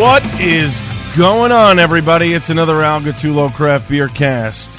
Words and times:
What 0.00 0.24
is 0.40 0.80
going 1.14 1.52
on, 1.52 1.78
everybody? 1.78 2.32
It's 2.32 2.48
another 2.48 2.82
Al 2.82 3.02
Gattullo 3.02 3.52
Craft 3.52 3.90
Beer 3.90 4.08
Cast 4.08 4.70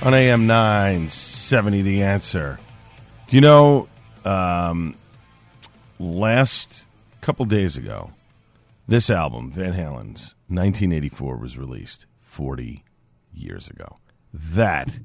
on 0.00 0.14
AM 0.14 0.46
970 0.46 1.82
The 1.82 2.02
Answer. 2.02 2.58
Do 3.28 3.36
you 3.36 3.42
know, 3.42 3.86
um, 4.24 4.94
last 5.98 6.86
couple 7.20 7.44
days 7.44 7.76
ago, 7.76 8.12
this 8.88 9.10
album, 9.10 9.50
Van 9.50 9.74
Halen's 9.74 10.34
1984, 10.48 11.36
was 11.36 11.58
released 11.58 12.06
40 12.22 12.82
years 13.34 13.68
ago. 13.68 13.98
That 14.32 15.00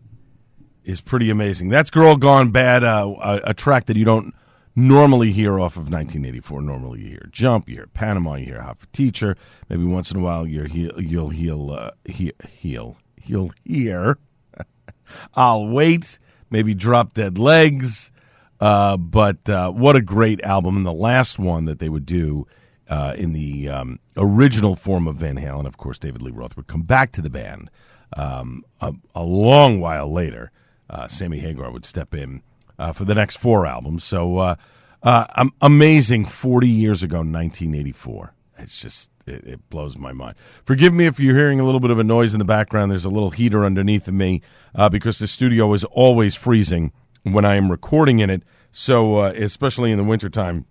is 0.86 1.02
pretty 1.02 1.30
amazing. 1.30 1.68
That's 1.68 1.90
Girl 1.90 2.16
Gone 2.16 2.52
Bad, 2.52 2.86
uh, 2.86 3.14
a, 3.22 3.42
a 3.50 3.54
track 3.54 3.88
that 3.88 3.98
you 3.98 4.06
don't 4.06 4.34
normally 4.76 5.32
hear 5.32 5.60
off 5.60 5.76
of 5.76 5.90
1984. 5.90 6.62
Normally 6.62 7.02
you 7.02 7.08
hear 7.10 7.30
Jump, 7.32 7.70
you 7.70 7.76
hear 7.76 7.88
Panama, 7.88 8.36
you 8.36 8.46
hear 8.46 8.62
Hot 8.62 8.80
for 8.80 8.88
Teacher. 8.88 9.38
Maybe 9.70 9.84
once 9.84 10.12
in 10.12 10.18
a 10.18 10.22
while 10.22 10.46
you're 10.46 10.68
heal, 10.68 11.00
you'll 11.02 11.30
heal, 11.30 11.72
uh, 11.72 11.92
he, 12.06 12.34
heal, 12.50 12.98
you'll 13.26 13.52
hear. 13.64 14.18
I'll 15.36 15.68
wait. 15.68 16.20
Maybe 16.50 16.74
Drop 16.74 17.14
Dead 17.14 17.38
Legs. 17.38 18.12
Uh, 18.60 18.98
but 18.98 19.50
uh, 19.50 19.70
what 19.72 19.96
a 19.96 20.02
great 20.02 20.42
album! 20.42 20.78
And 20.78 20.86
the 20.86 20.94
last 20.94 21.38
one 21.38 21.66
that 21.66 21.80
they 21.80 21.90
would 21.90 22.06
do 22.06 22.48
uh, 22.90 23.14
in 23.18 23.34
the 23.34 23.68
um, 23.68 24.00
original 24.16 24.76
form 24.76 25.08
of 25.08 25.18
Van 25.18 25.36
Halen, 25.36 25.66
of 25.66 25.78
course, 25.78 26.00
David 26.00 26.22
Lee 26.22 26.32
Roth 26.32 26.56
would 26.56 26.68
come 26.68 26.84
back 26.84 27.12
to 27.14 27.22
the 27.22 27.30
band 27.30 27.70
um, 28.16 28.64
a, 28.80 28.94
a, 29.14 29.24
long 29.24 29.82
while 29.82 30.12
later. 30.12 30.52
Uh, 30.90 31.08
Sammy 31.08 31.40
Hagar 31.40 31.72
would 31.72 31.86
step 31.86 32.14
in 32.14 32.42
uh, 32.78 32.92
for 32.92 33.06
the 33.06 33.16
next 33.16 33.38
four 33.38 33.66
albums. 33.66 34.04
So 34.04 34.38
uh, 34.40 34.56
uh, 35.04 35.46
amazing 35.62 36.26
40 36.26 36.68
years 36.68 37.04
ago, 37.04 37.18
1984. 37.18 38.34
It's 38.58 38.80
just, 38.80 39.10
it, 39.28 39.70
blows 39.70 39.98
my 39.98 40.14
mind. 40.14 40.36
Forgive 40.64 40.94
me 40.94 41.06
if 41.06 41.20
you're 41.20 41.36
hearing 41.36 41.60
a 41.60 41.64
little 41.64 41.80
bit 41.80 41.92
of 41.92 42.00
a 42.00 42.04
noise 42.04 42.34
in 42.34 42.40
the 42.40 42.46
background. 42.46 42.92
There's 42.92 43.06
a 43.06 43.10
little 43.10 43.32
heater 43.32 43.66
underneath 43.66 44.08
of 44.08 44.14
me 44.14 44.42
uh, 44.74 44.90
because 44.90 45.20
the 45.20 45.28
studio 45.28 45.74
is 45.74 45.84
always 45.86 46.36
freezing 46.36 46.92
when 47.24 47.46
I 47.46 47.56
am 47.56 47.70
recording 47.70 48.20
in 48.20 48.30
it. 48.30 48.44
So, 48.72 49.18
uh, 49.18 49.34
especially 49.36 49.92
in 49.92 49.98
the 49.98 50.04
wintertime. 50.04 50.66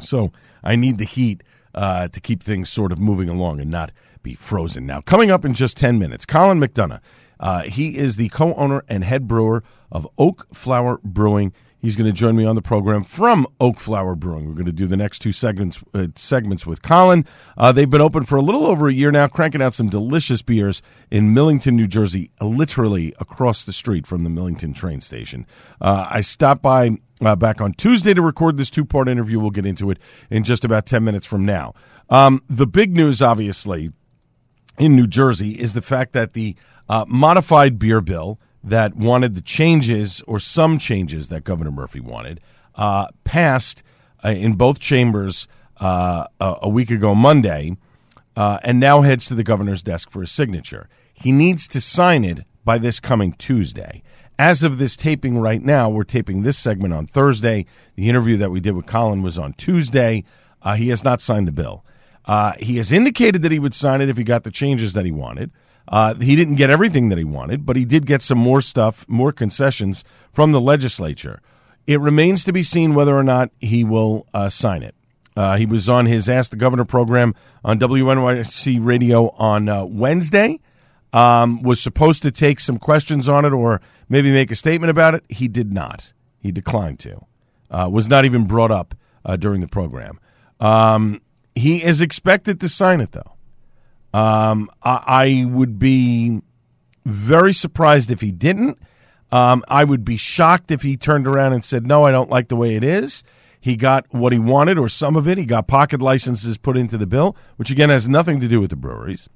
So, 0.00 0.32
I 0.64 0.76
need 0.76 0.98
the 0.98 1.04
heat 1.04 1.42
uh, 1.74 2.08
to 2.08 2.20
keep 2.20 2.42
things 2.42 2.68
sort 2.68 2.92
of 2.92 2.98
moving 2.98 3.28
along 3.28 3.60
and 3.60 3.70
not 3.70 3.92
be 4.22 4.34
frozen. 4.34 4.86
Now, 4.86 5.00
coming 5.00 5.30
up 5.30 5.44
in 5.44 5.54
just 5.54 5.76
10 5.76 5.98
minutes, 5.98 6.24
Colin 6.24 6.60
McDonough. 6.60 7.00
Uh, 7.42 7.64
he 7.64 7.98
is 7.98 8.16
the 8.16 8.28
co 8.30 8.54
owner 8.54 8.84
and 8.88 9.04
head 9.04 9.28
brewer 9.28 9.62
of 9.90 10.08
Oakflower 10.16 11.00
Brewing. 11.04 11.52
He's 11.80 11.96
going 11.96 12.06
to 12.06 12.12
join 12.12 12.36
me 12.36 12.44
on 12.44 12.54
the 12.54 12.62
program 12.62 13.02
from 13.02 13.44
Oakflower 13.60 14.14
Brewing. 14.14 14.46
We're 14.46 14.54
going 14.54 14.66
to 14.66 14.72
do 14.72 14.86
the 14.86 14.96
next 14.96 15.18
two 15.18 15.32
segments 15.32 15.80
uh, 15.92 16.06
segments 16.14 16.64
with 16.64 16.80
Colin. 16.80 17.26
Uh, 17.58 17.72
they've 17.72 17.90
been 17.90 18.00
open 18.00 18.24
for 18.24 18.36
a 18.36 18.40
little 18.40 18.66
over 18.66 18.86
a 18.86 18.92
year 18.92 19.10
now, 19.10 19.26
cranking 19.26 19.60
out 19.60 19.74
some 19.74 19.88
delicious 19.88 20.42
beers 20.42 20.80
in 21.10 21.34
Millington, 21.34 21.74
New 21.74 21.88
Jersey, 21.88 22.30
literally 22.40 23.12
across 23.18 23.64
the 23.64 23.72
street 23.72 24.06
from 24.06 24.22
the 24.22 24.30
Millington 24.30 24.72
train 24.72 25.00
station. 25.00 25.44
Uh, 25.80 26.06
I 26.08 26.20
stopped 26.20 26.62
by 26.62 26.98
uh, 27.20 27.34
back 27.34 27.60
on 27.60 27.72
Tuesday 27.72 28.14
to 28.14 28.22
record 28.22 28.58
this 28.58 28.70
two 28.70 28.84
part 28.84 29.08
interview. 29.08 29.40
We'll 29.40 29.50
get 29.50 29.66
into 29.66 29.90
it 29.90 29.98
in 30.30 30.44
just 30.44 30.64
about 30.64 30.86
10 30.86 31.02
minutes 31.02 31.26
from 31.26 31.44
now. 31.44 31.74
Um, 32.10 32.44
the 32.48 32.66
big 32.68 32.96
news, 32.96 33.20
obviously, 33.20 33.90
in 34.78 34.94
New 34.94 35.08
Jersey 35.08 35.52
is 35.52 35.72
the 35.72 35.82
fact 35.82 36.12
that 36.12 36.34
the 36.34 36.54
uh, 36.88 37.04
modified 37.08 37.78
beer 37.78 38.00
bill 38.00 38.38
that 38.64 38.96
wanted 38.96 39.34
the 39.34 39.40
changes 39.40 40.22
or 40.26 40.38
some 40.38 40.78
changes 40.78 41.28
that 41.28 41.44
Governor 41.44 41.70
Murphy 41.70 42.00
wanted 42.00 42.40
uh, 42.74 43.08
passed 43.24 43.82
uh, 44.24 44.30
in 44.30 44.54
both 44.54 44.78
chambers 44.78 45.48
uh, 45.80 46.26
a, 46.40 46.56
a, 46.62 46.68
week 46.68 46.90
ago 46.90 47.14
Monday, 47.14 47.76
uh, 48.36 48.58
and 48.62 48.78
now 48.78 49.02
heads 49.02 49.26
to 49.26 49.34
the 49.34 49.42
governor's 49.42 49.82
desk 49.82 50.10
for 50.10 50.22
a 50.22 50.26
signature. 50.26 50.88
He 51.12 51.32
needs 51.32 51.66
to 51.68 51.80
sign 51.80 52.24
it 52.24 52.44
by 52.64 52.78
this 52.78 53.00
coming 53.00 53.32
Tuesday. 53.32 54.02
As 54.38 54.62
of 54.62 54.78
this 54.78 54.96
taping 54.96 55.38
right 55.38 55.62
now, 55.62 55.90
we're 55.90 56.04
taping 56.04 56.42
this 56.42 56.56
segment 56.56 56.94
on 56.94 57.06
Thursday. 57.06 57.66
The 57.96 58.08
interview 58.08 58.36
that 58.38 58.50
we 58.50 58.60
did 58.60 58.74
with 58.74 58.86
Colin 58.86 59.22
was 59.22 59.38
on 59.38 59.52
Tuesday. 59.54 60.24
Uh, 60.62 60.76
he 60.76 60.88
has 60.88 61.04
not 61.04 61.20
signed 61.20 61.48
the 61.48 61.52
bill. 61.52 61.84
He 62.58 62.76
has 62.76 62.92
indicated 62.92 63.42
that 63.42 63.52
he 63.52 63.58
would 63.58 63.74
sign 63.74 64.00
it 64.00 64.08
if 64.08 64.16
he 64.16 64.24
got 64.24 64.44
the 64.44 64.50
changes 64.50 64.92
that 64.94 65.04
he 65.04 65.12
wanted. 65.12 65.50
Uh, 65.88 66.14
he 66.14 66.36
didn't 66.36 66.54
get 66.54 66.70
everything 66.70 67.08
that 67.08 67.18
he 67.18 67.24
wanted, 67.24 67.66
but 67.66 67.76
he 67.76 67.84
did 67.84 68.06
get 68.06 68.22
some 68.22 68.38
more 68.38 68.60
stuff, 68.60 69.04
more 69.08 69.32
concessions 69.32 70.04
from 70.32 70.52
the 70.52 70.60
legislature. 70.60 71.40
It 71.86 72.00
remains 72.00 72.44
to 72.44 72.52
be 72.52 72.62
seen 72.62 72.94
whether 72.94 73.16
or 73.16 73.24
not 73.24 73.50
he 73.58 73.84
will 73.84 74.26
uh, 74.32 74.48
sign 74.48 74.82
it. 74.82 74.94
Uh, 75.36 75.56
he 75.56 75.66
was 75.66 75.88
on 75.88 76.06
his 76.06 76.28
Ask 76.28 76.50
the 76.50 76.56
Governor 76.56 76.84
program 76.84 77.34
on 77.64 77.78
WNYC 77.78 78.78
radio 78.84 79.30
on 79.30 79.68
uh, 79.68 79.84
Wednesday. 79.84 80.60
Um, 81.14 81.62
was 81.62 81.78
supposed 81.78 82.22
to 82.22 82.30
take 82.30 82.58
some 82.58 82.78
questions 82.78 83.28
on 83.28 83.44
it 83.44 83.52
or 83.52 83.82
maybe 84.08 84.32
make 84.32 84.50
a 84.50 84.56
statement 84.56 84.90
about 84.90 85.14
it. 85.14 85.24
He 85.28 85.46
did 85.46 85.70
not. 85.70 86.12
He 86.40 86.50
declined 86.52 87.00
to. 87.00 87.26
Uh, 87.70 87.88
was 87.90 88.08
not 88.08 88.24
even 88.24 88.46
brought 88.46 88.70
up 88.70 88.94
uh, 89.24 89.36
during 89.36 89.60
the 89.60 89.68
program. 89.68 90.18
Um, 90.58 91.20
he 91.54 91.82
is 91.82 92.00
expected 92.00 92.60
to 92.60 92.68
sign 92.68 93.00
it, 93.02 93.12
though. 93.12 93.32
Um, 94.12 94.70
I, 94.82 95.02
I, 95.06 95.44
would 95.46 95.78
be 95.78 96.42
very 97.06 97.54
surprised 97.54 98.10
if 98.10 98.20
he 98.20 98.30
didn't. 98.30 98.78
Um, 99.30 99.64
I 99.68 99.84
would 99.84 100.04
be 100.04 100.18
shocked 100.18 100.70
if 100.70 100.82
he 100.82 100.98
turned 100.98 101.26
around 101.26 101.54
and 101.54 101.64
said, 101.64 101.86
No, 101.86 102.04
I 102.04 102.10
don't 102.10 102.28
like 102.28 102.48
the 102.48 102.56
way 102.56 102.76
it 102.76 102.84
is. 102.84 103.24
He 103.58 103.76
got 103.76 104.12
what 104.12 104.32
he 104.32 104.38
wanted, 104.38 104.76
or 104.76 104.88
some 104.88 105.16
of 105.16 105.26
it. 105.26 105.38
He 105.38 105.46
got 105.46 105.66
pocket 105.66 106.02
licenses 106.02 106.58
put 106.58 106.76
into 106.76 106.98
the 106.98 107.06
bill, 107.06 107.36
which 107.56 107.70
again 107.70 107.88
has 107.88 108.08
nothing 108.08 108.40
to 108.40 108.48
do 108.48 108.60
with 108.60 108.70
the 108.70 108.76
breweries. 108.76 109.28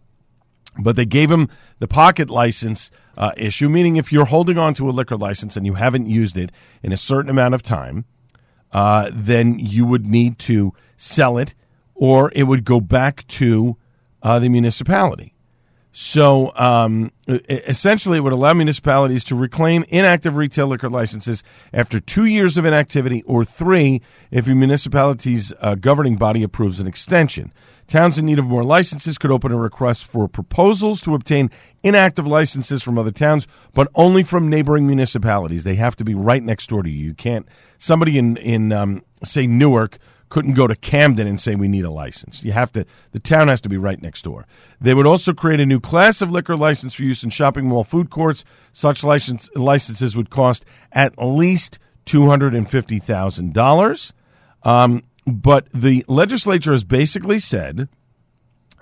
But 0.78 0.96
they 0.96 1.06
gave 1.06 1.30
him 1.30 1.48
the 1.78 1.88
pocket 1.88 2.28
license 2.28 2.90
uh, 3.16 3.32
issue, 3.36 3.68
meaning 3.68 3.96
if 3.96 4.12
you're 4.12 4.26
holding 4.26 4.58
on 4.58 4.74
to 4.74 4.88
a 4.88 4.92
liquor 4.92 5.16
license 5.16 5.56
and 5.56 5.64
you 5.64 5.74
haven't 5.74 6.06
used 6.06 6.36
it 6.36 6.52
in 6.82 6.92
a 6.92 6.96
certain 6.96 7.30
amount 7.30 7.54
of 7.54 7.62
time, 7.62 8.04
uh, 8.72 9.10
then 9.14 9.58
you 9.58 9.86
would 9.86 10.06
need 10.06 10.38
to 10.40 10.74
sell 10.96 11.38
it 11.38 11.54
or 11.94 12.30
it 12.34 12.42
would 12.42 12.64
go 12.64 12.80
back 12.80 13.26
to 13.28 13.76
uh, 14.26 14.40
the 14.40 14.48
municipality. 14.48 15.32
So 15.92 16.52
um, 16.56 17.12
essentially, 17.28 18.18
it 18.18 18.20
would 18.22 18.32
allow 18.32 18.52
municipalities 18.54 19.22
to 19.24 19.36
reclaim 19.36 19.84
inactive 19.88 20.36
retail 20.36 20.66
liquor 20.66 20.90
licenses 20.90 21.44
after 21.72 22.00
two 22.00 22.24
years 22.24 22.58
of 22.58 22.66
inactivity, 22.66 23.22
or 23.22 23.44
three 23.44 24.02
if 24.32 24.48
a 24.48 24.54
municipality's 24.54 25.52
uh, 25.60 25.76
governing 25.76 26.16
body 26.16 26.42
approves 26.42 26.80
an 26.80 26.88
extension. 26.88 27.52
Towns 27.86 28.18
in 28.18 28.26
need 28.26 28.40
of 28.40 28.46
more 28.46 28.64
licenses 28.64 29.16
could 29.16 29.30
open 29.30 29.52
a 29.52 29.56
request 29.56 30.04
for 30.04 30.26
proposals 30.26 31.00
to 31.02 31.14
obtain 31.14 31.48
inactive 31.84 32.26
licenses 32.26 32.82
from 32.82 32.98
other 32.98 33.12
towns, 33.12 33.46
but 33.74 33.88
only 33.94 34.24
from 34.24 34.50
neighboring 34.50 34.88
municipalities. 34.88 35.62
They 35.62 35.76
have 35.76 35.94
to 35.96 36.04
be 36.04 36.14
right 36.14 36.42
next 36.42 36.68
door 36.68 36.82
to 36.82 36.90
you. 36.90 36.98
You 36.98 37.14
can't. 37.14 37.46
Somebody 37.78 38.18
in 38.18 38.36
in 38.38 38.72
um, 38.72 39.04
say 39.22 39.46
Newark 39.46 39.98
couldn't 40.28 40.54
go 40.54 40.66
to 40.66 40.76
Camden 40.76 41.26
and 41.26 41.40
say 41.40 41.54
we 41.54 41.68
need 41.68 41.84
a 41.84 41.90
license. 41.90 42.42
You 42.42 42.52
have 42.52 42.72
to 42.72 42.84
the 43.12 43.20
town 43.20 43.48
has 43.48 43.60
to 43.62 43.68
be 43.68 43.76
right 43.76 44.00
next 44.00 44.22
door. 44.22 44.46
They 44.80 44.94
would 44.94 45.06
also 45.06 45.32
create 45.32 45.60
a 45.60 45.66
new 45.66 45.80
class 45.80 46.20
of 46.20 46.30
liquor 46.30 46.56
license 46.56 46.94
for 46.94 47.04
use 47.04 47.22
in 47.22 47.30
shopping 47.30 47.66
mall 47.68 47.84
food 47.84 48.10
courts. 48.10 48.44
Such 48.72 49.04
license, 49.04 49.48
licenses 49.54 50.16
would 50.16 50.30
cost 50.30 50.64
at 50.92 51.14
least 51.18 51.78
two 52.04 52.26
hundred 52.26 52.54
and 52.54 52.68
fifty 52.68 52.98
thousand 52.98 53.46
um, 53.46 53.52
dollars. 53.52 54.12
But 55.26 55.66
the 55.74 56.04
legislature 56.06 56.72
has 56.72 56.84
basically 56.84 57.40
said 57.40 57.88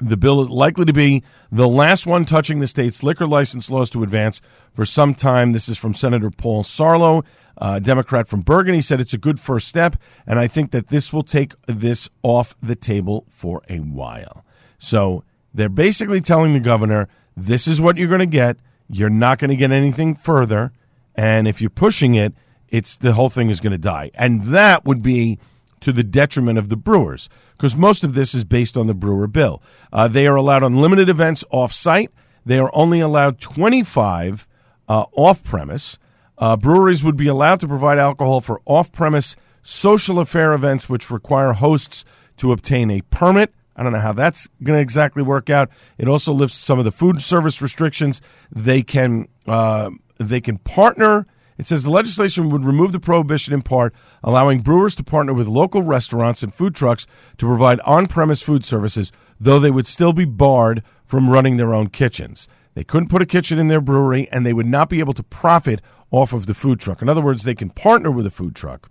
the 0.01 0.17
bill 0.17 0.43
is 0.43 0.49
likely 0.49 0.85
to 0.85 0.93
be 0.93 1.23
the 1.51 1.69
last 1.69 2.07
one 2.07 2.25
touching 2.25 2.61
the 2.61 2.67
state's 2.67 3.03
liquor 3.03 3.27
license 3.27 3.71
laws 3.71 3.91
to 3.91 4.03
advance 4.03 4.41
for 4.73 4.85
some 4.85 5.15
time. 5.15 5.53
This 5.53 5.69
is 5.69 5.79
from 5.79 5.95
Senator 5.95 6.31
Paul 6.31 6.65
Sarlo, 6.65 7.25
uh, 7.59 7.79
Democrat 7.79 8.27
from 8.27 8.43
Bergen. 8.43 8.75
He 8.75 8.83
said 8.83 9.01
it's 9.01 9.15
a 9.15 9.19
good 9.19 9.39
first 9.39 9.69
step, 9.69 9.97
and 10.27 10.39
I 10.39 10.49
think 10.49 10.73
that 10.73 10.89
this 10.89 11.13
will 11.13 11.23
take 11.23 11.55
this 11.67 12.09
off 12.23 12.57
the 12.63 12.77
table 12.77 13.27
for 13.29 13.63
a 13.69 13.79
while. 13.79 14.45
So 14.79 15.25
they're 15.53 15.69
basically 15.69 16.21
telling 16.21 16.53
the 16.53 16.61
governor, 16.61 17.09
this 17.37 17.69
is 17.69 17.81
what 17.81 17.97
you're 17.97 18.09
going 18.09 18.19
to 18.19 18.27
get. 18.27 18.57
You're 18.89 19.11
not 19.11 19.39
going 19.39 19.51
to 19.51 19.57
get 19.57 19.73
anything 19.73 20.15
further. 20.15 20.73
And 21.15 21.47
if 21.47 21.61
you're 21.61 21.71
pushing 21.71 22.15
it, 22.15 22.35
it's 22.69 22.97
the 22.97 23.13
whole 23.13 23.31
thing 23.31 23.51
is 23.51 23.61
going 23.61 23.73
to 23.73 23.79
die. 23.79 24.11
And 24.15 24.47
that 24.47 24.85
would 24.85 25.03
be 25.03 25.39
to 25.85 25.93
the 25.93 26.03
detriment 26.03 26.59
of 26.59 26.71
the 26.71 26.79
brewers 26.79 27.29
because 27.53 27.77
most 27.77 28.05
of 28.05 28.15
this 28.15 28.35
is 28.35 28.43
based 28.43 28.75
on 28.75 28.87
the 28.87 28.95
brewer 28.95 29.27
bill. 29.27 29.63
Uh, 29.93 30.09
they 30.09 30.27
are 30.27 30.35
allowed 30.35 30.63
unlimited 30.63 31.11
events 31.11 31.45
off 31.51 31.75
site. 31.75 32.11
They 32.47 32.59
are 32.59 32.71
only 32.73 33.01
allowed 33.01 33.39
25 33.39 34.49
uh, 34.89 35.05
off 35.13 35.45
premise. 35.45 35.99
Uh, 36.39 36.57
breweries 36.57 37.05
would 37.05 37.19
be 37.19 37.27
allowed 37.27 37.61
to 37.61 37.69
provide 37.69 37.99
alcohol 37.99 38.41
for 38.41 38.63
off 38.65 38.93
premise 38.93 39.37
social 39.63 40.21
affair 40.21 40.55
events, 40.55 40.89
which 40.89 41.11
require 41.11 41.53
hosts 41.53 42.07
to 42.39 42.51
obtain 42.51 42.91
a 42.91 43.03
permit. 43.03 43.53
I 43.77 43.83
don't 43.83 43.93
know 43.93 44.01
how 44.01 44.15
that's 44.15 44.49
going 44.63 44.79
to 44.79 44.83
exactly 44.83 45.23
work 45.23 45.51
out. 45.51 45.69
It 45.99 46.09
also 46.09 46.33
lifts 46.33 46.57
some 46.57 46.79
of 46.79 46.87
the 46.87 46.93
food 46.93 47.21
service 47.21 47.61
restrictions. 47.61 48.23
They 48.51 48.83
can 48.83 49.29
uh, 49.47 49.91
they 50.17 50.41
can 50.41 50.57
partner 50.57 51.27
it 51.57 51.67
says 51.67 51.83
the 51.83 51.91
legislation 51.91 52.51
would 52.51 52.65
remove 52.65 52.93
the 52.93 53.01
prohibition 53.01 53.55
in 53.55 53.63
part, 53.63 53.95
allowing 54.23 54.61
brewers 54.61 54.95
to 54.97 55.05
partner 55.05 55.33
with 55.33 55.47
local 55.47 55.83
restaurants 55.83 56.43
and 56.43 56.53
food 56.53 56.75
trucks 56.75 57.07
to 57.39 57.47
provide 57.47 57.81
on 57.81 58.07
premise 58.07 58.43
food 58.43 58.65
services, 58.65 59.13
though 59.39 59.61
they 59.61 59.71
would 59.71 59.87
still 59.87 60.13
be 60.13 60.25
barred 60.25 60.83
from 61.05 61.31
running 61.31 61.57
their 61.57 61.75
own 61.75 61.89
kitchens. 61.89 62.49
They 62.75 62.85
couldn't 62.85 63.09
put 63.09 63.23
a 63.23 63.27
kitchen 63.27 63.59
in 63.59 63.69
their 63.69 63.81
brewery, 63.81 64.29
and 64.33 64.45
they 64.45 64.53
would 64.53 64.67
not 64.67 64.89
be 64.89 64.99
able 64.99 65.15
to 65.15 65.23
profit 65.23 65.81
off 66.11 66.33
of 66.33 66.47
the 66.47 66.55
food 66.55 66.81
truck. 66.81 67.03
In 67.03 67.09
other 67.09 67.23
words, 67.23 67.45
they 67.45 67.55
can 67.55 67.71
partner 67.71 68.11
with 68.11 68.27
a 68.27 68.31
food 68.31 68.57
truck, 68.57 68.91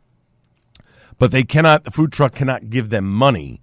but 1.19 1.31
they 1.31 1.43
cannot. 1.43 1.83
The 1.83 1.91
food 1.91 2.11
truck 2.13 2.33
cannot 2.33 2.69
give 2.69 2.89
them 2.89 3.05
money 3.05 3.61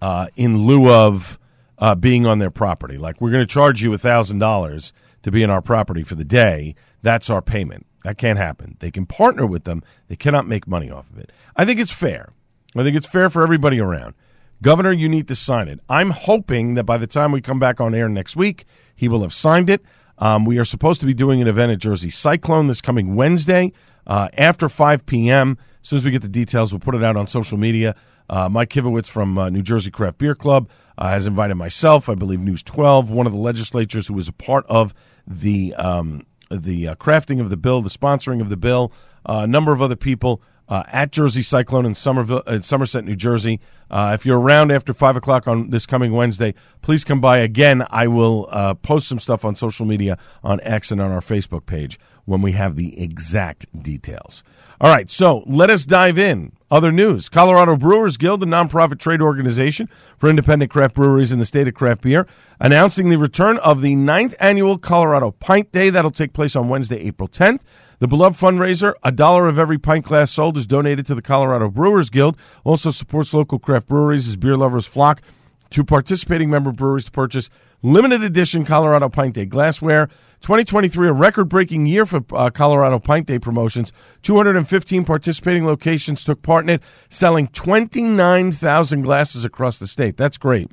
uh, 0.00 0.28
in 0.36 0.66
lieu 0.66 0.90
of 0.90 1.38
uh, 1.78 1.96
being 1.96 2.26
on 2.26 2.38
their 2.38 2.50
property. 2.50 2.96
Like 2.96 3.20
we're 3.20 3.30
going 3.30 3.42
to 3.42 3.52
charge 3.52 3.82
you 3.82 3.96
thousand 3.96 4.38
dollars 4.38 4.92
to 5.22 5.30
be 5.32 5.42
in 5.42 5.50
our 5.50 5.62
property 5.62 6.04
for 6.04 6.14
the 6.14 6.24
day. 6.24 6.76
That's 7.02 7.28
our 7.28 7.42
payment. 7.42 7.86
That 8.06 8.18
can't 8.18 8.38
happen. 8.38 8.76
They 8.78 8.92
can 8.92 9.04
partner 9.04 9.44
with 9.44 9.64
them. 9.64 9.82
They 10.06 10.14
cannot 10.14 10.46
make 10.46 10.68
money 10.68 10.92
off 10.92 11.10
of 11.10 11.18
it. 11.18 11.32
I 11.56 11.64
think 11.64 11.80
it's 11.80 11.90
fair. 11.90 12.28
I 12.76 12.84
think 12.84 12.96
it's 12.96 13.04
fair 13.04 13.28
for 13.28 13.42
everybody 13.42 13.80
around. 13.80 14.14
Governor, 14.62 14.92
you 14.92 15.08
need 15.08 15.26
to 15.26 15.34
sign 15.34 15.66
it. 15.66 15.80
I'm 15.88 16.10
hoping 16.10 16.74
that 16.74 16.84
by 16.84 16.98
the 16.98 17.08
time 17.08 17.32
we 17.32 17.40
come 17.40 17.58
back 17.58 17.80
on 17.80 17.96
air 17.96 18.08
next 18.08 18.36
week, 18.36 18.64
he 18.94 19.08
will 19.08 19.22
have 19.22 19.34
signed 19.34 19.68
it. 19.68 19.82
Um, 20.18 20.44
we 20.44 20.58
are 20.58 20.64
supposed 20.64 21.00
to 21.00 21.06
be 21.06 21.14
doing 21.14 21.42
an 21.42 21.48
event 21.48 21.72
at 21.72 21.78
Jersey 21.80 22.10
Cyclone 22.10 22.68
this 22.68 22.80
coming 22.80 23.16
Wednesday 23.16 23.72
uh, 24.06 24.28
after 24.38 24.68
5 24.68 25.04
p.m. 25.04 25.58
As 25.82 25.88
soon 25.88 25.96
as 25.96 26.04
we 26.04 26.12
get 26.12 26.22
the 26.22 26.28
details, 26.28 26.72
we'll 26.72 26.78
put 26.78 26.94
it 26.94 27.02
out 27.02 27.16
on 27.16 27.26
social 27.26 27.58
media. 27.58 27.96
Uh, 28.30 28.48
Mike 28.48 28.70
Kivowitz 28.70 29.08
from 29.08 29.36
uh, 29.36 29.50
New 29.50 29.62
Jersey 29.62 29.90
Craft 29.90 30.18
Beer 30.18 30.36
Club 30.36 30.70
uh, 30.96 31.08
has 31.08 31.26
invited 31.26 31.56
myself, 31.56 32.08
I 32.08 32.14
believe 32.14 32.38
News 32.38 32.62
12, 32.62 33.10
one 33.10 33.26
of 33.26 33.32
the 33.32 33.38
legislatures 33.40 34.06
who 34.06 34.14
was 34.14 34.28
a 34.28 34.32
part 34.32 34.64
of 34.68 34.94
the 35.26 35.74
um, 35.74 36.24
the 36.50 36.88
uh, 36.88 36.94
crafting 36.96 37.40
of 37.40 37.50
the 37.50 37.56
bill, 37.56 37.82
the 37.82 37.90
sponsoring 37.90 38.40
of 38.40 38.48
the 38.48 38.56
bill, 38.56 38.92
uh, 39.24 39.40
a 39.42 39.46
number 39.46 39.72
of 39.72 39.82
other 39.82 39.96
people 39.96 40.42
uh, 40.68 40.82
at 40.88 41.12
Jersey 41.12 41.42
Cyclone 41.42 41.86
in 41.86 41.94
Somerville, 41.94 42.40
in 42.40 42.62
Somerset, 42.62 43.04
New 43.04 43.16
Jersey. 43.16 43.60
Uh, 43.90 44.12
if 44.14 44.26
you're 44.26 44.40
around 44.40 44.72
after 44.72 44.92
five 44.92 45.16
o'clock 45.16 45.46
on 45.46 45.70
this 45.70 45.86
coming 45.86 46.12
Wednesday, 46.12 46.54
please 46.82 47.04
come 47.04 47.20
by. 47.20 47.38
Again, 47.38 47.86
I 47.90 48.08
will 48.08 48.48
uh, 48.50 48.74
post 48.74 49.08
some 49.08 49.18
stuff 49.18 49.44
on 49.44 49.54
social 49.54 49.86
media 49.86 50.18
on 50.42 50.60
X 50.62 50.90
and 50.90 51.00
on 51.00 51.10
our 51.10 51.20
Facebook 51.20 51.66
page 51.66 52.00
when 52.24 52.42
we 52.42 52.52
have 52.52 52.76
the 52.76 53.00
exact 53.00 53.66
details. 53.82 54.42
All 54.80 54.92
right, 54.92 55.10
so 55.10 55.44
let 55.46 55.70
us 55.70 55.86
dive 55.86 56.18
in. 56.18 56.52
Other 56.68 56.90
news 56.90 57.28
Colorado 57.28 57.76
Brewers 57.76 58.16
Guild, 58.16 58.42
a 58.42 58.46
nonprofit 58.46 58.98
trade 58.98 59.22
organization 59.22 59.88
for 60.18 60.28
independent 60.28 60.68
craft 60.68 60.96
breweries 60.96 61.30
in 61.30 61.38
the 61.38 61.46
state 61.46 61.68
of 61.68 61.74
craft 61.74 62.02
beer, 62.02 62.26
announcing 62.58 63.08
the 63.08 63.18
return 63.18 63.58
of 63.58 63.82
the 63.82 63.94
ninth 63.94 64.34
annual 64.40 64.76
Colorado 64.76 65.30
Pint 65.30 65.70
Day. 65.70 65.90
That'll 65.90 66.10
take 66.10 66.32
place 66.32 66.56
on 66.56 66.68
Wednesday, 66.68 66.98
April 67.02 67.28
10th. 67.28 67.60
The 68.00 68.08
beloved 68.08 68.36
fundraiser, 68.36 68.94
a 69.04 69.12
dollar 69.12 69.46
of 69.46 69.60
every 69.60 69.78
pint 69.78 70.06
glass 70.06 70.32
sold, 70.32 70.58
is 70.58 70.66
donated 70.66 71.06
to 71.06 71.14
the 71.14 71.22
Colorado 71.22 71.70
Brewers 71.70 72.10
Guild. 72.10 72.36
Also 72.64 72.90
supports 72.90 73.32
local 73.32 73.60
craft 73.60 73.86
breweries 73.86 74.26
as 74.26 74.34
beer 74.34 74.56
lovers 74.56 74.86
flock 74.86 75.22
to 75.70 75.84
participating 75.84 76.50
member 76.50 76.72
breweries 76.72 77.04
to 77.04 77.12
purchase 77.12 77.48
limited 77.82 78.24
edition 78.24 78.64
Colorado 78.64 79.08
Pint 79.08 79.36
Day 79.36 79.44
glassware. 79.46 80.08
2023, 80.40 81.08
a 81.08 81.12
record 81.12 81.46
breaking 81.48 81.86
year 81.86 82.06
for 82.06 82.22
uh, 82.32 82.50
Colorado 82.50 82.98
Pint 82.98 83.26
Day 83.26 83.38
promotions. 83.38 83.92
215 84.22 85.04
participating 85.04 85.66
locations 85.66 86.24
took 86.24 86.42
part 86.42 86.64
in 86.64 86.70
it, 86.70 86.82
selling 87.08 87.48
29,000 87.48 89.02
glasses 89.02 89.44
across 89.44 89.78
the 89.78 89.86
state. 89.86 90.16
That's 90.16 90.38
great. 90.38 90.70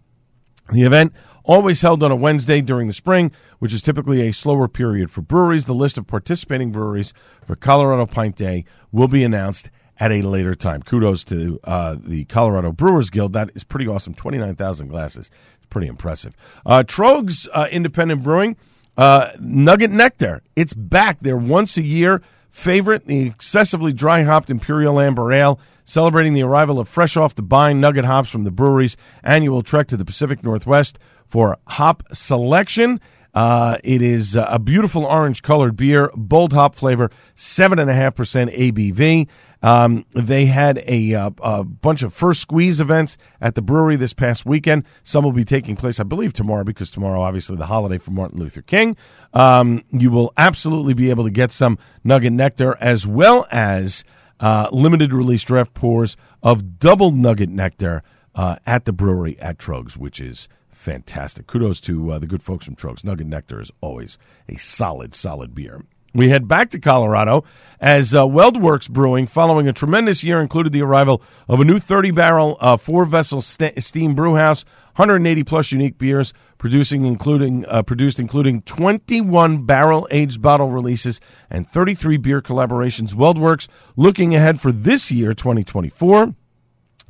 The 0.71 0.83
event 0.83 1.13
always 1.44 1.81
held 1.81 2.04
on 2.04 2.12
a 2.12 2.15
Wednesday 2.15 2.62
during 2.62 2.88
the 2.88 2.94
spring, 2.94 3.31
which 3.60 3.74
is 3.74 3.81
typically 3.81 4.21
a 4.21 4.33
slower 4.33 4.68
period 4.68 5.12
for 5.12 5.21
breweries. 5.21 5.66
The 5.66 5.74
list 5.74 5.98
of 5.98 6.07
participating 6.07 6.71
breweries 6.71 7.13
for 7.45 7.56
Colorado 7.56 8.06
Pint 8.06 8.36
Day 8.36 8.66
will 8.92 9.07
be 9.07 9.24
announced 9.24 9.69
at 10.00 10.12
a 10.12 10.21
later 10.21 10.56
time. 10.56 10.81
Kudos 10.81 11.24
to 11.25 11.59
uh, 11.63 11.98
the 12.00 12.25
Colorado 12.25 12.71
Brewers 12.71 13.09
Guild. 13.09 13.33
That 13.33 13.51
is 13.56 13.63
pretty 13.63 13.88
awesome. 13.88 14.13
29,000 14.13 14.88
glasses. 14.88 15.30
It's 15.57 15.66
pretty 15.69 15.88
impressive. 15.88 16.36
Uh, 16.66 16.83
Tröegs 16.86 17.48
uh, 17.54 17.68
Independent 17.71 18.24
Brewing, 18.24 18.56
uh, 18.98 19.31
Nugget 19.40 19.92
Nectar. 19.92 20.42
It's 20.56 20.74
back. 20.74 21.19
They're 21.19 21.38
once 21.38 21.78
a 21.78 21.84
year 21.84 22.22
favorite, 22.54 23.07
the 23.07 23.25
excessively 23.25 23.92
dry 23.92 24.22
hopped 24.22 24.50
Imperial 24.50 25.00
Amber 25.00 25.34
Ale, 25.34 25.60
celebrating 25.86 26.34
the 26.34 26.44
arrival 26.44 26.80
of 26.80 26.88
fresh 26.88 27.18
off 27.18 27.36
the 27.36 27.42
vine 27.42 27.81
nugget 27.81 28.06
hops 28.06 28.30
from 28.30 28.44
the 28.44 28.52
brewery's 28.52 28.95
annual 29.23 29.64
trek 29.64 29.88
to 29.88 29.97
the 29.97 30.06
Pacific 30.06 30.44
Northwest 30.44 31.00
for 31.28 31.57
hop 31.68 32.04
selection. 32.14 33.02
Uh, 33.33 33.78
it 33.83 34.02
is 34.02 34.35
a 34.35 34.59
beautiful 34.59 35.06
orange 35.06 35.42
colored 35.42 35.75
beer, 35.75 36.11
bold 36.16 36.54
hop 36.54 36.75
flavor, 36.75 37.09
7.5% 37.35 38.56
ABV. 38.56 39.28
Um, 39.63 40.06
they 40.11 40.45
had 40.45 40.83
a, 40.85 41.13
uh, 41.16 41.31
a, 41.42 41.63
bunch 41.63 42.04
of 42.04 42.13
first 42.13 42.42
squeeze 42.42 42.81
events 42.81 43.18
at 43.40 43.56
the 43.56 43.61
brewery 43.61 43.95
this 43.95 44.13
past 44.13 44.45
weekend. 44.45 44.83
Some 45.04 45.23
will 45.23 45.31
be 45.31 45.45
taking 45.45 45.78
place, 45.78 46.02
I 46.02 46.04
believe, 46.04 46.33
tomorrow 46.33 46.66
because 46.66 46.92
tomorrow, 46.92 47.21
obviously, 47.21 47.56
the 47.56 47.66
holiday 47.66 47.97
for 47.97 48.11
Martin 48.11 48.40
Luther 48.40 48.61
King. 48.61 48.97
Um, 49.33 49.83
you 49.90 50.11
will 50.11 50.33
absolutely 50.35 50.94
be 50.94 51.09
able 51.09 51.23
to 51.23 51.31
get 51.31 51.54
some 51.54 51.78
Nugget 52.04 52.33
Nectar 52.33 52.78
as 52.81 53.07
well 53.07 53.47
as 53.52 54.04
uh, 54.42 54.68
limited 54.73 55.13
release 55.13 55.44
draft 55.44 55.73
pours 55.73 56.18
of 56.44 56.78
double 56.78 57.11
Nugget 57.11 57.49
Nectar 57.49 58.04
uh, 58.35 58.57
at 58.66 58.83
the 58.83 58.92
brewery 58.92 59.40
at 59.40 59.57
Tröegs, 59.57 59.95
which 59.95 60.19
is 60.19 60.49
fantastic. 60.83 61.47
Kudos 61.47 61.80
to 61.81 62.11
uh, 62.11 62.19
the 62.19 62.28
good 62.28 62.44
folks 62.44 62.66
from 62.66 62.75
Tröegs. 62.75 63.04
Nugget 63.04 63.28
Nectar 63.28 63.61
is 63.61 63.71
always 63.81 64.18
a 64.49 64.57
solid, 64.57 65.16
solid 65.16 65.56
beer. 65.56 65.81
We 66.13 66.30
head 66.30 66.47
back 66.47 66.69
to 66.71 66.80
Colorado 66.80 67.44
as 67.80 68.13
uh, 68.13 68.23
WeldWerks 68.23 68.90
Brewing, 68.90 69.25
following 69.25 69.68
a 69.68 69.73
tremendous 69.73 70.23
year, 70.23 70.42
included 70.42 70.71
the 70.71 70.83
arrival 70.83 71.23
of 71.47 71.59
a 71.59 71.66
new 71.66 71.80
30 71.80 72.11
barrel, 72.11 72.57
uh, 72.59 72.78
four 72.78 73.06
vessel 73.06 73.42
st- 73.42 73.81
steam 73.81 74.13
brew 74.13 74.35
house, 74.35 74.63
180 74.95 75.44
plus 75.44 75.71
unique 75.71 75.97
beers, 75.97 76.31
producing 76.59 77.06
including 77.06 77.66
uh, 77.66 77.81
produced 77.81 78.19
including 78.19 78.61
21 78.61 79.66
barrel 79.66 80.07
aged 80.11 80.40
bottle 80.40 80.69
releases 80.69 81.19
and 81.49 81.68
33 81.68 82.18
beer 82.18 82.42
collaborations. 82.42 83.16
WeldWerks 83.16 83.68
looking 83.95 84.35
ahead 84.35 84.61
for 84.61 84.71
this 84.71 85.09
year, 85.09 85.33
2024. 85.33 86.35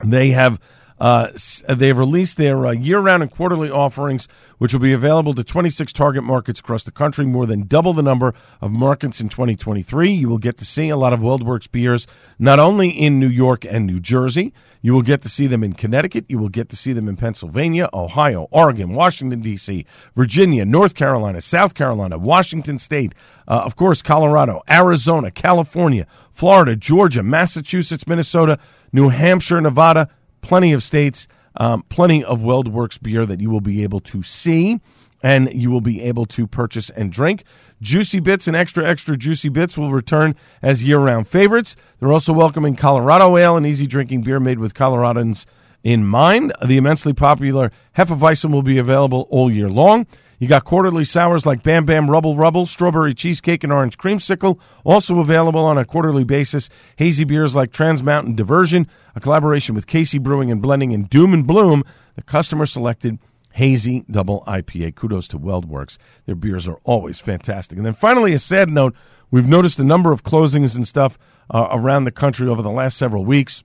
They 0.05 0.29
have 0.29 0.61
Uh, 0.99 1.29
they've 1.69 1.97
released 1.97 2.37
their 2.37 2.65
uh, 2.65 2.71
year-round 2.71 3.23
and 3.23 3.31
quarterly 3.31 3.69
offerings, 3.69 4.27
which 4.57 4.73
will 4.73 4.79
be 4.79 4.93
available 4.93 5.33
to 5.33 5.43
26 5.43 5.91
target 5.93 6.23
markets 6.23 6.59
across 6.59 6.83
the 6.83 6.91
country, 6.91 7.25
more 7.25 7.45
than 7.45 7.67
double 7.67 7.93
the 7.93 8.03
number 8.03 8.33
of 8.61 8.71
markets 8.71 9.19
in 9.19 9.29
2023. 9.29 10.11
You 10.11 10.29
will 10.29 10.37
get 10.37 10.57
to 10.57 10.65
see 10.65 10.89
a 10.89 10.97
lot 10.97 11.13
of 11.13 11.19
WeldWerks 11.19 11.71
beers, 11.71 12.07
not 12.39 12.59
only 12.59 12.89
in 12.89 13.19
New 13.19 13.27
York 13.27 13.65
and 13.65 13.85
New 13.85 13.99
Jersey. 13.99 14.53
You 14.81 14.93
will 14.93 15.01
get 15.01 15.21
to 15.21 15.29
see 15.29 15.47
them 15.47 15.63
in 15.63 15.73
Connecticut. 15.73 16.25
You 16.27 16.39
will 16.39 16.49
get 16.49 16.67
to 16.69 16.75
see 16.75 16.91
them 16.91 17.07
in 17.07 17.15
Pennsylvania, 17.15 17.89
Ohio, 17.93 18.49
Oregon, 18.51 18.93
Washington, 18.93 19.39
D.C., 19.39 19.85
Virginia, 20.13 20.65
North 20.65 20.93
Carolina, 20.93 21.39
South 21.39 21.73
Carolina, 21.73 22.17
Washington 22.17 22.77
State, 22.79 23.13
uh, 23.47 23.61
of 23.63 23.77
course, 23.77 24.01
Colorado, 24.01 24.61
Arizona, 24.69 25.31
California, 25.31 26.05
Florida, 26.33 26.75
Georgia, 26.75 27.23
Massachusetts, 27.23 28.05
Minnesota, 28.05 28.59
New 28.91 29.07
Hampshire, 29.07 29.61
Nevada, 29.61 30.09
plenty 30.43 30.73
of 30.73 30.83
states, 30.83 31.27
um, 31.57 31.83
plenty 31.89 32.23
of 32.23 32.41
WeldWerks 32.41 33.01
beer 33.01 33.25
that 33.25 33.39
you 33.39 33.49
will 33.49 33.61
be 33.61 33.81
able 33.81 33.99
to 34.01 34.21
see 34.21 34.79
and 35.23 35.51
you 35.53 35.71
will 35.71 35.81
be 35.81 36.01
able 36.01 36.25
to 36.27 36.45
purchase 36.45 36.89
and 36.91 37.11
drink. 37.11 37.45
Juicy 37.81 38.19
Bits 38.19 38.47
and 38.47 38.55
Extra 38.55 38.87
Extra 38.87 39.17
Juicy 39.17 39.49
Bits 39.49 39.77
will 39.77 39.91
return 39.91 40.35
as 40.61 40.83
year 40.83 40.99
round 40.99 41.27
favorites. 41.27 41.75
They're 41.99 42.13
also 42.13 42.33
welcoming 42.33 42.75
Colorado 42.75 43.35
Ale, 43.37 43.57
an 43.57 43.65
easy 43.65 43.87
drinking 43.87 44.21
beer 44.21 44.39
made 44.39 44.59
with 44.59 44.73
Coloradans 44.73 45.45
in 45.83 46.05
mind. 46.05 46.53
The 46.65 46.77
immensely 46.77 47.13
popular 47.13 47.71
Hefeweizen 47.97 48.51
will 48.51 48.61
be 48.63 48.77
available 48.77 49.27
all 49.29 49.51
year 49.51 49.69
long. 49.69 50.07
You 50.43 50.49
got 50.49 50.65
quarterly 50.65 51.05
sours 51.05 51.45
like 51.45 51.63
Bam 51.63 51.85
Bam 51.85 52.11
Rubble 52.11 52.35
Rubble, 52.35 52.65
Strawberry 52.65 53.13
Cheesecake, 53.13 53.63
and 53.63 53.71
Orange 53.71 53.97
Creamsicle, 53.97 54.59
also 54.83 55.19
available 55.19 55.63
on 55.63 55.77
a 55.77 55.85
quarterly 55.85 56.25
basis. 56.25 56.67
Hazy 56.97 57.23
beers 57.23 57.55
like 57.55 57.71
Trans 57.71 58.03
Mountain 58.03 58.35
Diversion, 58.35 58.89
a 59.15 59.21
collaboration 59.21 59.73
with 59.73 59.87
Casey 59.87 60.17
Brewing 60.17 60.51
and 60.51 60.61
Blending, 60.61 60.93
and 60.93 61.09
Doom 61.09 61.33
and 61.33 61.47
Bloom, 61.47 61.81
the 62.15 62.23
customer 62.23 62.65
selected 62.65 63.19
hazy 63.53 64.03
double 64.11 64.43
IPA. 64.45 64.95
Kudos 64.95 65.29
to 65.29 65.39
WeldWerks. 65.39 65.97
Their 66.25 66.35
beers 66.35 66.67
are 66.67 66.79
always 66.83 67.21
fantastic. 67.21 67.77
And 67.77 67.85
then 67.85 67.93
finally, 67.93 68.33
a 68.33 68.39
sad 68.39 68.67
note 68.67 68.93
we've 69.31 69.47
noticed 69.47 69.79
a 69.79 69.85
number 69.85 70.11
of 70.11 70.25
closings 70.25 70.75
and 70.75 70.85
stuff 70.85 71.17
uh, 71.51 71.69
around 71.71 72.03
the 72.03 72.11
country 72.11 72.49
over 72.49 72.61
the 72.61 72.69
last 72.69 72.97
several 72.97 73.23
weeks. 73.23 73.63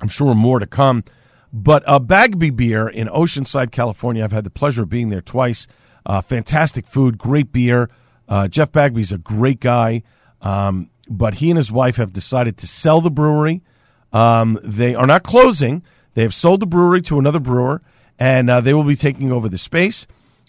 I'm 0.00 0.08
sure 0.08 0.34
more 0.34 0.58
to 0.58 0.66
come. 0.66 1.04
But 1.52 1.84
uh, 1.86 2.00
Bagby 2.00 2.50
Beer 2.50 2.88
in 2.88 3.06
Oceanside, 3.06 3.70
California, 3.70 4.24
I've 4.24 4.32
had 4.32 4.42
the 4.42 4.50
pleasure 4.50 4.82
of 4.82 4.88
being 4.88 5.10
there 5.10 5.20
twice. 5.20 5.68
Uh, 6.04 6.20
fantastic 6.20 6.86
food, 6.86 7.18
great 7.18 7.52
beer. 7.52 7.90
Uh, 8.28 8.48
Jeff 8.48 8.72
Bagby's 8.72 9.12
a 9.12 9.18
great 9.18 9.60
guy, 9.60 10.02
um, 10.40 10.90
but 11.08 11.34
he 11.34 11.50
and 11.50 11.56
his 11.56 11.70
wife 11.70 11.96
have 11.96 12.12
decided 12.12 12.56
to 12.58 12.66
sell 12.66 13.00
the 13.00 13.10
brewery. 13.10 13.62
Um, 14.12 14.58
they 14.62 14.94
are 14.94 15.06
not 15.06 15.22
closing. 15.22 15.82
They 16.14 16.22
have 16.22 16.34
sold 16.34 16.60
the 16.60 16.66
brewery 16.66 17.02
to 17.02 17.18
another 17.18 17.40
brewer, 17.40 17.82
and 18.18 18.50
uh, 18.50 18.60
they 18.60 18.74
will 18.74 18.84
be 18.84 18.96
taking 18.96 19.32
over 19.32 19.48
the 19.48 19.58
space. 19.58 20.06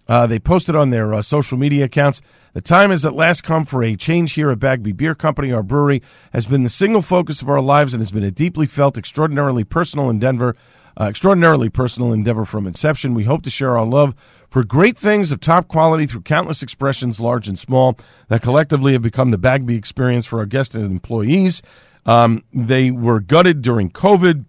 Uh, 0.07 0.27
they 0.27 0.39
posted 0.39 0.75
on 0.75 0.89
their 0.89 1.13
uh, 1.13 1.21
social 1.21 1.57
media 1.57 1.85
accounts. 1.85 2.21
The 2.53 2.61
time 2.61 2.89
has 2.89 3.05
at 3.05 3.13
last 3.13 3.43
come 3.43 3.65
for 3.65 3.83
a 3.83 3.95
change 3.95 4.33
here 4.33 4.51
at 4.51 4.59
Bagby 4.59 4.91
Beer 4.91 5.15
Company. 5.15 5.51
Our 5.51 5.63
brewery 5.63 6.03
has 6.33 6.45
been 6.45 6.63
the 6.63 6.69
single 6.69 7.01
focus 7.01 7.41
of 7.41 7.49
our 7.49 7.61
lives 7.61 7.93
and 7.93 8.01
has 8.01 8.11
been 8.11 8.23
a 8.23 8.31
deeply 8.31 8.67
felt, 8.67 8.97
extraordinarily 8.97 9.63
personal 9.63 10.09
endeavor. 10.09 10.55
Uh, 10.95 11.05
extraordinarily 11.05 11.69
personal 11.69 12.13
endeavor 12.13 12.45
from 12.45 12.67
inception. 12.67 13.15
We 13.15 13.23
hope 13.23 13.41
to 13.43 13.49
share 13.49 13.75
our 13.79 13.85
love 13.85 14.13
for 14.53 14.63
great 14.63 14.95
things 14.95 15.31
of 15.31 15.41
top 15.41 15.67
quality 15.67 16.05
through 16.05 16.21
countless 16.21 16.61
expressions, 16.61 17.19
large 17.19 17.47
and 17.47 17.57
small, 17.57 17.97
that 18.27 18.43
collectively 18.43 18.93
have 18.93 19.01
become 19.01 19.31
the 19.31 19.37
Bagby 19.39 19.75
experience 19.75 20.27
for 20.27 20.37
our 20.37 20.45
guests 20.45 20.75
and 20.75 20.85
employees. 20.85 21.63
Um, 22.05 22.43
they 22.53 22.91
were 22.91 23.19
gutted 23.19 23.63
during 23.63 23.89
COVID. 23.89 24.45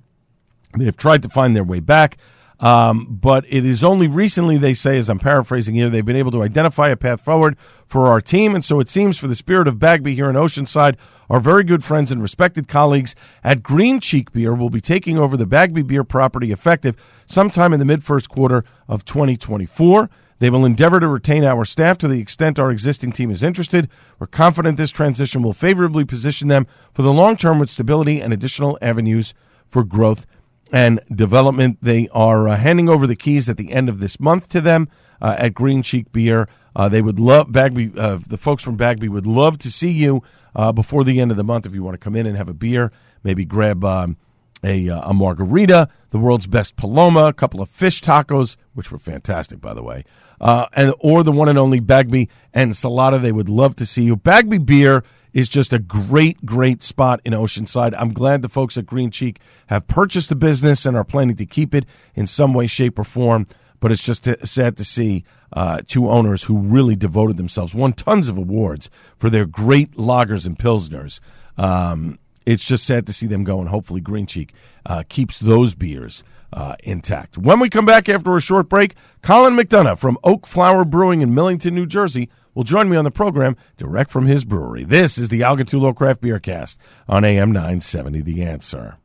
They 0.76 0.84
have 0.84 0.99
tried 0.99 1.23
to 1.23 1.30
find 1.30 1.56
their 1.56 1.64
way 1.64 1.80
back. 1.80 2.18
Um, 2.61 3.18
but 3.20 3.44
it 3.49 3.64
is 3.64 3.82
only 3.82 4.06
recently, 4.06 4.58
they 4.58 4.75
say, 4.75 4.96
as 4.96 5.08
I'm 5.08 5.18
paraphrasing 5.18 5.75
here, 5.75 5.90
they've 5.90 6.04
been 6.04 6.16
able 6.16 6.30
to 6.32 6.42
identify 6.42 6.88
a 6.88 6.96
path 6.96 7.20
forward 7.20 7.56
for 7.87 8.06
our 8.06 8.20
team. 8.20 8.54
And 8.54 8.64
so 8.64 8.80
it 8.80 8.88
seems 8.88 9.18
for 9.18 9.26
the 9.26 9.37
spirit 9.37 9.68
of 9.68 9.78
Bagby 9.78 10.14
here 10.14 10.30
in 10.30 10.37
Oceanside, 10.37 10.96
our 11.28 11.40
very 11.40 11.64
good 11.64 11.82
friends 11.82 12.11
and 12.11 12.23
respected 12.23 12.68
colleagues 12.68 13.14
at 13.42 13.62
Green 13.62 13.99
Cheek 14.00 14.32
Beer 14.32 14.54
will 14.54 14.70
be 14.70 14.80
taking 14.80 15.18
over 15.18 15.37
the 15.37 15.46
Bagby 15.46 15.82
Beer 15.82 16.04
property 16.04 16.52
effective 16.52 16.96
sometime 17.26 17.73
in 17.73 17.78
the 17.78 17.84
mid 17.84 18.04
first 18.04 18.28
quarter 18.28 18.64
of 18.88 19.04
2024. 19.04 20.08
They 20.38 20.50
will 20.50 20.64
endeavor 20.64 21.00
to 21.00 21.08
retain 21.08 21.44
our 21.44 21.64
staff 21.64 21.96
to 21.99 22.08
the 22.08 22.20
extent 22.20 22.58
our 22.58 22.70
existing 22.70 23.12
team 23.12 23.30
is 23.30 23.42
interested. 23.42 23.88
We're 24.18 24.26
confident 24.26 24.76
this 24.76 24.90
transition 24.90 25.42
will 25.42 25.54
favorably 25.54 26.04
position 26.04 26.49
them 26.49 26.66
for 26.92 27.02
the 27.02 27.12
long 27.12 27.37
term 27.37 27.58
with 27.58 27.70
stability 27.70 28.20
and 28.20 28.32
additional 28.32 28.78
avenues 28.82 29.32
for 29.66 29.84
growth 29.84 30.26
and 30.73 31.00
development. 31.12 31.78
They 31.83 32.09
are 32.09 32.49
uh, 32.49 32.56
handing 32.56 32.88
over 32.88 33.06
the 33.06 33.16
keys 33.16 33.49
at 33.49 33.56
the 33.56 33.73
end 33.73 33.88
of 33.88 34.00
this 34.00 34.18
month 34.18 34.49
to 34.50 34.61
them 34.61 34.88
uh, 35.21 35.37
at 35.38 35.54
Green 35.54 35.83
Cheek 35.83 36.12
Beer. 36.12 36.49
Uh, 36.76 36.88
they 36.88 37.02
would 37.02 37.21
love 37.21 37.52
Bagby. 37.52 37.92
Uh, 37.97 38.18
the 38.26 38.38
folks 38.38 38.62
from 38.62 38.76
Bagby 38.76 39.09
would 39.09 39.26
love 39.26 39.59
to 39.59 39.71
see 39.71 39.90
you 39.90 40.23
uh, 40.56 40.73
before 40.73 41.04
the 41.04 41.21
end 41.21 41.30
of 41.30 41.37
the 41.37 41.44
month 41.44 41.66
if 41.66 41.75
you 41.75 41.83
want 41.83 41.94
to 41.94 41.99
come 41.99 42.16
in 42.16 42.26
and 42.26 42.37
have 42.37 42.49
a 42.49 42.54
beer. 42.54 42.90
Maybe 43.23 43.44
grab 43.44 43.85
um, 43.85 44.16
a, 44.62 44.88
uh, 44.88 45.11
a 45.11 45.14
margarita, 45.14 45.88
the 46.11 46.18
world's 46.18 46.47
best 46.47 46.76
paloma, 46.76 47.26
a 47.26 47.33
couple 47.33 47.61
of 47.61 47.71
fish 47.71 48.02
tacos, 48.02 48.56
which 48.75 48.90
were 48.90 48.99
fantastic, 48.99 49.61
by 49.61 49.73
the 49.75 49.83
way, 49.83 50.04
and 50.40 50.94
or 50.99 51.23
the 51.23 51.33
one 51.33 51.49
and 51.49 51.59
only 51.59 51.80
Bagby 51.80 52.28
and 52.52 52.73
Salada. 52.73 53.21
They 53.21 53.33
would 53.33 53.49
love 53.49 53.76
to 53.76 53.87
see 53.87 54.02
you. 54.02 54.16
Bagby 54.16 54.59
Beer 54.59 55.04
is 55.34 55.48
just 55.48 55.72
a 55.72 55.78
great, 55.78 56.46
great 56.46 56.82
spot 56.82 57.20
in 57.24 57.34
Oceanside. 57.34 57.94
I'm 57.98 58.14
glad 58.14 58.40
the 58.40 58.48
folks 58.48 58.78
at 58.78 58.86
Green 58.86 59.10
Cheek 59.10 59.40
have 59.66 59.86
purchased 59.86 60.30
the 60.30 60.36
business 60.36 60.86
and 60.86 60.96
are 60.96 61.04
planning 61.04 61.36
to 61.36 61.44
keep 61.44 61.74
it 61.74 61.84
in 62.14 62.26
some 62.26 62.54
way, 62.54 62.66
shape, 62.66 62.98
or 62.98 63.04
form. 63.04 63.46
But 63.80 63.92
it's 63.92 64.02
just 64.02 64.26
sad 64.44 64.76
to 64.78 64.84
see 64.84 65.24
uh, 65.52 65.82
two 65.86 66.08
owners 66.08 66.44
who 66.44 66.56
really 66.56 66.96
devoted 66.96 67.36
themselves, 67.36 67.74
won 67.74 67.92
tons 67.92 68.28
of 68.28 68.38
awards 68.38 68.88
for 69.18 69.28
their 69.28 69.44
great 69.44 69.92
lagers 69.92 70.46
and 70.46 70.58
pilsners. 70.58 71.20
Um, 71.58 72.18
it's 72.46 72.64
just 72.64 72.84
sad 72.84 73.06
to 73.06 73.12
see 73.12 73.26
them 73.26 73.44
go, 73.44 73.58
and 73.60 73.68
hopefully 73.68 74.00
Green 74.00 74.26
Cheek 74.26 74.54
uh, 74.86 75.02
keeps 75.08 75.38
those 75.38 75.74
beers 75.74 76.22
uh, 76.52 76.76
intact. 76.84 77.36
When 77.36 77.58
we 77.58 77.68
come 77.68 77.84
back 77.84 78.08
after 78.08 78.36
a 78.36 78.40
short 78.40 78.68
break, 78.68 78.94
Colin 79.22 79.56
McDonough 79.56 79.98
from 79.98 80.18
Oakflower 80.22 80.84
Brewing 80.84 81.20
in 81.20 81.34
Millington, 81.34 81.74
New 81.74 81.86
Jersey, 81.86 82.30
will 82.54 82.64
join 82.64 82.88
me 82.88 82.96
on 82.96 83.04
the 83.04 83.11
program 83.11 83.56
direct 83.76 84.11
from 84.11 84.26
his 84.26 84.44
brewery. 84.44 84.84
This 84.84 85.18
is 85.18 85.28
the 85.28 85.42
Al 85.42 85.56
Gattullo 85.56 85.94
Craft 85.94 86.20
Beer 86.20 86.38
Cast 86.38 86.78
on 87.08 87.25
AM 87.25 87.52
970 87.52 88.23
The 88.23 88.42
Answer. 88.42 88.96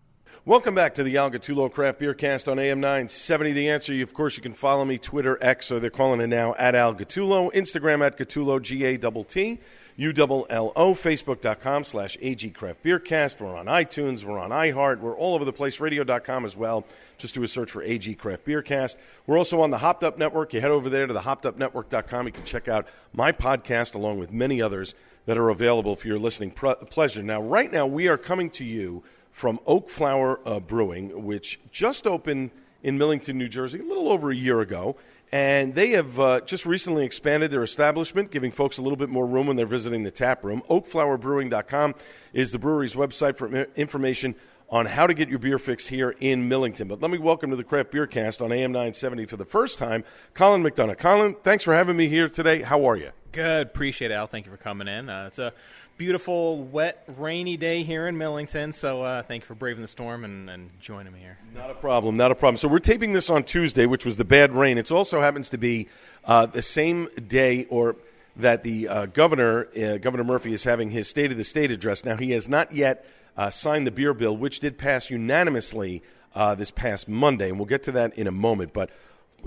Welcome 0.45 0.73
back 0.73 0.95
to 0.95 1.03
the 1.03 1.17
Al 1.17 1.29
Gattullo 1.29 1.71
Craft 1.71 1.99
Beer 1.99 2.13
Cast 2.13 2.47
on 2.47 2.57
AM 2.57 2.79
970 2.79 3.51
The 3.51 3.69
Answer. 3.69 3.93
You, 3.93 4.03
of 4.03 4.13
course, 4.13 4.37
you 4.37 4.41
can 4.41 4.53
follow 4.53 4.85
me, 4.85 4.97
Twitter, 4.97 5.37
X, 5.41 5.71
or 5.71 5.79
they're 5.79 5.89
calling 5.89 6.21
it 6.21 6.27
now 6.27 6.55
at 6.57 6.73
Algatulo, 6.73 7.53
Instagram 7.53 8.05
at 8.05 8.17
Gattullo, 8.17 8.61
G 8.61 8.83
A 8.85 8.97
T 8.97 9.23
T. 9.27 9.59
U-double-L-O, 9.99 10.93
Facebook.com 10.93 11.83
slash 11.83 12.17
AG 12.21 12.49
Craft 12.51 12.83
Beer 12.83 12.99
Cast. 12.99 13.41
We're 13.41 13.57
on 13.57 13.65
iTunes. 13.65 14.23
We're 14.23 14.39
on 14.39 14.49
iHeart. 14.51 15.01
We're 15.01 15.17
all 15.17 15.35
over 15.35 15.43
the 15.43 15.51
place. 15.51 15.81
Radio.com 15.81 16.45
as 16.45 16.55
well. 16.55 16.85
Just 17.17 17.35
do 17.35 17.43
a 17.43 17.47
search 17.49 17.69
for 17.69 17.83
AG 17.83 18.15
Craft 18.15 18.45
Beer 18.45 18.61
Cast. 18.61 18.97
We're 19.27 19.37
also 19.37 19.59
on 19.59 19.71
the 19.71 19.79
Hopped 19.79 20.05
Up 20.05 20.17
Network. 20.17 20.53
You 20.53 20.61
head 20.61 20.71
over 20.71 20.89
there 20.89 21.05
to 21.05 21.11
the 21.11 21.19
hoppedupnetwork.com. 21.19 22.27
You 22.27 22.31
can 22.31 22.45
check 22.45 22.69
out 22.69 22.87
my 23.11 23.33
podcast 23.33 23.93
along 23.93 24.19
with 24.19 24.31
many 24.31 24.61
others 24.61 24.95
that 25.25 25.37
are 25.37 25.49
available 25.49 25.97
for 25.97 26.07
your 26.07 26.17
listening 26.17 26.51
pleasure. 26.51 27.21
Now, 27.21 27.41
right 27.41 27.69
now, 27.69 27.85
we 27.85 28.07
are 28.07 28.17
coming 28.17 28.49
to 28.51 28.63
you 28.63 29.03
from 29.33 29.59
Oakflower 29.67 30.39
uh, 30.45 30.61
Brewing, 30.61 31.25
which 31.25 31.59
just 31.71 32.07
opened 32.07 32.51
in 32.83 32.97
Millington, 32.97 33.37
New 33.37 33.49
Jersey, 33.49 33.79
a 33.79 33.83
little 33.83 34.09
over 34.09 34.31
a 34.31 34.35
year 34.35 34.61
ago. 34.61 34.95
And 35.31 35.75
they 35.75 35.91
have 35.91 36.19
uh, 36.19 36.41
just 36.41 36.65
recently 36.65 37.05
expanded 37.05 37.51
their 37.51 37.61
establishment, 37.61 38.31
giving 38.31 38.51
folks 38.51 38.77
a 38.79 38.81
little 38.81 38.97
bit 38.97 39.09
more 39.09 39.27
room 39.27 39.47
when 39.47 39.57
they're 39.57 39.67
visiting 39.67 40.03
the 40.03 40.11
tap 40.11 40.43
room. 40.43 40.63
Oakflowerbrewing.com 40.69 41.95
is 42.33 42.51
the 42.51 42.57
brewery's 42.57 42.95
website 42.95 43.37
for 43.37 43.47
information 43.75 44.35
on 44.71 44.85
how 44.85 45.07
to 45.07 45.13
get 45.13 45.29
your 45.29 45.39
beer 45.39 45.59
fix 45.59 45.87
here 45.87 46.15
in 46.19 46.47
Millington. 46.47 46.87
But 46.87 47.01
let 47.01 47.11
me 47.11 47.17
welcome 47.17 47.49
to 47.49 47.55
the 47.55 47.63
Craft 47.63 47.91
Beer 47.91 48.07
Cast 48.07 48.41
on 48.41 48.51
AM 48.51 48.71
970 48.71 49.25
for 49.25 49.37
the 49.37 49.45
first 49.45 49.77
time, 49.77 50.03
Colin 50.33 50.63
McDonough. 50.63 50.97
Colin, 50.97 51.35
thanks 51.43 51.63
for 51.63 51.73
having 51.73 51.97
me 51.97 52.07
here 52.07 52.29
today. 52.29 52.61
How 52.61 52.85
are 52.85 52.95
you? 52.95 53.11
Good. 53.31 53.67
Appreciate 53.67 54.11
it, 54.11 54.15
Al. 54.15 54.27
Thank 54.27 54.45
you 54.45 54.51
for 54.51 54.57
coming 54.57 54.87
in. 54.87 55.09
Uh, 55.09 55.25
it's 55.27 55.39
a 55.39 55.53
beautiful, 55.99 56.63
wet, 56.63 57.03
rainy 57.17 57.57
day 57.57 57.83
here 57.83 58.07
in 58.07 58.17
Millington, 58.17 58.71
so 58.71 59.01
uh, 59.01 59.21
thank 59.21 59.43
you 59.43 59.45
for 59.45 59.53
braving 59.53 59.81
the 59.81 59.87
storm 59.87 60.23
and, 60.23 60.49
and 60.49 60.69
joining 60.79 61.11
me 61.11 61.19
here. 61.19 61.37
Not 61.53 61.69
a 61.69 61.73
problem. 61.73 62.15
Not 62.15 62.31
a 62.31 62.35
problem. 62.35 62.55
So 62.55 62.69
we're 62.69 62.79
taping 62.79 63.11
this 63.11 63.29
on 63.29 63.43
Tuesday, 63.43 63.85
which 63.85 64.05
was 64.05 64.15
the 64.15 64.23
bad 64.23 64.53
rain. 64.53 64.77
It 64.77 64.89
also 64.93 65.19
happens 65.19 65.49
to 65.49 65.57
be 65.57 65.89
uh, 66.23 66.45
the 66.45 66.61
same 66.61 67.09
day 67.27 67.65
or 67.65 67.97
that 68.37 68.63
the 68.63 68.87
uh, 68.87 69.05
governor, 69.07 69.67
uh, 69.77 69.97
Governor 69.97 70.23
Murphy, 70.23 70.53
is 70.53 70.63
having 70.63 70.89
his 70.89 71.09
State 71.09 71.31
of 71.31 71.37
the 71.37 71.43
State 71.43 71.69
address. 71.69 72.05
Now, 72.05 72.15
he 72.15 72.31
has 72.31 72.47
not 72.47 72.73
yet 72.73 73.05
uh, 73.35 73.49
signed 73.49 73.85
the 73.85 73.91
beer 73.91 74.13
bill, 74.13 74.37
which 74.37 74.61
did 74.61 74.77
pass 74.77 75.09
unanimously 75.09 76.01
uh, 76.33 76.55
this 76.55 76.71
past 76.71 77.09
Monday, 77.09 77.49
and 77.49 77.59
we'll 77.59 77.65
get 77.65 77.83
to 77.83 77.91
that 77.91 78.17
in 78.17 78.25
a 78.25 78.31
moment. 78.31 78.71
But 78.71 78.89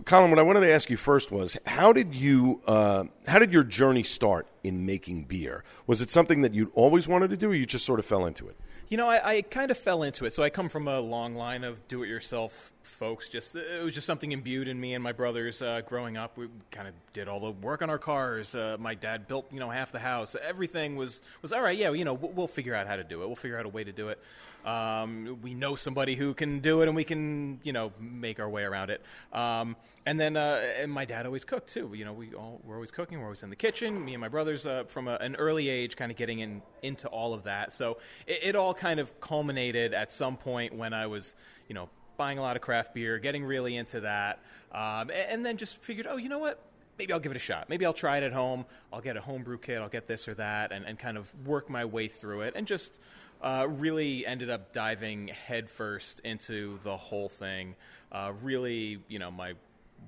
Colin, 0.05 0.31
what 0.31 0.39
I 0.39 0.43
wanted 0.43 0.61
to 0.61 0.73
ask 0.73 0.91
you 0.91 0.97
first 0.97 1.31
was 1.31 1.57
how 1.67 1.93
did 1.93 2.15
you 2.15 2.61
uh, 2.67 3.05
how 3.27 3.39
did 3.39 3.53
your 3.53 3.63
journey 3.63 4.03
start 4.03 4.47
in 4.65 4.87
making 4.87 5.25
beer? 5.25 5.65
Was 5.87 6.01
it 6.01 6.11
something 6.11 6.43
that 6.43 6.55
you'd 6.55 6.71
always 6.75 7.07
wanted 7.07 7.31
to 7.31 7.37
do, 7.37 7.51
or 7.51 7.55
you 7.55 7.67
just 7.67 7.85
sort 7.85 7.99
of 7.99 8.07
fell 8.07 8.27
into 8.27 8.49
it? 8.49 8.57
You 8.89 8.97
know, 8.99 9.09
I, 9.09 9.37
I 9.37 9.43
kind 9.43 9.71
of 9.71 9.79
fell 9.79 10.03
into 10.03 10.27
it. 10.27 10.33
So 10.35 10.43
I 10.43 10.51
come 10.51 10.69
from 10.69 10.87
a 10.87 11.01
long 11.01 11.35
line 11.35 11.65
of 11.65 11.89
do-it-yourself 11.89 12.73
folks. 12.83 13.29
Just 13.29 13.55
it 13.55 13.83
was 13.83 13.95
just 13.95 14.07
something 14.07 14.33
imbued 14.33 14.69
in 14.69 14.79
me 14.79 14.95
and 14.95 15.03
my 15.03 15.13
brothers 15.13 15.63
uh, 15.63 15.83
growing 15.87 16.17
up. 16.17 16.37
We 16.37 16.49
kind 16.71 16.89
of 16.89 16.95
did 17.13 17.29
all 17.29 17.41
the 17.41 17.51
work 17.51 17.83
on 17.83 17.91
our 17.91 17.99
cars. 17.99 18.55
Uh, 18.55 18.77
my 18.79 18.95
dad 18.95 19.29
built 19.29 19.47
you 19.53 19.61
know 19.61 19.71
half 19.71 19.93
the 19.93 19.99
house. 19.99 20.37
Everything 20.43 20.97
was 20.97 21.23
was 21.43 21.53
all 21.53 21.63
right. 21.63 21.77
Yeah, 21.77 21.93
you 21.93 22.05
know 22.05 22.15
we'll, 22.15 22.33
we'll 22.33 22.47
figure 22.49 22.75
out 22.75 22.87
how 22.87 22.97
to 22.97 23.05
do 23.05 23.23
it. 23.23 23.27
We'll 23.27 23.37
figure 23.37 23.59
out 23.59 23.67
a 23.67 23.71
way 23.71 23.85
to 23.85 23.93
do 23.93 24.09
it. 24.09 24.19
Um, 24.65 25.39
we 25.43 25.55
know 25.55 25.75
somebody 25.75 26.15
who 26.15 26.35
can 26.35 26.61
do 26.61 26.83
it, 26.83 26.89
and 26.89 26.97
we 26.97 27.05
can 27.05 27.61
you 27.63 27.73
know 27.73 27.93
make 28.01 28.41
our 28.41 28.49
way 28.49 28.63
around 28.65 28.91
it. 28.91 29.03
Um, 29.33 29.77
and 30.07 30.19
then 30.19 30.37
uh, 30.37 30.63
and 30.79 30.91
my 30.91 31.05
dad 31.05 31.27
always 31.27 31.45
cooked 31.45 31.71
too. 31.71 31.93
You 31.95 32.05
know 32.05 32.13
we 32.13 32.35
all 32.35 32.61
we're 32.65 32.75
always 32.75 32.91
cooking. 32.91 33.19
We're 33.19 33.27
always 33.27 33.43
in 33.43 33.51
the 33.51 33.57
kitchen. 33.57 34.05
Me 34.05 34.15
and 34.15 34.21
my 34.21 34.29
brothers 34.29 34.67
uh, 34.67 34.85
from 34.85 35.09
a, 35.09 35.15
an 35.15 35.37
early 35.37 35.69
age, 35.69 35.97
kind 35.97 36.11
of 36.11 36.17
getting 36.17 36.41
in 36.41 36.63
into 36.83 37.09
all 37.09 37.35
of 37.35 37.45
that. 37.45 37.73
So 37.73 37.99
it, 38.27 38.41
it 38.43 38.57
all 38.57 38.75
kind 38.75 39.01
of 39.01 39.21
culminated 39.21 39.95
at 39.95 40.13
some 40.13 40.37
point 40.37 40.75
when 40.75 40.93
I 40.93 41.07
was 41.07 41.35
you 41.69 41.75
know 41.75 41.89
buying 42.17 42.39
a 42.39 42.43
lot 42.43 42.57
of 42.57 42.63
craft 42.63 42.95
beer, 42.95 43.19
getting 43.19 43.45
really 43.45 43.77
into 43.77 44.01
that, 44.01 44.39
um, 44.73 45.11
and, 45.11 45.31
and, 45.31 45.47
then 45.47 45.57
just 45.57 45.77
figured, 45.79 46.07
oh, 46.09 46.17
you 46.17 46.29
know 46.29 46.39
what? 46.39 46.61
Maybe 46.99 47.13
I'll 47.13 47.21
give 47.21 47.33
it 47.33 47.37
a 47.37 47.41
shot. 47.41 47.69
Maybe 47.69 47.87
I'll 47.87 47.95
try 47.95 48.19
it 48.19 48.23
at 48.23 48.33
home. 48.33 48.67
I'll 48.93 49.01
get 49.01 49.17
a 49.17 49.21
homebrew 49.21 49.59
kit. 49.59 49.79
I'll 49.79 49.89
get 49.89 50.07
this 50.07 50.29
or 50.29 50.35
that, 50.35 50.73
and, 50.73 50.85
and 50.85 50.99
kind 50.99 51.17
of 51.17 51.33
work 51.47 51.71
my 51.71 51.85
way 51.85 52.09
through 52.09 52.43
it, 52.43 52.55
and 52.55 52.67
just 52.67 53.01
uh, 53.43 53.67
really 53.69 54.25
ended 54.27 54.51
up 54.51 54.73
diving 54.73 55.29
headfirst 55.29 56.21
into 56.21 56.79
the 56.85 56.97
whole 56.97 57.29
thing. 57.29 57.75
Uh, 58.11 58.33
really, 58.43 59.03
you 59.09 59.19
know, 59.19 59.31
my 59.31 59.55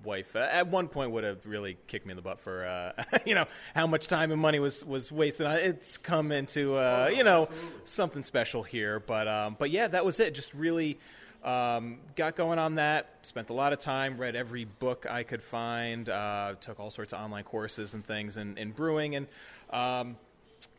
wife 0.04 0.34
uh, 0.36 0.40
at 0.50 0.66
one 0.66 0.88
point 0.88 1.10
would 1.12 1.24
have 1.24 1.46
really 1.46 1.76
kicked 1.86 2.04
me 2.04 2.12
in 2.12 2.16
the 2.16 2.22
butt 2.22 2.40
for 2.40 2.66
uh, 2.66 3.04
you 3.26 3.34
know 3.34 3.46
how 3.74 3.86
much 3.86 4.06
time 4.06 4.30
and 4.32 4.40
money 4.40 4.58
was 4.58 4.84
was 4.84 5.10
wasted 5.10 5.46
on 5.46 5.56
it. 5.56 5.64
It's 5.64 5.96
come 5.98 6.32
into 6.32 6.74
uh, 6.74 7.08
oh, 7.08 7.12
you 7.12 7.24
know 7.24 7.48
something 7.84 8.24
special 8.24 8.62
here, 8.62 9.00
but 9.00 9.28
um, 9.28 9.56
but 9.58 9.70
yeah, 9.70 9.88
that 9.88 10.04
was 10.04 10.20
it. 10.20 10.34
Just 10.34 10.54
really 10.54 10.98
um, 11.44 11.98
got 12.16 12.36
going 12.36 12.58
on 12.58 12.76
that. 12.76 13.18
Spent 13.22 13.50
a 13.50 13.52
lot 13.52 13.72
of 13.72 13.78
time. 13.78 14.16
Read 14.18 14.34
every 14.34 14.64
book 14.64 15.06
I 15.08 15.22
could 15.22 15.42
find. 15.42 16.08
Uh, 16.08 16.54
took 16.60 16.80
all 16.80 16.90
sorts 16.90 17.12
of 17.12 17.20
online 17.20 17.44
courses 17.44 17.94
and 17.94 18.04
things 18.04 18.36
in, 18.36 18.56
in 18.56 18.72
brewing. 18.72 19.14
And 19.14 19.26
um, 19.70 20.16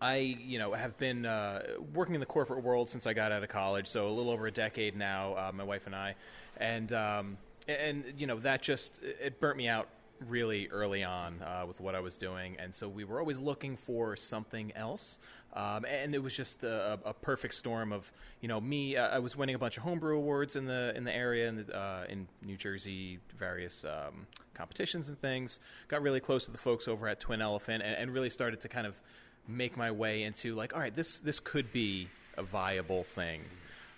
I, 0.02 0.18
you 0.18 0.60
know, 0.60 0.74
have 0.74 0.98
been 0.98 1.26
uh, 1.26 1.64
working 1.94 2.16
in 2.16 2.20
the 2.20 2.26
corporate 2.26 2.64
world 2.64 2.90
since 2.90 3.08
I 3.08 3.14
got 3.14 3.32
out 3.32 3.44
of 3.44 3.50
college. 3.50 3.88
So 3.88 4.08
a 4.08 4.10
little 4.10 4.32
over 4.32 4.48
a 4.48 4.52
decade 4.52 4.96
now. 4.96 5.36
Uh, 5.36 5.52
my 5.54 5.64
wife 5.64 5.86
and 5.86 5.96
I, 5.96 6.16
and 6.58 6.92
um, 6.94 7.38
and 7.68 8.04
you 8.18 8.28
know 8.28 8.40
that 8.40 8.62
just 8.62 9.00
it 9.02 9.40
burnt 9.40 9.58
me 9.58 9.68
out 9.68 9.88
really 10.28 10.68
early 10.70 11.04
on 11.04 11.42
uh, 11.42 11.66
with 11.68 11.80
what 11.80 11.96
I 11.96 12.00
was 12.00 12.18
doing, 12.18 12.56
and 12.60 12.74
so 12.74 12.88
we 12.88 13.04
were 13.04 13.20
always 13.20 13.38
looking 13.38 13.78
for 13.78 14.16
something 14.16 14.72
else. 14.76 15.20
Um, 15.54 15.86
and 15.86 16.14
it 16.14 16.22
was 16.22 16.36
just 16.36 16.66
a, 16.66 17.00
a, 17.06 17.14
perfect 17.14 17.54
storm 17.54 17.94
of 17.94 18.12
you 18.42 18.50
know 18.50 18.60
me. 18.60 18.98
Uh, 18.98 19.08
I 19.08 19.20
was 19.20 19.38
winning 19.38 19.56
a 19.56 19.58
bunch 19.58 19.78
of 19.78 19.84
homebrew 19.84 20.18
awards 20.18 20.58
in 20.58 20.66
the 20.66 20.92
in 20.98 21.06
the 21.06 21.16
area 21.16 21.48
in, 21.48 21.56
the, 21.56 21.74
uh, 21.74 22.04
in 22.10 22.28
New 22.44 22.58
Jersey, 22.58 23.20
various 23.38 23.86
um, 23.86 24.28
competitions 24.54 25.08
and 25.08 25.20
things. 25.20 25.62
Got 25.88 26.02
really 26.02 26.20
close 26.20 26.44
to 26.46 26.52
the 26.52 26.58
folks 26.58 26.90
over 26.90 27.08
at 27.08 27.22
Twin 27.22 27.42
Elephant, 27.42 27.84
and, 27.84 27.96
and, 27.96 28.14
really 28.14 28.30
started 28.30 28.60
to 28.62 28.68
kind 28.68 28.86
of 28.86 29.00
make 29.48 29.78
my 29.78 29.92
way 29.92 30.24
into 30.24 30.56
like, 30.56 30.74
all 30.74 30.80
right, 30.80 30.96
this 30.96 31.20
this 31.20 31.40
could 31.40 31.72
be 31.72 32.10
a 32.38 32.44
viable 32.44 33.04
thing. 33.04 33.42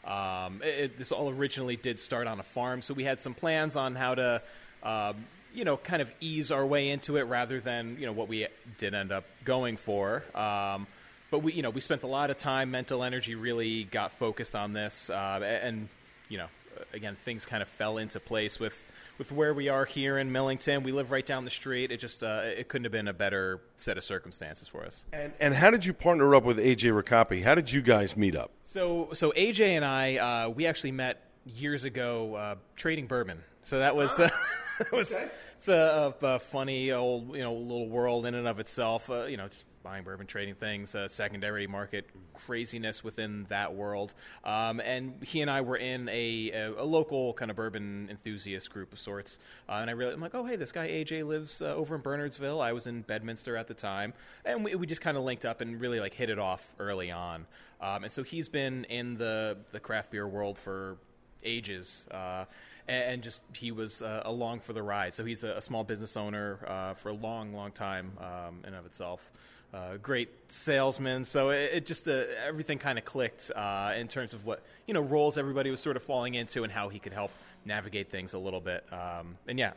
Um, 0.06 0.62
it, 0.64 0.98
this 0.98 1.12
all 1.12 1.30
originally 1.30 1.76
did 1.76 2.00
start 2.00 2.28
on 2.28 2.40
a 2.40 2.44
farm, 2.44 2.82
so 2.82 2.94
we 2.94 3.04
had 3.04 3.20
some 3.20 3.34
plans 3.34 3.76
on 3.76 3.96
how 3.96 4.16
to. 4.16 4.42
Um, 4.84 5.26
you 5.54 5.64
know, 5.66 5.78
kind 5.78 6.04
of 6.04 6.12
ease 6.20 6.52
our 6.52 6.64
way 6.64 6.90
into 6.90 7.18
it 7.18 7.24
rather 7.24 7.60
than 7.60 7.98
you 8.00 8.06
know 8.06 8.12
what 8.12 8.28
we 8.28 8.46
did 8.78 8.94
end 8.94 9.12
up 9.12 9.24
going 9.44 9.76
for. 9.76 10.24
Um, 10.36 10.86
but 11.32 11.40
we, 11.40 11.54
you 11.54 11.62
know, 11.64 11.72
we 11.72 11.82
spent 11.82 12.04
a 12.04 12.08
lot 12.08 12.30
of 12.30 12.38
time, 12.38 12.70
mental 12.70 13.04
energy, 13.04 13.34
really 13.34 13.86
got 13.86 14.12
focused 14.12 14.56
on 14.56 14.74
this, 14.74 15.10
uh, 15.10 15.40
and 15.44 15.90
you 16.30 16.38
know, 16.38 16.48
again, 16.94 17.16
things 17.16 17.46
kind 17.46 17.62
of 17.64 17.70
fell 17.70 17.98
into 17.98 18.20
place 18.20 18.60
with 18.60 18.86
with 19.18 19.32
where 19.32 19.54
we 19.54 19.70
are 19.70 19.86
here 19.86 20.18
in 20.18 20.32
Millington. 20.32 20.84
We 20.84 20.92
live 20.92 21.12
right 21.12 21.26
down 21.26 21.46
the 21.46 21.52
street. 21.52 21.92
It 21.92 21.98
just 21.98 22.24
uh, 22.24 22.44
it 22.46 22.68
couldn't 22.68 22.86
have 22.86 22.92
been 22.92 23.08
a 23.08 23.14
better 23.14 23.62
set 23.78 23.98
of 23.98 24.04
circumstances 24.04 24.68
for 24.68 24.86
us. 24.86 25.06
And 25.12 25.34
and 25.40 25.54
how 25.54 25.72
did 25.72 25.86
you 25.86 25.94
partner 25.94 26.36
up 26.36 26.44
with 26.44 26.58
AJ 26.58 27.02
Ricapi? 27.02 27.44
How 27.44 27.56
did 27.56 27.72
you 27.72 27.82
guys 27.82 28.16
meet 28.16 28.36
up? 28.36 28.52
So 28.66 29.10
so 29.14 29.32
AJ 29.32 29.68
and 29.70 29.86
I 29.86 30.18
uh, 30.18 30.50
we 30.50 30.66
actually 30.66 30.92
met 30.92 31.24
years 31.46 31.84
ago 31.84 32.36
uh, 32.36 32.56
trading 32.76 33.08
bourbon. 33.08 33.44
So 33.64 33.80
that 33.80 33.96
was 33.96 34.20
ah, 34.20 34.30
was 34.92 35.14
okay. 35.14 35.28
it's 35.58 35.68
a, 35.68 36.14
a, 36.22 36.40
funny 36.40 36.92
old 36.92 37.36
you 37.36 37.44
know 37.44 37.54
little 37.54 37.90
world 37.90 38.26
in 38.26 38.36
and 38.36 38.48
of 38.48 38.60
itself. 38.60 39.10
Uh, 39.10 39.26
you 39.26 39.38
know, 39.38 39.48
just 39.48 39.66
buying 39.84 40.04
bourbon, 40.04 40.28
trading 40.28 40.56
things, 40.56 40.96
uh, 40.96 41.08
secondary 41.08 41.68
market 41.68 42.06
craziness 42.34 43.04
within 43.04 43.46
that 43.50 43.74
world. 43.74 44.14
Um, 44.44 44.80
and 44.80 45.24
he 45.24 45.42
and 45.42 45.50
I 45.50 45.62
were 45.62 45.78
in 45.78 46.10
a, 46.10 46.52
a, 46.52 46.74
a, 46.82 46.84
local 46.84 47.34
kind 47.34 47.50
of 47.50 47.58
bourbon 47.58 48.08
enthusiast 48.10 48.70
group 48.70 48.94
of 48.94 49.00
sorts. 49.00 49.40
Uh, 49.68 49.74
and 49.74 49.90
I 49.90 49.94
really, 49.94 50.14
I'm 50.14 50.20
like, 50.20 50.36
oh, 50.36 50.46
hey, 50.46 50.56
this 50.56 50.72
guy 50.72 50.88
AJ 50.88 51.26
lives 51.26 51.62
uh, 51.62 51.74
over 51.76 51.96
in 51.96 52.02
Bernardsville. 52.02 52.62
I 52.62 52.74
was 52.74 52.88
in 52.88 53.02
Bedminster 53.02 53.56
at 53.56 53.68
the 53.68 53.74
time. 53.74 54.14
And 54.46 54.64
we, 54.64 54.76
we 54.76 54.86
just 54.86 55.02
kind 55.02 55.18
of 55.18 55.24
linked 55.24 55.46
up 55.46 55.62
and 55.62 55.80
really 55.80 56.00
like 56.00 56.14
hit 56.14 56.30
it 56.30 56.40
off 56.40 56.76
early 56.80 57.12
on. 57.12 57.46
Um, 57.80 58.04
and 58.04 58.12
so 58.12 58.24
he's 58.24 58.50
been 58.50 58.86
in 58.86 59.18
the, 59.18 59.58
the 59.72 59.80
craft 59.80 60.12
beer 60.12 60.28
world 60.28 60.58
for 60.58 60.98
ages 61.44 62.06
uh, 62.12 62.46
and 62.88 63.22
just 63.22 63.42
he 63.54 63.72
was 63.72 64.02
uh, 64.02 64.22
along 64.26 64.62
for 64.62 64.74
the 64.74 64.82
ride. 64.82 65.14
So 65.14 65.26
he's 65.26 65.44
a, 65.44 65.52
a 65.52 65.62
small 65.62 65.84
business 65.84 66.16
owner 66.16 66.60
uh, 66.68 66.94
for 66.94 67.10
a 67.10 67.14
long, 67.14 67.54
long 67.54 67.72
time 67.72 68.14
um, 68.20 68.64
in 68.66 68.74
of 68.74 68.86
itself 68.86 69.30
uh, 69.74 69.98
great 69.98 70.30
salesman. 70.50 71.26
So 71.26 71.50
it, 71.50 71.72
it 71.74 71.86
just 71.86 72.08
uh, 72.08 72.24
everything 72.46 72.80
kind 72.80 72.98
of 72.98 73.06
clicked 73.06 73.52
uh, 73.56 73.94
in 73.98 74.08
terms 74.08 74.34
of 74.34 74.46
what 74.46 74.64
you 74.86 74.94
know 74.94 75.02
roles 75.02 75.38
everybody 75.38 75.70
was 75.70 75.82
sort 75.82 75.98
of 75.98 76.04
falling 76.04 76.36
into 76.36 76.64
and 76.64 76.72
how 76.72 76.90
he 76.90 77.00
could 77.00 77.14
help 77.14 77.32
navigate 77.66 78.10
things 78.10 78.34
a 78.34 78.40
little 78.40 78.62
bit. 78.62 78.86
Um, 78.92 79.38
and 79.48 79.60
yeah, 79.60 79.72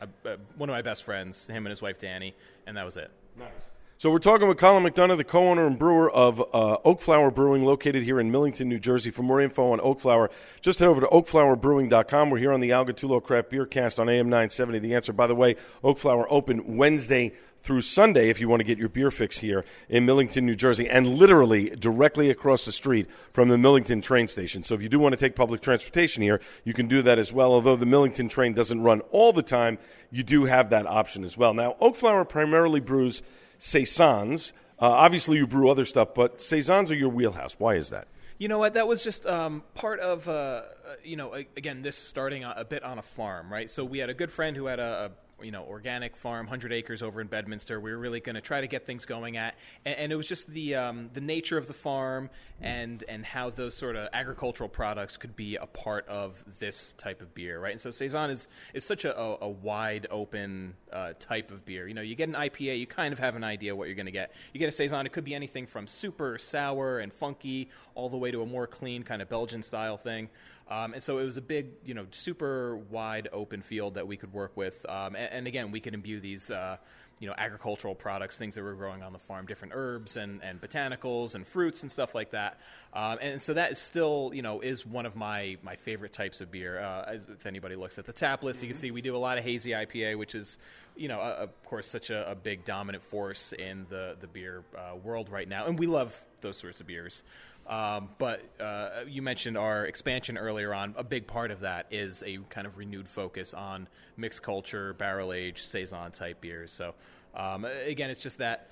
one 0.55 0.69
of 0.69 0.73
my 0.73 0.81
best 0.81 1.03
friends, 1.03 1.47
him 1.47 1.65
and 1.65 1.69
his 1.69 1.81
wife 1.81 1.99
Danny, 1.99 2.33
and 2.65 2.77
that 2.77 2.85
was 2.85 2.97
it. 2.97 3.11
Nice. 3.37 3.69
So 4.01 4.09
we're 4.09 4.17
talking 4.17 4.47
with 4.47 4.57
Colin 4.57 4.83
McDonough, 4.83 5.17
the 5.17 5.23
co-owner 5.23 5.67
and 5.67 5.77
brewer 5.77 6.09
of 6.09 6.41
uh, 6.41 6.77
Oakflower 6.83 7.29
Brewing, 7.29 7.63
located 7.63 8.01
here 8.01 8.19
in 8.19 8.31
Millington, 8.31 8.67
New 8.67 8.79
Jersey. 8.79 9.11
For 9.11 9.21
more 9.21 9.39
info 9.39 9.73
on 9.73 9.79
Oakflower, 9.79 10.31
just 10.59 10.79
head 10.79 10.87
over 10.87 11.01
to 11.01 11.07
oakflowerbrewing.com. 11.07 12.31
We're 12.31 12.39
here 12.39 12.51
on 12.51 12.61
the 12.61 12.71
Al 12.71 12.83
Gattullo 12.83 13.21
Craft 13.21 13.51
Beer 13.51 13.67
Cast 13.67 13.99
on 13.99 14.09
AM 14.09 14.25
970. 14.25 14.79
The 14.79 14.95
answer, 14.95 15.13
by 15.13 15.27
the 15.27 15.35
way, 15.35 15.55
Oakflower 15.83 16.25
open 16.33 16.77
Wednesday 16.77 17.33
through 17.61 17.81
Sunday 17.81 18.29
if 18.29 18.39
you 18.39 18.49
want 18.49 18.59
to 18.59 18.63
get 18.63 18.77
your 18.77 18.89
beer 18.89 19.11
fix 19.11 19.39
here 19.39 19.63
in 19.87 20.05
Millington, 20.05 20.45
New 20.45 20.55
Jersey, 20.55 20.89
and 20.89 21.15
literally 21.15 21.69
directly 21.69 22.29
across 22.29 22.65
the 22.65 22.71
street 22.71 23.07
from 23.33 23.49
the 23.49 23.57
Millington 23.57 24.01
train 24.01 24.27
station. 24.27 24.63
So 24.63 24.73
if 24.73 24.81
you 24.81 24.89
do 24.89 24.99
want 24.99 25.13
to 25.13 25.17
take 25.17 25.35
public 25.35 25.61
transportation 25.61 26.23
here, 26.23 26.41
you 26.63 26.73
can 26.73 26.87
do 26.87 27.01
that 27.03 27.19
as 27.19 27.31
well. 27.31 27.53
Although 27.53 27.75
the 27.75 27.85
Millington 27.85 28.29
train 28.29 28.53
doesn't 28.53 28.81
run 28.81 29.01
all 29.11 29.33
the 29.33 29.43
time, 29.43 29.77
you 30.11 30.23
do 30.23 30.45
have 30.45 30.69
that 30.71 30.87
option 30.87 31.23
as 31.23 31.37
well. 31.37 31.53
Now, 31.53 31.75
Oakflower 31.79 32.25
primarily 32.25 32.79
brews 32.79 33.21
saisons. 33.57 34.53
Uh, 34.79 34.89
obviously, 34.89 35.37
you 35.37 35.45
brew 35.45 35.69
other 35.69 35.85
stuff, 35.85 36.13
but 36.15 36.41
saisons 36.41 36.89
are 36.89 36.95
your 36.95 37.09
wheelhouse. 37.09 37.55
Why 37.59 37.75
is 37.75 37.91
that? 37.91 38.07
You 38.39 38.47
know 38.47 38.57
what? 38.57 38.73
That 38.73 38.87
was 38.87 39.03
just 39.03 39.27
um, 39.27 39.61
part 39.75 39.99
of, 39.99 40.27
uh, 40.27 40.31
uh 40.31 40.63
you 41.03 41.15
know, 41.15 41.33
again, 41.33 41.83
this 41.83 41.95
starting 41.95 42.43
a, 42.43 42.55
a, 42.57 42.65
bit 42.65 42.83
on 42.83 42.97
a 42.97 43.03
farm, 43.03 43.53
right? 43.53 43.69
So 43.69 43.85
we 43.85 43.99
had 43.99 44.09
a 44.09 44.15
good 44.15 44.31
friend 44.31 44.57
who 44.57 44.65
had 44.65 44.79
a, 44.79 45.11
a 45.11 45.11
you 45.43 45.51
know 45.51 45.63
organic 45.63 46.15
farm, 46.15 46.47
hundred 46.47 46.73
acres 46.73 47.01
over 47.01 47.21
in 47.21 47.27
Bedminster. 47.27 47.79
We 47.79 47.91
were 47.91 47.97
really 47.97 48.19
going 48.19 48.35
to 48.35 48.41
try 48.41 48.61
to 48.61 48.67
get 48.67 48.85
things 48.85 49.05
going 49.05 49.37
at, 49.37 49.55
and, 49.85 49.97
and 49.97 50.11
it 50.11 50.15
was 50.15 50.27
just 50.27 50.47
the 50.47 50.75
um, 50.75 51.09
the 51.13 51.21
nature 51.21 51.57
of 51.57 51.67
the 51.67 51.73
farm 51.73 52.29
and 52.61 53.03
and 53.07 53.25
how 53.25 53.49
those 53.49 53.75
sort 53.75 53.95
of 53.95 54.09
agricultural 54.13 54.69
products 54.69 55.17
could 55.17 55.35
be 55.35 55.55
a 55.55 55.65
part 55.65 56.07
of 56.07 56.43
this 56.59 56.93
type 56.93 57.21
of 57.21 57.33
beer, 57.33 57.59
right? 57.59 57.71
And 57.71 57.81
so 57.81 57.91
saison 57.91 58.29
is 58.29 58.47
is 58.73 58.83
such 58.83 59.05
a, 59.05 59.17
a, 59.17 59.49
wide 59.49 60.07
open 60.09 60.75
uh, 60.91 61.13
type 61.19 61.51
of 61.51 61.65
beer. 61.65 61.87
You 61.87 61.93
know, 61.93 62.01
you 62.01 62.15
get 62.15 62.29
an 62.29 62.35
IPA, 62.35 62.79
you 62.79 62.87
kind 62.87 63.13
of 63.13 63.19
have 63.19 63.35
an 63.35 63.43
idea 63.43 63.75
what 63.75 63.87
you're 63.87 63.95
going 63.95 64.05
to 64.05 64.11
get. 64.11 64.33
You 64.53 64.59
get 64.59 64.69
a 64.69 64.71
saison, 64.71 65.05
it 65.05 65.11
could 65.11 65.25
be 65.25 65.35
anything 65.35 65.67
from 65.67 65.87
super 65.87 66.37
sour 66.37 66.99
and 66.99 67.13
funky 67.13 67.69
all 67.95 68.09
the 68.09 68.17
way 68.17 68.31
to 68.31 68.41
a 68.41 68.45
more 68.45 68.67
clean 68.67 69.03
kind 69.03 69.21
of 69.21 69.29
Belgian 69.29 69.63
style 69.63 69.97
thing. 69.97 70.29
Um, 70.71 70.93
and 70.93 71.03
so 71.03 71.17
it 71.17 71.25
was 71.25 71.35
a 71.35 71.41
big, 71.41 71.67
you 71.83 71.93
know, 71.93 72.05
super 72.11 72.77
wide 72.77 73.27
open 73.33 73.61
field 73.61 73.95
that 73.95 74.07
we 74.07 74.15
could 74.15 74.31
work 74.31 74.55
with. 74.55 74.85
Um, 74.87 75.17
and, 75.17 75.33
and, 75.33 75.47
again, 75.47 75.71
we 75.71 75.81
could 75.81 75.93
imbue 75.93 76.21
these, 76.21 76.49
uh, 76.49 76.77
you 77.19 77.27
know, 77.27 77.35
agricultural 77.37 77.93
products, 77.93 78.37
things 78.37 78.55
that 78.55 78.63
were 78.63 78.73
growing 78.73 79.03
on 79.03 79.11
the 79.11 79.19
farm, 79.19 79.45
different 79.45 79.73
herbs 79.75 80.15
and, 80.15 80.41
and 80.41 80.61
botanicals 80.61 81.35
and 81.35 81.45
fruits 81.45 81.81
and 81.81 81.91
stuff 81.91 82.15
like 82.15 82.31
that. 82.31 82.57
Um, 82.93 83.17
and 83.21 83.41
so 83.41 83.53
that 83.53 83.73
is 83.73 83.79
still, 83.79 84.31
you 84.33 84.41
know, 84.41 84.61
is 84.61 84.85
one 84.85 85.05
of 85.05 85.13
my, 85.13 85.57
my 85.61 85.75
favorite 85.75 86.13
types 86.13 86.39
of 86.39 86.49
beer. 86.51 86.79
Uh, 86.79 87.17
if 87.27 87.45
anybody 87.45 87.75
looks 87.75 87.99
at 87.99 88.05
the 88.05 88.13
tap 88.13 88.41
list, 88.41 88.59
mm-hmm. 88.59 88.67
you 88.67 88.69
can 88.69 88.77
mm-hmm. 88.77 88.81
see 88.81 88.91
we 88.91 89.01
do 89.01 89.13
a 89.13 89.19
lot 89.19 89.37
of 89.37 89.43
hazy 89.43 89.71
IPA, 89.71 90.17
which 90.17 90.35
is, 90.35 90.57
you 90.95 91.09
know, 91.09 91.19
uh, 91.19 91.35
of 91.39 91.65
course, 91.65 91.87
such 91.87 92.09
a, 92.11 92.31
a, 92.31 92.35
big 92.35 92.63
dominant 92.63 93.03
force 93.03 93.53
in 93.53 93.87
the, 93.89 94.15
the 94.21 94.27
beer 94.27 94.63
uh, 94.77 94.95
world 94.95 95.29
right 95.29 95.49
now. 95.49 95.65
And 95.65 95.77
we 95.77 95.85
love 95.85 96.17
those 96.39 96.57
sorts 96.57 96.79
of 96.79 96.87
beers. 96.87 97.23
Um, 97.67 98.09
but 98.17 98.41
uh, 98.59 99.05
you 99.07 99.21
mentioned 99.21 99.57
our 99.57 99.85
expansion 99.85 100.37
earlier 100.37 100.73
on. 100.73 100.93
A 100.97 101.03
big 101.03 101.27
part 101.27 101.51
of 101.51 101.61
that 101.61 101.85
is 101.91 102.23
a 102.25 102.39
kind 102.49 102.67
of 102.67 102.77
renewed 102.77 103.07
focus 103.07 103.53
on 103.53 103.87
mixed 104.17 104.43
culture, 104.43 104.93
barrel 104.93 105.31
aged, 105.31 105.65
saison 105.65 106.11
type 106.11 106.41
beers. 106.41 106.71
So 106.71 106.93
um, 107.33 107.65
again, 107.65 108.09
it's 108.09 108.21
just 108.21 108.39
that 108.39 108.69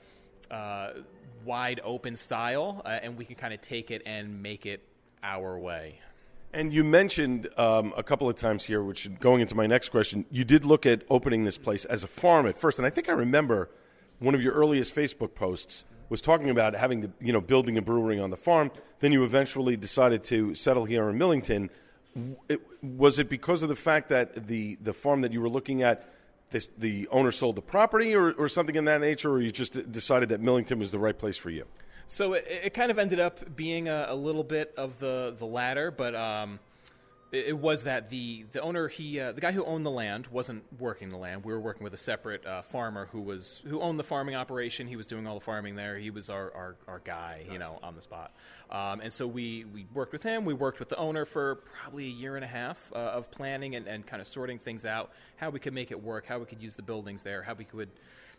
uh, 0.52 0.91
wide 1.45 1.80
open 1.84 2.15
style, 2.15 2.82
uh, 2.86 2.99
and 3.02 3.17
we 3.17 3.25
can 3.25 3.36
kind 3.36 3.54
of 3.54 3.62
take 3.62 3.91
it 3.91 4.02
and 4.06 4.41
make 4.41 4.65
it 4.65 4.84
our 5.23 5.58
way. 5.58 5.99
And 6.52 6.73
you 6.73 6.84
mentioned 6.84 7.47
um, 7.58 7.93
a 7.95 8.02
couple 8.02 8.28
of 8.28 8.36
times 8.36 8.65
here, 8.65 8.84
which 8.84 9.08
going 9.19 9.41
into 9.41 9.56
my 9.56 9.67
next 9.67 9.89
question, 9.89 10.25
you 10.32 10.43
did 10.43 10.65
look 10.65 10.86
at 10.86 11.04
opening 11.10 11.45
this 11.45 11.60
place 11.60 11.86
as 11.86 12.04
a 12.04 12.08
farm 12.08 12.47
at 12.47 12.58
first, 12.58 12.80
and 12.80 12.88
I 12.88 12.89
think 12.89 13.08
I 13.08 13.12
remember 13.12 13.69
one 14.17 14.34
of 14.34 14.41
your 14.41 14.54
earliest 14.54 14.93
Facebook 14.95 15.36
posts 15.36 15.86
was 16.10 16.22
talking 16.22 16.50
about 16.50 16.76
having 16.76 17.02
the 17.02 17.12
you 17.22 17.32
know 17.32 17.41
building 17.41 17.78
a 17.78 17.82
brewery 17.82 18.19
on 18.19 18.30
the 18.30 18.38
farm. 18.38 18.72
Then 19.00 19.12
you 19.12 19.24
eventually 19.24 19.78
decided 19.78 20.24
to 20.26 20.56
settle 20.56 20.86
here 20.86 21.10
in 21.10 21.17
Millington. 21.17 21.69
It, 22.50 22.62
was 22.82 23.19
it 23.19 23.30
because 23.30 23.62
of 23.62 23.69
the 23.69 23.76
fact 23.76 24.10
that 24.10 24.48
the 24.48 24.78
the 24.82 24.93
farm 24.93 25.22
that 25.22 25.32
you 25.32 25.41
were 25.41 25.50
looking 25.50 25.84
at, 25.84 26.10
this, 26.52 26.69
the 26.78 27.08
owner 27.10 27.32
sold 27.32 27.56
the 27.56 27.62
property, 27.62 28.15
or, 28.15 28.32
or 28.34 28.50
something 28.50 28.76
in 28.76 28.86
that 28.86 29.02
nature, 29.02 29.32
or 29.32 29.41
you 29.41 29.52
just 29.52 29.91
decided 29.91 30.30
that 30.30 30.41
Millington 30.41 30.80
was 30.80 30.91
the 30.91 31.00
right 31.00 31.17
place 31.17 31.38
for 31.38 31.50
you? 31.50 31.65
So 32.08 32.34
it, 32.34 32.48
it 32.65 32.74
kind 32.74 32.89
of 32.89 32.98
ended 32.98 33.19
up 33.19 33.56
being 33.56 33.88
a, 33.88 34.08
a, 34.10 34.15
little 34.15 34.43
bit 34.43 34.74
of 34.76 35.00
the 35.00 35.36
the 35.38 35.45
latter, 35.45 35.91
but 35.91 36.15
um, 36.15 36.60
it, 37.32 37.58
was 37.58 37.84
that 37.84 38.10
the 38.10 38.46
the 38.52 38.62
owner 38.62 38.88
he 38.88 39.20
uh, 39.20 39.32
the 39.32 39.42
guy 39.42 39.52
who 39.52 39.63
owned 39.65 39.86
the 39.86 39.92
land 39.92 40.28
wasn't 40.28 40.63
working 40.80 41.10
the 41.10 41.18
land. 41.18 41.46
We 41.46 41.54
were 41.54 41.60
working 41.60 41.84
with 41.84 41.94
a 41.94 41.98
separate 41.98 42.46
uh, 42.46 42.62
farmer 42.62 43.10
who 43.12 43.22
was 43.22 43.62
who 43.68 43.82
owned 43.82 44.00
the 44.00 44.04
farming 44.04 44.36
operation. 44.36 44.88
He 44.88 44.96
was 44.96 45.06
doing 45.06 45.28
all 45.28 45.36
the 45.36 45.46
farming 45.46 45.76
there. 45.76 45.98
He 45.98 46.10
was 46.10 46.30
our 46.30 46.52
our, 46.54 46.76
our 46.88 47.00
guy, 47.00 47.46
you 47.52 47.60
know, 47.60 47.80
on 47.84 47.96
the 47.96 48.02
spot. 48.02 48.32
Um, 48.72 49.02
and 49.02 49.13
so 49.13 49.28
we 49.28 49.65
we 49.74 49.86
worked 49.94 50.12
with 50.12 50.24
him. 50.24 50.46
We 50.46 50.54
worked 50.54 50.80
with 50.80 50.89
the 50.89 50.98
owner 50.98 51.26
for 51.26 51.56
probably 51.56 52.06
a 52.06 52.12
year 52.12 52.36
and 52.36 52.44
a 52.44 52.48
half 52.48 52.78
uh, 52.94 52.98
of 52.98 53.30
planning 53.32 53.76
and, 53.76 53.88
and 53.88 54.06
kind 54.06 54.22
of 54.22 54.28
sorting 54.28 54.60
things 54.60 54.86
out, 54.86 55.12
how 55.38 55.50
we 55.50 55.60
could 55.60 55.74
make 55.74 55.92
it 55.92 56.02
work, 56.02 56.26
how 56.26 56.39
we 56.39 56.46
could 56.46 56.62
use 56.62 56.76
the 56.76 56.84
buildings 56.84 57.22
there, 57.24 57.44
how 57.44 57.54
we 57.54 57.65
could 57.65 57.89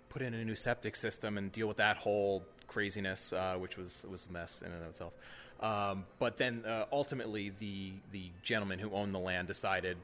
put 0.08 0.22
in 0.22 0.34
a 0.34 0.44
new 0.44 0.56
septic 0.56 0.96
system 0.96 1.38
and 1.38 1.52
deal 1.52 1.68
with 1.68 1.76
that 1.76 1.96
whole 1.96 2.42
craziness, 2.66 3.32
uh, 3.32 3.56
which 3.56 3.76
was 3.76 4.04
was 4.10 4.26
a 4.28 4.32
mess 4.32 4.62
in 4.64 4.72
and 4.72 4.82
of 4.82 4.90
itself. 4.90 5.12
Um, 5.60 6.06
but 6.18 6.38
then 6.38 6.64
uh, 6.64 6.86
ultimately, 6.90 7.52
the 7.58 7.92
the 8.12 8.30
gentleman 8.42 8.78
who 8.78 8.90
owned 8.92 9.14
the 9.14 9.18
land 9.18 9.48
decided. 9.48 9.96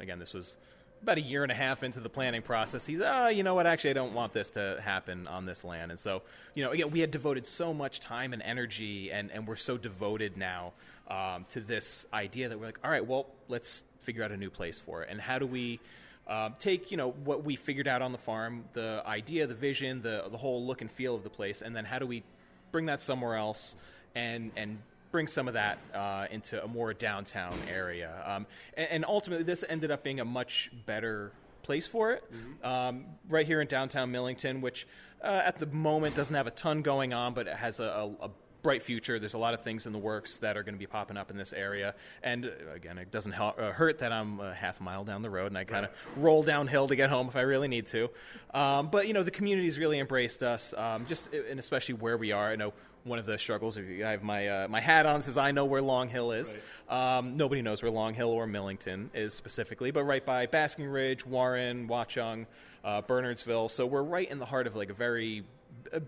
Again, 0.00 0.18
this 0.18 0.32
was 0.32 0.56
about 1.02 1.18
a 1.18 1.20
year 1.20 1.42
and 1.42 1.52
a 1.52 1.54
half 1.54 1.82
into 1.82 2.00
the 2.00 2.08
planning 2.08 2.40
process. 2.40 2.86
He's, 2.86 3.00
ah, 3.02 3.28
you 3.28 3.42
know 3.42 3.54
what? 3.54 3.66
Actually, 3.66 3.90
I 3.90 3.94
don't 3.94 4.14
want 4.14 4.32
this 4.32 4.50
to 4.52 4.80
happen 4.82 5.28
on 5.28 5.44
this 5.44 5.62
land. 5.62 5.90
And 5.90 6.00
so, 6.00 6.22
you 6.54 6.64
know, 6.64 6.70
again, 6.70 6.90
we 6.90 7.00
had 7.00 7.10
devoted 7.10 7.46
so 7.46 7.74
much 7.74 8.00
time 8.00 8.32
and 8.32 8.42
energy, 8.42 9.12
and 9.12 9.30
and 9.30 9.46
we're 9.46 9.56
so 9.56 9.76
devoted 9.76 10.36
now 10.36 10.72
um, 11.08 11.44
to 11.50 11.60
this 11.60 12.06
idea 12.12 12.48
that 12.48 12.58
we're 12.58 12.66
like, 12.66 12.80
all 12.82 12.90
right, 12.90 13.06
well, 13.06 13.26
let's 13.48 13.82
figure 14.00 14.24
out 14.24 14.32
a 14.32 14.36
new 14.36 14.50
place 14.50 14.78
for 14.78 15.02
it. 15.02 15.10
And 15.10 15.20
how 15.20 15.38
do 15.38 15.46
we? 15.46 15.80
Uh, 16.26 16.48
take 16.58 16.90
you 16.90 16.96
know 16.96 17.10
what 17.10 17.44
we 17.44 17.54
figured 17.54 17.86
out 17.86 18.00
on 18.00 18.10
the 18.10 18.16
farm, 18.16 18.64
the 18.72 19.02
idea, 19.04 19.46
the 19.46 19.54
vision, 19.54 20.00
the 20.00 20.24
the 20.30 20.38
whole 20.38 20.64
look 20.64 20.80
and 20.80 20.90
feel 20.90 21.14
of 21.14 21.22
the 21.22 21.28
place, 21.28 21.60
and 21.60 21.76
then 21.76 21.84
how 21.84 21.98
do 21.98 22.06
we 22.06 22.22
bring 22.72 22.86
that 22.86 23.02
somewhere 23.02 23.36
else 23.36 23.76
and 24.14 24.50
and 24.56 24.78
bring 25.14 25.28
some 25.28 25.46
of 25.46 25.54
that 25.54 25.78
uh, 25.94 26.26
into 26.32 26.60
a 26.60 26.66
more 26.66 26.92
downtown 26.92 27.56
area. 27.70 28.10
Um, 28.26 28.48
and, 28.76 28.88
and, 28.90 29.04
ultimately, 29.04 29.44
this 29.44 29.64
ended 29.68 29.92
up 29.92 30.02
being 30.02 30.18
a 30.18 30.24
much 30.24 30.72
better 30.86 31.30
place 31.62 31.86
for 31.86 32.10
it, 32.14 32.24
mm-hmm. 32.32 32.66
um, 32.66 33.04
right 33.28 33.46
here 33.46 33.60
in 33.60 33.68
downtown 33.68 34.10
Millington, 34.10 34.60
which 34.60 34.88
uh, 35.22 35.42
at 35.44 35.60
the 35.60 35.66
moment 35.66 36.16
doesn't 36.16 36.34
have 36.34 36.48
a 36.48 36.50
ton 36.50 36.82
going 36.82 37.14
on, 37.14 37.32
but 37.32 37.46
it 37.46 37.54
has 37.54 37.78
a, 37.78 37.84
a, 37.84 38.24
a 38.24 38.30
bright 38.64 38.82
future. 38.82 39.20
There's 39.20 39.34
a 39.34 39.38
lot 39.38 39.54
of 39.54 39.62
things 39.62 39.86
in 39.86 39.92
the 39.92 40.00
works 40.00 40.38
that 40.38 40.56
are 40.56 40.64
going 40.64 40.74
to 40.74 40.80
be 40.80 40.86
popping 40.88 41.16
up 41.16 41.30
in 41.30 41.36
this 41.36 41.52
area. 41.52 41.94
And 42.24 42.46
uh, 42.46 42.74
again, 42.74 42.98
it 42.98 43.12
doesn't 43.12 43.34
uh, 43.34 43.70
hurt 43.70 44.00
that 44.00 44.10
I'm 44.10 44.40
a 44.40 44.52
half 44.52 44.80
mile 44.80 45.04
down 45.04 45.22
the 45.22 45.30
road 45.30 45.46
and 45.46 45.58
I 45.58 45.62
kind 45.62 45.84
of 45.84 45.92
right. 45.92 46.24
roll 46.24 46.42
downhill 46.42 46.88
to 46.88 46.96
get 46.96 47.08
home 47.08 47.28
if 47.28 47.36
I 47.36 47.42
really 47.42 47.68
need 47.68 47.86
to. 47.88 48.10
Um, 48.52 48.88
but, 48.90 49.06
you 49.06 49.14
know, 49.14 49.22
the 49.22 49.30
community's 49.30 49.78
really 49.78 50.00
embraced 50.00 50.42
us, 50.42 50.74
um, 50.76 51.06
just 51.06 51.32
and 51.32 51.60
especially 51.60 51.94
where 51.94 52.16
we 52.16 52.32
are. 52.32 52.50
I 52.50 52.56
know 52.56 52.72
one 53.04 53.18
of 53.18 53.26
the 53.26 53.38
struggles. 53.38 53.76
If 53.76 53.84
I 54.04 54.10
have 54.10 54.22
my 54.22 54.48
uh, 54.48 54.68
my 54.68 54.80
hat 54.80 55.06
on, 55.06 55.22
says 55.22 55.36
I 55.36 55.52
know 55.52 55.66
where 55.66 55.82
Long 55.82 56.08
Hill 56.08 56.32
is. 56.32 56.54
Right. 56.88 57.18
Um, 57.18 57.36
nobody 57.36 57.62
knows 57.62 57.82
where 57.82 57.90
Long 57.90 58.14
Hill 58.14 58.30
or 58.30 58.46
Millington 58.46 59.10
is 59.14 59.32
specifically, 59.34 59.90
but 59.90 60.04
right 60.04 60.24
by 60.24 60.46
Basking 60.46 60.86
Ridge, 60.86 61.24
Warren, 61.24 61.86
Watchung, 61.88 62.46
uh, 62.82 63.02
Bernardsville. 63.02 63.70
So 63.70 63.86
we're 63.86 64.02
right 64.02 64.30
in 64.30 64.38
the 64.38 64.46
heart 64.46 64.66
of 64.66 64.74
like 64.74 64.90
a 64.90 64.94
very 64.94 65.44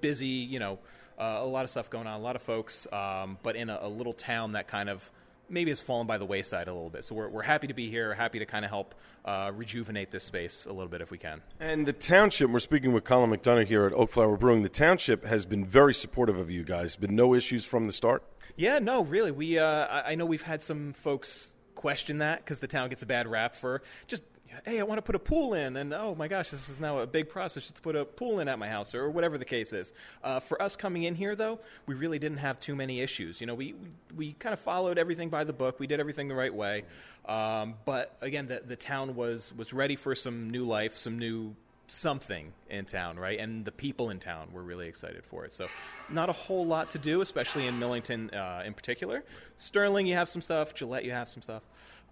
busy, 0.00 0.26
you 0.26 0.58
know, 0.58 0.78
uh, 1.18 1.38
a 1.40 1.46
lot 1.46 1.64
of 1.64 1.70
stuff 1.70 1.88
going 1.90 2.06
on, 2.06 2.18
a 2.20 2.22
lot 2.22 2.36
of 2.36 2.42
folks, 2.42 2.86
um, 2.92 3.38
but 3.42 3.56
in 3.56 3.70
a, 3.70 3.78
a 3.82 3.88
little 3.88 4.12
town 4.12 4.52
that 4.52 4.68
kind 4.68 4.88
of 4.88 5.10
maybe 5.48 5.70
has 5.70 5.80
fallen 5.80 6.06
by 6.06 6.18
the 6.18 6.24
wayside 6.24 6.68
a 6.68 6.74
little 6.74 6.90
bit. 6.90 7.04
So 7.04 7.14
we're, 7.14 7.28
we're 7.28 7.42
happy 7.42 7.66
to 7.66 7.74
be 7.74 7.90
here, 7.90 8.14
happy 8.14 8.38
to 8.38 8.46
kind 8.46 8.64
of 8.64 8.70
help 8.70 8.94
uh, 9.24 9.50
rejuvenate 9.54 10.10
this 10.10 10.24
space 10.24 10.66
a 10.66 10.72
little 10.72 10.88
bit 10.88 11.00
if 11.00 11.10
we 11.10 11.18
can. 11.18 11.42
And 11.60 11.86
the 11.86 11.92
township, 11.92 12.50
we're 12.50 12.58
speaking 12.58 12.92
with 12.92 13.04
Colin 13.04 13.30
McDonough 13.30 13.66
here 13.66 13.86
at 13.86 13.92
Oakflower 13.92 14.36
Brewing. 14.36 14.62
The 14.62 14.68
township 14.68 15.24
has 15.24 15.44
been 15.46 15.64
very 15.64 15.94
supportive 15.94 16.38
of 16.38 16.50
you 16.50 16.64
guys. 16.64 16.96
Been 16.96 17.16
no 17.16 17.34
issues 17.34 17.64
from 17.64 17.84
the 17.86 17.92
start. 17.92 18.22
Yeah, 18.56 18.78
no, 18.78 19.02
really. 19.02 19.30
We 19.30 19.58
uh, 19.58 20.02
I 20.04 20.14
know 20.14 20.24
we've 20.24 20.42
had 20.42 20.62
some 20.62 20.94
folks 20.94 21.50
question 21.74 22.18
that 22.18 22.44
because 22.44 22.58
the 22.58 22.66
town 22.66 22.88
gets 22.88 23.02
a 23.02 23.06
bad 23.06 23.28
rap 23.28 23.54
for 23.54 23.82
just 24.06 24.22
hey, 24.64 24.80
I 24.80 24.82
want 24.84 24.98
to 24.98 25.02
put 25.02 25.14
a 25.14 25.20
pool 25.20 25.54
in, 25.54 25.76
and 25.76 25.92
oh 25.92 26.14
my 26.14 26.28
gosh, 26.28 26.50
this 26.50 26.68
is 26.68 26.80
now 26.80 26.98
a 26.98 27.06
big 27.06 27.28
process 27.28 27.70
to 27.70 27.80
put 27.80 27.96
a 27.96 28.04
pool 28.04 28.40
in 28.40 28.48
at 28.48 28.58
my 28.58 28.68
house, 28.68 28.94
or 28.94 29.10
whatever 29.10 29.38
the 29.38 29.44
case 29.44 29.72
is. 29.72 29.92
Uh, 30.22 30.40
for 30.40 30.60
us 30.60 30.76
coming 30.76 31.04
in 31.04 31.14
here, 31.14 31.36
though, 31.36 31.58
we 31.86 31.94
really 31.94 32.18
didn't 32.18 32.38
have 32.38 32.58
too 32.60 32.74
many 32.74 33.00
issues. 33.00 33.40
You 33.40 33.46
know, 33.46 33.54
we, 33.54 33.74
we, 34.16 34.32
kind 34.34 34.52
of 34.52 34.60
followed 34.60 34.98
everything 34.98 35.28
by 35.28 35.44
the 35.44 35.52
book. 35.52 35.80
We 35.80 35.86
did 35.86 36.00
everything 36.00 36.28
the 36.28 36.34
right 36.34 36.54
way. 36.54 36.84
Um, 37.26 37.74
but 37.84 38.16
again, 38.20 38.46
the, 38.46 38.62
the 38.64 38.76
town 38.76 39.14
was, 39.14 39.52
was 39.56 39.72
ready 39.72 39.96
for 39.96 40.14
some 40.14 40.50
new 40.50 40.64
life, 40.64 40.96
some 40.96 41.18
new 41.18 41.56
something 41.88 42.52
in 42.68 42.84
town, 42.84 43.18
right? 43.18 43.38
And 43.38 43.64
the 43.64 43.72
people 43.72 44.10
in 44.10 44.18
town 44.18 44.48
were 44.52 44.62
really 44.62 44.88
excited 44.88 45.24
for 45.24 45.44
it. 45.44 45.52
So, 45.52 45.68
not 46.08 46.28
a 46.28 46.32
whole 46.32 46.66
lot 46.66 46.90
to 46.90 46.98
do, 46.98 47.20
especially 47.20 47.66
in 47.66 47.78
Millington 47.78 48.30
uh, 48.30 48.62
in 48.64 48.74
particular. 48.74 49.24
Stirling, 49.56 50.06
you 50.06 50.14
have 50.14 50.28
some 50.28 50.42
stuff. 50.42 50.74
Gillette, 50.74 51.04
you 51.04 51.12
have 51.12 51.28
some 51.28 51.42
stuff. 51.42 51.62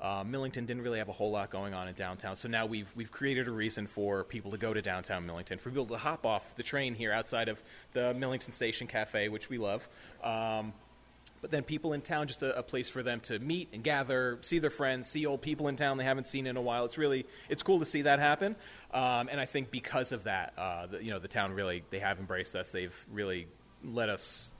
Uh, 0.05 0.23
Millington 0.23 0.67
didn't 0.67 0.83
really 0.83 0.99
have 0.99 1.09
a 1.09 1.13
whole 1.13 1.31
lot 1.31 1.49
going 1.49 1.73
on 1.73 1.89
in 1.89 1.95
downtown, 1.95 2.37
so 2.37 2.47
now 2.47 2.67
we've 2.67 2.93
we've 2.95 3.11
created 3.11 3.49
a 3.49 3.51
reason 3.51 3.87
for 3.87 4.23
people 4.23 4.51
to 4.51 4.59
go 4.59 4.75
to 4.75 4.83
downtown 4.83 5.25
Millington, 5.25 5.57
for 5.57 5.71
people 5.71 5.87
to 5.87 5.97
hop 5.97 6.27
off 6.27 6.55
the 6.57 6.63
train 6.63 6.95
here 6.95 7.11
outside 7.11 7.49
of 7.49 7.63
the 7.95 8.13
Millington 8.13 8.53
Station 8.53 8.87
Cafe, 8.87 9.31
which 9.31 9.49
we 9.49 9.57
love. 9.57 9.89
Um, 10.23 10.75
but 11.41 11.51
then 11.51 11.63
people 11.63 11.95
in 11.95 12.03
town, 12.03 12.29
just 12.29 12.43
a, 12.43 12.59
a, 12.59 12.63
place 12.63 12.91
for 12.91 13.03
them 13.03 13.21
to 13.21 13.39
meet 13.39 13.71
and 13.73 13.83
gather, 13.83 14.39
see 14.43 14.59
their 14.59 14.69
friends, 14.69 15.09
see 15.09 15.25
old 15.25 15.41
people 15.41 15.69
in 15.69 15.77
town 15.77 15.97
they 15.97 16.05
haven't 16.05 16.29
seen 16.29 16.47
in 16.47 16.59
a 16.59 16.63
while. 16.63 16.85
It's 16.85 16.99
really 16.99 17.25
it's 17.49 17.63
cool 17.63 17.79
to 17.79 17.87
see 17.87 18.03
that 18.03 18.19
happen, 18.19 18.57
um, 18.93 19.31
and 19.31 19.41
I 19.41 19.47
think 19.47 19.71
because 19.71 20.13
of 20.13 20.25
that, 20.25 20.53
uh, 20.59 20.85
the, 20.85 21.03
you 21.03 21.13
know, 21.13 21.19
the 21.19 21.29
town 21.29 21.53
really 21.53 21.83
they 21.89 22.01
have 22.01 22.19
embraced 22.19 22.55
us. 22.55 22.71
They've 22.73 22.95
really 23.11 23.47
let 23.83 24.11
us 24.11 24.53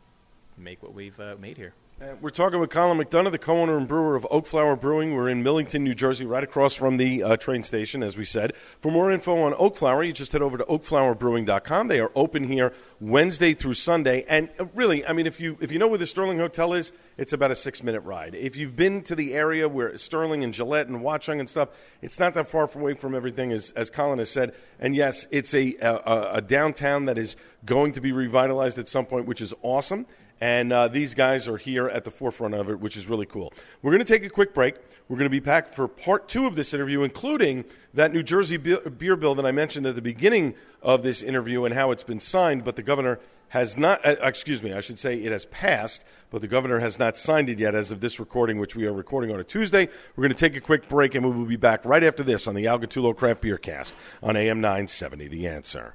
make 0.57 0.83
what 0.83 0.95
we've 0.95 1.19
uh, 1.21 1.37
made 1.41 1.57
here. 1.57 1.75
Uh, 2.03 2.07
we're 2.21 2.29
talking 2.29 2.59
with 2.59 2.71
Colin 2.71 2.99
McDonough, 2.99 3.31
the 3.31 3.39
co-owner 3.39 3.77
and 3.77 3.87
brewer 3.87 4.17
of 4.17 4.27
Oakflower 4.29 4.75
Brewing. 4.75 5.15
We're 5.15 5.29
in 5.29 5.45
Millington, 5.45 5.85
New 5.85 5.95
Jersey, 5.95 6.27
right 6.27 6.43
across 6.43 6.75
from 6.75 6.97
the 6.97 7.23
uh, 7.23 7.37
train 7.37 7.63
station, 7.63 8.03
as 8.03 8.17
we 8.17 8.25
said. 8.25 8.53
For 8.81 8.91
more 8.91 9.13
info 9.13 9.41
on 9.43 9.55
Oakflower, 9.55 10.03
you 10.03 10.13
just 10.13 10.33
head 10.33 10.43
over 10.43 10.59
to 10.59 10.65
oakflowerbrewing.com. 10.65 11.87
They 11.87 12.01
are 12.01 12.11
open 12.17 12.49
here 12.49 12.73
Wednesday 12.99 13.55
through 13.55 13.75
Sunday, 13.75 14.25
and 14.29 14.49
uh, 14.59 14.67
really, 14.75 15.07
I 15.07 15.13
mean, 15.13 15.29
if 15.29 15.39
you 15.39 15.57
if 15.61 15.71
you 15.71 15.79
know 15.79 15.87
where 15.87 15.99
the 15.99 16.07
Stirling 16.09 16.39
Hotel 16.39 16.73
is, 16.73 16.91
it's 17.17 17.33
about 17.33 17.53
a 17.53 17.57
six-minute 17.57 18.01
ride. 18.01 18.35
If 18.35 18.57
you've 18.57 18.75
been 18.75 19.03
to 19.03 19.15
the 19.15 19.35
area 19.35 19.69
where 19.69 19.97
Stirling 19.97 20.43
and 20.43 20.53
Gillette 20.53 20.89
and 20.89 21.01
Watchung 21.01 21.39
and 21.39 21.49
stuff, 21.49 21.69
it's 22.03 22.19
not 22.19 22.35
that 22.35 22.49
far 22.49 22.69
away 22.75 22.95
from 22.95 23.15
everything, 23.15 23.53
as 23.53 23.71
as 23.77 23.89
Colin 23.89 24.19
has 24.19 24.31
said. 24.31 24.53
And 24.81 24.97
yes, 24.97 25.29
it's 25.31 25.55
a, 25.55 25.77
a, 25.77 26.31
a 26.39 26.43
downtown 26.43 27.05
that 27.05 27.19
is 27.19 27.37
going 27.65 27.93
to 27.93 28.01
be 28.01 28.11
revitalized 28.11 28.81
at 28.81 28.89
some 28.89 29.07
point, 29.07 29.27
which 29.27 29.41
is 29.41 29.55
awesome. 29.63 30.07
And 30.41 30.73
uh, 30.73 30.89
these 30.89 31.15
guys 31.15 31.49
are 31.49 31.57
here 31.57 31.89
at 31.89 32.05
the 32.05 32.11
forefront 32.11 32.55
of 32.55 32.69
it, 32.69 32.81
which 32.81 32.97
is 32.97 33.07
really 33.07 33.27
cool. 33.27 33.53
We're 33.83 33.93
going 33.93 34.05
to 34.05 34.13
take 34.13 34.25
a 34.25 34.31
quick 34.31 34.53
break. 34.53 34.77
We're 35.09 35.17
going 35.17 35.27
to 35.27 35.31
be 35.31 35.41
back 35.41 35.73
for 35.75 35.87
part 35.87 36.29
two 36.29 36.47
of 36.47 36.57
this 36.57 36.75
interview, 36.75 37.03
including 37.03 37.65
that 37.95 38.13
New 38.13 38.23
Jersey 38.23 38.57
beer 38.57 39.17
bill 39.17 39.35
that 39.35 39.47
I 39.47 39.53
mentioned 39.53 39.87
at 39.87 39.95
the 39.95 40.03
beginning 40.03 40.55
of 40.83 41.03
this 41.03 41.23
interview 41.23 41.65
and 41.65 41.75
how 41.75 41.91
it's 41.91 42.03
been 42.03 42.21
signed, 42.21 42.65
but 42.65 42.77
the 42.77 42.83
governor 42.83 43.21
has 43.55 43.77
not, 43.77 44.05
uh, 44.05 44.17
excuse 44.23 44.63
me, 44.63 44.73
I 44.73 44.81
should 44.81 44.99
say 44.99 45.17
it 45.17 45.31
has 45.31 45.47
passed, 45.47 46.05
but 46.31 46.41
the 46.41 46.49
governor 46.49 46.81
has 46.81 46.99
not 46.99 47.17
signed 47.17 47.49
it 47.49 47.61
yet 47.61 47.75
as 47.75 47.93
of 47.93 48.01
this 48.01 48.19
recording, 48.19 48.59
which 48.59 48.75
we 48.75 48.85
are 48.87 48.93
recording 48.93 49.31
on 49.31 49.39
a 49.39 49.45
Tuesday. 49.45 49.89
We're 50.17 50.23
going 50.23 50.35
to 50.35 50.39
take 50.39 50.57
a 50.57 50.61
quick 50.61 50.89
break 50.89 51.15
and 51.15 51.25
we 51.25 51.31
will 51.31 51.47
be 51.47 51.57
back 51.57 51.85
right 51.85 52.03
after 52.03 52.25
this 52.25 52.49
on 52.49 52.57
the 52.57 52.67
Al 52.67 52.81
Gattullo 52.81 53.17
Craft 53.17 53.43
Beer 53.43 53.57
Cast 53.57 53.95
on 54.23 54.37
AM 54.37 54.61
970. 54.61 55.29
The 55.29 55.47
answer. 55.47 55.95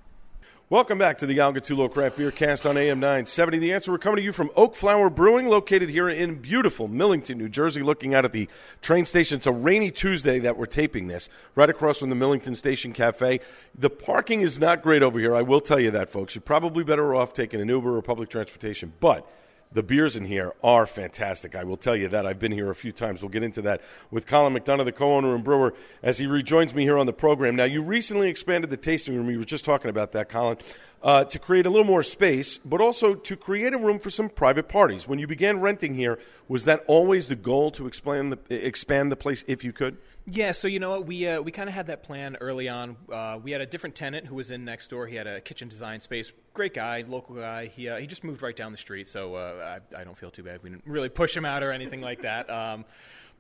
Welcome 0.71 0.99
back 0.99 1.17
to 1.17 1.25
the 1.25 1.39
Al 1.39 1.51
Gattullo 1.51 1.91
Craft 1.91 2.17
Beer 2.17 2.29
Cast 2.29 2.67
on 2.67 2.77
AM 2.77 2.99
970. 2.99 3.58
The 3.58 3.73
answer 3.73 3.91
we're 3.91 3.97
coming 3.97 4.17
to 4.17 4.21
you 4.21 4.32
from 4.32 4.51
Oakflower 4.55 5.10
Brewing, 5.10 5.47
located 5.47 5.89
here 5.89 6.08
in 6.08 6.36
beautiful 6.36 6.88
Millington, 6.88 7.39
New 7.39 7.49
Jersey, 7.49 7.82
looking 7.82 8.13
out 8.13 8.23
at 8.23 8.34
the 8.34 8.47
train 8.79 9.05
station. 9.05 9.38
It's 9.38 9.47
a 9.47 9.51
rainy 9.51 9.89
Tuesday 9.89 10.38
that 10.38 10.58
we're 10.58 10.67
taping 10.67 11.08
this, 11.08 11.27
right 11.55 11.71
across 11.71 11.97
from 11.97 12.12
the 12.12 12.15
Millington 12.15 12.53
Station 12.53 12.93
Cafe. 12.93 13.39
The 13.73 13.89
parking 13.89 14.41
is 14.41 14.60
not 14.60 14.84
great 14.84 15.01
over 15.01 15.17
here, 15.17 15.36
I 15.36 15.41
will 15.41 15.60
tell 15.60 15.79
you 15.79 15.89
that, 15.89 16.12
folks. 16.12 16.36
You're 16.36 16.43
probably 16.43 16.84
better 16.84 17.15
off 17.15 17.34
taking 17.34 17.60
an 17.60 17.67
Uber 17.67 17.97
or 17.97 18.03
public 18.03 18.29
transportation, 18.29 18.93
but 18.99 19.27
the 19.71 19.84
beers 19.84 20.15
in 20.15 20.25
here 20.25 20.53
are 20.63 20.88
fantastic. 20.88 21.55
I 21.55 21.63
will 21.63 21.77
tell 21.77 21.95
you 21.95 22.08
that. 22.10 22.25
I've 22.25 22.39
been 22.39 22.51
here 22.51 22.71
a 22.71 22.75
few 22.75 22.91
times. 22.91 23.21
We'll 23.21 23.29
get 23.29 23.43
into 23.43 23.62
that 23.63 23.82
with 24.10 24.25
Colin 24.25 24.53
McDonough, 24.53 24.86
the 24.86 24.91
co 24.91 25.15
owner 25.15 25.36
and 25.36 25.43
brewer, 25.43 25.75
as 26.01 26.17
he 26.17 26.25
rejoins 26.25 26.73
me 26.73 26.84
here 26.84 26.97
on 26.97 27.05
the 27.05 27.13
program. 27.13 27.55
Now, 27.55 27.65
you 27.65 27.82
recently 27.82 28.29
expanded 28.29 28.71
the 28.71 28.77
tasting 28.77 29.15
room. 29.15 29.29
You 29.29 29.38
were 29.38 29.45
just 29.45 29.65
talking 29.65 29.89
about 29.89 30.12
that, 30.13 30.27
Colin. 30.27 30.58
uh, 31.01 31.23
to 31.25 31.39
create 31.39 31.65
a 31.65 31.69
little 31.69 31.86
more 31.86 32.03
space, 32.03 32.58
but 32.58 32.82
also 32.82 33.13
to 33.15 33.36
create 33.36 33.73
a 33.73 33.77
room 33.77 33.99
for 33.99 34.10
some 34.10 34.29
private 34.29 34.67
parties. 34.67 35.08
When 35.08 35.19
you 35.19 35.27
began 35.27 35.62
renting 35.62 35.95
here, 35.95 36.19
was 36.47 36.65
that 36.65 36.84
always 36.88 37.27
the 37.27 37.36
goal 37.36 37.71
to 37.71 37.84
the, 37.84 38.39
expand 38.49 39.12
the 39.12 39.15
place 39.15 39.43
if 39.47 39.63
you 39.63 39.71
could? 39.71 39.97
Yeah, 40.32 40.52
so 40.52 40.68
you 40.68 40.80
know 40.80 40.92
what 40.92 41.08
we 41.08 41.26
uh, 41.28 41.42
we 41.42 41.52
kind 41.52 41.68
of 41.68 41.74
had 41.74 41.88
that 41.88 42.04
plan 42.04 42.38
early 42.39 42.70
on. 42.70 42.98
Uh, 43.12 43.39
we 43.42 43.52
had 43.52 43.62
a 43.62 43.65
different 43.65 43.96
tenant 43.96 44.28
who 44.28 44.36
was 44.36 44.52
in 44.52 44.63
next 44.63 44.89
door. 44.89 45.08
He 45.08 45.15
had 45.15 45.26
a 45.26 45.42
kitchen 45.42 45.68
design 45.68 46.02
space. 46.02 46.32
Great 46.54 46.76
guy, 46.76 47.04
local 47.08 47.36
guy. 47.36 47.65
He 47.65 47.89
uh, 47.89 47.98
he 47.98 48.06
just 48.06 48.24
moved 48.24 48.44
right 48.44 48.56
down 48.56 48.72
the 48.72 48.78
street, 48.78 49.08
so 49.08 49.36
uh, 49.36 49.80
I, 49.96 50.02
I, 50.02 50.04
don't 50.04 50.18
feel 50.18 50.30
too 50.30 50.44
bad. 50.44 50.62
We 50.62 50.70
didn't 50.70 50.84
really 50.86 51.10
push 51.10 51.36
him 51.36 51.46
out 51.46 51.63
or 51.63 51.72
anything 51.72 52.02
like 52.02 52.22
that. 52.22 52.50
Um, 52.60 52.86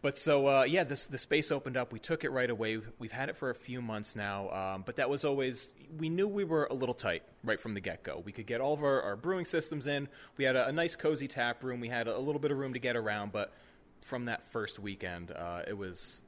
but 0.01 0.17
so 0.17 0.47
uh, 0.47 0.63
yeah, 0.63 0.85
this 0.85 1.07
the 1.07 1.17
space 1.17 1.51
opened 1.51 1.75
up. 1.75 1.91
We 1.91 1.99
took 1.99 2.23
it 2.23 2.31
right 2.31 2.49
away. 2.49 2.79
We've 2.99 3.11
had 3.11 3.27
it 3.27 3.35
for 3.35 3.49
a 3.49 3.55
few 3.55 3.81
months 3.81 4.15
now, 4.15 4.49
um, 4.49 4.83
but 4.85 4.95
that 4.95 5.09
was 5.09 5.25
always 5.25 5.73
we 5.97 6.07
knew 6.07 6.25
we 6.25 6.45
were 6.45 6.67
a 6.71 6.73
little 6.73 6.95
tight 6.95 7.23
right 7.43 7.59
from 7.59 7.73
the 7.73 7.81
get 7.81 8.03
go. 8.03 8.21
We 8.23 8.31
could 8.31 8.47
get 8.47 8.61
all 8.61 8.73
of 8.73 8.81
our, 8.81 9.01
our 9.01 9.17
brewing 9.17 9.43
systems 9.43 9.87
in. 9.87 10.07
We 10.37 10.45
had 10.45 10.55
a, 10.55 10.67
a, 10.67 10.71
nice 10.71 10.95
cozy 10.95 11.27
tap 11.27 11.63
room. 11.63 11.81
We 11.81 11.89
had 11.89 12.07
a, 12.07 12.17
a, 12.17 12.19
little 12.19 12.39
bit 12.39 12.51
of 12.51 12.57
room 12.57 12.73
to 12.73 12.79
get 12.79 12.95
around, 12.95 13.33
but 13.33 13.51
from 13.99 14.25
that 14.25 14.45
first 14.45 14.79
weekend, 14.79 15.31
uh, 15.31 15.63
it 15.67 15.77
was 15.77 16.21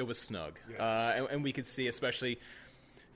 it 0.00 0.06
was 0.06 0.18
snug, 0.18 0.58
yeah. 0.70 0.82
uh, 0.82 1.12
and, 1.14 1.26
and, 1.30 1.44
we 1.44 1.52
could 1.52 1.66
see, 1.66 1.86
especially 1.86 2.38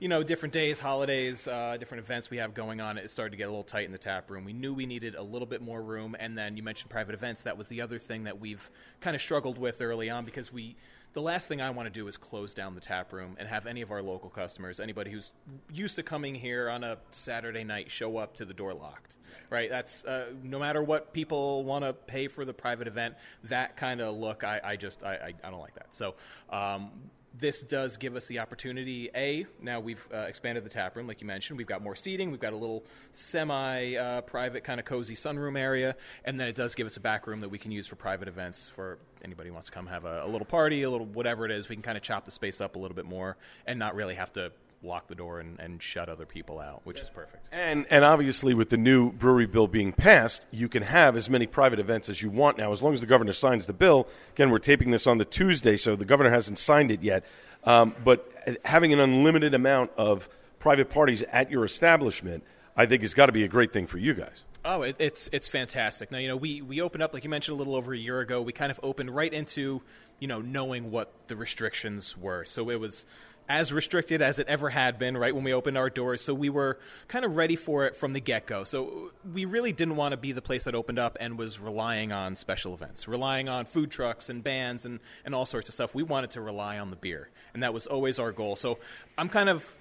you 0.01 0.09
know, 0.09 0.23
different 0.23 0.53
days, 0.53 0.79
holidays, 0.79 1.49
uh, 1.49 1.79
different 1.79 2.05
events 2.05 2.29
we 2.29 2.37
have 2.37 2.53
going 2.53 2.81
on. 2.81 2.99
It 2.99 3.11
started 3.11 3.31
to 3.31 3.37
get 3.39 3.45
a 3.45 3.51
little 3.51 3.63
tight 3.63 3.87
in 3.87 3.93
the 3.93 3.99
tap 3.99 4.31
room. 4.31 4.45
We 4.45 4.53
knew 4.53 4.75
we 4.75 4.85
needed 4.85 5.15
a 5.15 5.23
little 5.23 5.47
bit 5.47 5.63
more 5.63 5.81
room, 5.81 6.15
and 6.19 6.37
then 6.37 6.59
you 6.59 6.63
mentioned 6.63 6.91
private 6.91 7.15
events. 7.15 7.43
That 7.43 7.57
was 7.57 7.69
the 7.69 7.81
other 7.81 7.99
thing 7.99 8.25
that 8.25 8.39
we've 8.39 8.69
kind 9.01 9.17
of 9.17 9.23
struggled 9.23 9.57
with 9.57 9.81
early 9.81 10.11
on 10.11 10.25
because 10.25 10.53
we. 10.53 10.77
The 11.15 11.23
last 11.23 11.47
thing 11.47 11.63
I 11.63 11.71
want 11.71 11.87
to 11.87 11.93
do 11.93 12.09
is 12.09 12.17
close 12.17 12.55
down 12.55 12.75
the 12.75 12.81
tap 12.81 13.13
room 13.13 13.37
and 13.39 13.49
have 13.49 13.67
any 13.67 13.83
of 13.83 13.93
our 13.93 14.03
local 14.03 14.29
customers, 14.29 14.81
anybody 14.81 15.13
who's 15.13 15.31
used 15.73 15.95
to 15.95 16.03
coming 16.03 16.35
here 16.35 16.69
on 16.69 16.83
a 16.83 16.99
Saturday 17.13 17.63
night, 17.63 17.89
show 17.89 18.17
up 18.17 18.35
to 18.35 18.45
the 18.45 18.53
door 18.53 18.75
locked. 18.75 19.17
Right? 19.49 19.71
That's 19.71 20.05
uh, 20.05 20.33
no 20.43 20.59
matter 20.59 20.83
what 20.83 21.13
people 21.13 21.63
want 21.63 21.85
to 21.85 21.93
pay 21.93 22.27
for 22.27 22.45
the 22.45 22.53
private 22.53 22.89
event. 22.89 23.15
That 23.45 23.77
kind 23.77 24.01
of 24.01 24.17
look, 24.17 24.43
I, 24.43 24.61
I 24.65 24.77
just 24.77 25.05
I, 25.05 25.15
I, 25.15 25.35
I, 25.45 25.51
don't 25.51 25.61
like 25.61 25.75
that. 25.75 25.95
So 25.95 26.17
um, 26.51 26.91
this 27.39 27.63
does 27.63 27.97
give 27.97 28.17
us 28.17 28.27
the 28.27 28.41
opportunity. 28.41 29.11
A, 29.15 29.47
now 29.61 29.79
we've 29.79 30.05
uh, 30.13 30.19
expanded 30.29 30.65
the 30.65 30.69
tap 30.69 30.97
room, 30.97 31.07
like 31.07 31.21
you 31.21 31.29
mentioned. 31.29 31.59
We've 31.59 31.67
got 31.67 31.81
more 31.81 31.95
seating. 31.95 32.33
We've 32.33 32.41
got 32.41 32.53
a 32.53 32.57
little 32.57 32.85
semi 33.13 33.95
uh, 33.95 34.23
private, 34.23 34.65
kind 34.65 34.81
of 34.81 34.87
cozy 34.87 35.15
sunroom 35.15 35.57
area. 35.57 35.95
And 36.25 36.41
then 36.41 36.49
it 36.49 36.57
does 36.57 36.75
give 36.75 36.89
us 36.89 36.97
a 36.97 37.01
back 37.01 37.29
room 37.29 37.39
that 37.41 37.51
we 37.51 37.59
can 37.59 37.71
use 37.71 37.87
for 37.87 37.95
private 37.95 38.27
events 38.27 38.69
for 38.69 38.99
anybody 39.25 39.51
wants 39.51 39.67
to 39.67 39.73
come 39.73 39.87
have 39.87 40.05
a, 40.05 40.23
a 40.25 40.29
little 40.29 40.47
party, 40.47 40.83
a 40.83 40.91
little 40.91 41.07
whatever 41.07 41.45
it 41.45 41.51
is. 41.51 41.69
We 41.69 41.77
can 41.77 41.83
kind 41.83 41.97
of 41.97 42.03
chop 42.03 42.25
the 42.25 42.31
space 42.31 42.61
up 42.61 42.77
a 42.77 42.79
little 42.79 42.95
bit 42.95 43.07
more 43.07 43.37
and 43.67 43.79
not 43.79 43.95
really 43.95 44.15
have 44.15 44.33
to 44.35 44.53
lock 44.83 45.09
the 45.09 45.15
door 45.15 45.41
and, 45.41 45.59
and 45.59 45.83
shut 45.83 46.09
other 46.09 46.27
people 46.27 46.61
out, 46.61 46.83
which 46.85 47.01
is 47.01 47.09
perfect. 47.09 47.49
And 47.51 47.87
and 47.91 48.05
obviously, 48.05 48.55
with 48.55 48.71
the 48.71 48.77
new 48.77 49.11
brewery 49.11 49.47
bill 49.47 49.67
being 49.67 49.93
passed, 49.93 50.47
you 50.51 50.69
can 50.69 50.83
have 50.83 51.17
as 51.17 51.31
many 51.31 51.47
private 51.47 51.79
events 51.79 52.09
as 52.09 52.23
you 52.23 52.31
want 52.31 52.59
now, 52.59 52.71
as 52.71 52.83
long 52.83 52.93
as 52.93 53.01
the 53.01 53.07
governor 53.07 53.33
signs 53.33 53.67
the 53.67 53.73
bill. 53.73 54.07
Again, 54.35 54.51
we're 54.51 54.59
taping 54.59 54.91
this 54.91 55.07
on 55.07 55.19
the 55.19 55.25
Tuesday, 55.25 55.77
so 55.77 55.97
the 55.97 56.05
governor 56.05 56.31
hasn't 56.31 56.59
signed 56.59 56.91
it 56.91 57.03
yet. 57.03 57.25
Um, 57.65 57.95
but 58.05 58.31
having 58.65 58.93
an 58.93 59.01
unlimited 59.01 59.55
amount 59.55 59.91
of 59.97 60.29
private 60.59 60.91
parties 60.91 61.23
at 61.25 61.51
your 61.51 61.65
establishment, 61.65 62.45
I 62.77 62.87
think, 62.87 63.03
has 63.03 63.15
got 63.15 63.27
to 63.27 63.33
be 63.33 63.45
a 63.45 63.49
great 63.49 63.73
thing 63.73 63.87
for 63.87 63.99
you 63.99 64.13
guys. 64.13 64.45
Oh, 64.65 64.83
it, 64.83 64.97
it's 64.99 65.29
it's 65.31 65.47
fantastic. 65.47 66.11
Now 66.11 66.19
you 66.19 66.29
know 66.29 66.37
we 66.37 66.63
we 66.63 66.81
opened 66.81 67.03
up 67.03 67.13
like 67.13 67.25
you 67.25 67.31
mentioned 67.31 67.55
a 67.55 67.59
little 67.59 67.75
over 67.75 67.93
a 67.93 67.99
year 67.99 68.21
ago. 68.21 68.41
We 68.41 68.53
kind 68.53 68.73
of 68.73 68.81
opened 68.83 69.15
right 69.15 69.33
into 69.33 69.83
you 70.19 70.29
know 70.29 70.41
knowing 70.41 70.91
what 70.91 71.13
the 71.29 71.37
restrictions 71.37 72.17
were. 72.17 72.45
So 72.45 72.71
it 72.71 72.81
was 72.81 73.05
as 73.47 73.73
restricted 73.73 74.23
as 74.23 74.39
it 74.39 74.49
ever 74.49 74.71
had 74.71 74.99
been 74.99 75.17
right 75.17 75.35
when 75.35 75.45
we 75.45 75.53
opened 75.53 75.77
our 75.77 75.91
doors. 75.91 76.23
So 76.23 76.33
we 76.33 76.49
were 76.49 76.79
kind 77.09 77.25
of 77.27 77.37
ready 77.37 77.57
for 77.57 77.85
it 77.85 77.95
from 77.95 78.15
the 78.15 78.21
get 78.21 78.47
go. 78.47 78.65
So 78.65 79.11
we 79.35 79.45
really 79.45 79.73
didn't 79.73 79.97
want 79.97 80.13
to 80.13 80.17
be 80.17 80.33
the 80.33 80.41
place 80.41 80.65
that 80.65 80.75
opened 80.75 80.99
up 80.99 81.19
and 81.21 81.39
was 81.39 81.61
relying 81.61 82.11
on 82.11 82.37
special 82.37 82.73
events, 82.73 83.07
relying 83.07 83.49
on 83.49 83.67
food 83.67 83.91
trucks 83.91 84.31
and 84.31 84.43
bands 84.43 84.87
and, 84.87 85.01
and 85.27 85.35
all 85.35 85.45
sorts 85.45 85.69
of 85.69 85.75
stuff. 85.75 85.95
We 85.95 86.03
wanted 86.03 86.31
to 86.33 86.41
rely 86.41 86.79
on 86.79 86.89
the 86.89 86.97
beer, 86.97 87.29
and 87.53 87.63
that 87.63 87.75
was 87.75 87.87
always 87.87 88.19
our 88.19 88.33
goal. 88.33 88.57
So 88.57 88.79
I'm 89.19 89.29
kind 89.29 89.49
of. 89.49 89.75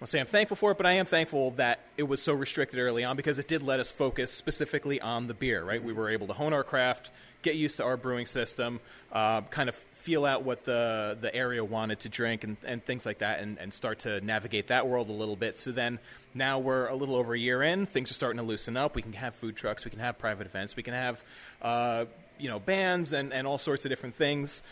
I'll 0.00 0.06
say 0.06 0.20
I'm 0.20 0.26
thankful 0.26 0.58
for 0.58 0.72
it, 0.72 0.76
but 0.76 0.84
I 0.84 0.92
am 0.92 1.06
thankful 1.06 1.52
that 1.52 1.80
it 1.96 2.02
was 2.02 2.22
so 2.22 2.34
restricted 2.34 2.78
early 2.78 3.02
on 3.02 3.16
because 3.16 3.38
it 3.38 3.48
did 3.48 3.62
let 3.62 3.80
us 3.80 3.90
focus 3.90 4.30
specifically 4.30 5.00
on 5.00 5.26
the 5.26 5.32
beer, 5.32 5.64
right? 5.64 5.82
We 5.82 5.94
were 5.94 6.10
able 6.10 6.26
to 6.26 6.34
hone 6.34 6.52
our 6.52 6.62
craft, 6.62 7.10
get 7.40 7.54
used 7.54 7.78
to 7.78 7.84
our 7.84 7.96
brewing 7.96 8.26
system, 8.26 8.80
uh, 9.10 9.40
kind 9.42 9.70
of 9.70 9.74
feel 9.74 10.26
out 10.26 10.42
what 10.42 10.64
the 10.64 11.16
the 11.18 11.34
area 11.34 11.64
wanted 11.64 12.00
to 12.00 12.10
drink 12.10 12.44
and, 12.44 12.58
and 12.64 12.84
things 12.84 13.06
like 13.06 13.18
that 13.18 13.40
and, 13.40 13.58
and 13.58 13.72
start 13.72 14.00
to 14.00 14.20
navigate 14.20 14.66
that 14.68 14.86
world 14.86 15.08
a 15.08 15.12
little 15.12 15.34
bit. 15.34 15.58
So 15.58 15.72
then 15.72 15.98
now 16.34 16.58
we're 16.58 16.88
a 16.88 16.94
little 16.94 17.16
over 17.16 17.32
a 17.32 17.38
year 17.38 17.62
in, 17.62 17.86
things 17.86 18.10
are 18.10 18.14
starting 18.14 18.36
to 18.36 18.44
loosen 18.44 18.76
up. 18.76 18.96
We 18.96 19.02
can 19.02 19.14
have 19.14 19.34
food 19.34 19.56
trucks, 19.56 19.86
we 19.86 19.90
can 19.90 20.00
have 20.00 20.18
private 20.18 20.46
events, 20.46 20.76
we 20.76 20.82
can 20.82 20.92
have 20.92 21.22
uh, 21.62 22.04
you 22.38 22.50
know 22.50 22.60
bands 22.60 23.14
and, 23.14 23.32
and 23.32 23.46
all 23.46 23.56
sorts 23.56 23.86
of 23.86 23.88
different 23.88 24.14
things 24.14 24.62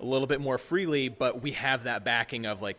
a 0.00 0.04
little 0.04 0.26
bit 0.26 0.40
more 0.40 0.58
freely, 0.58 1.08
but 1.08 1.40
we 1.40 1.52
have 1.52 1.84
that 1.84 2.02
backing 2.02 2.46
of 2.46 2.60
like 2.60 2.76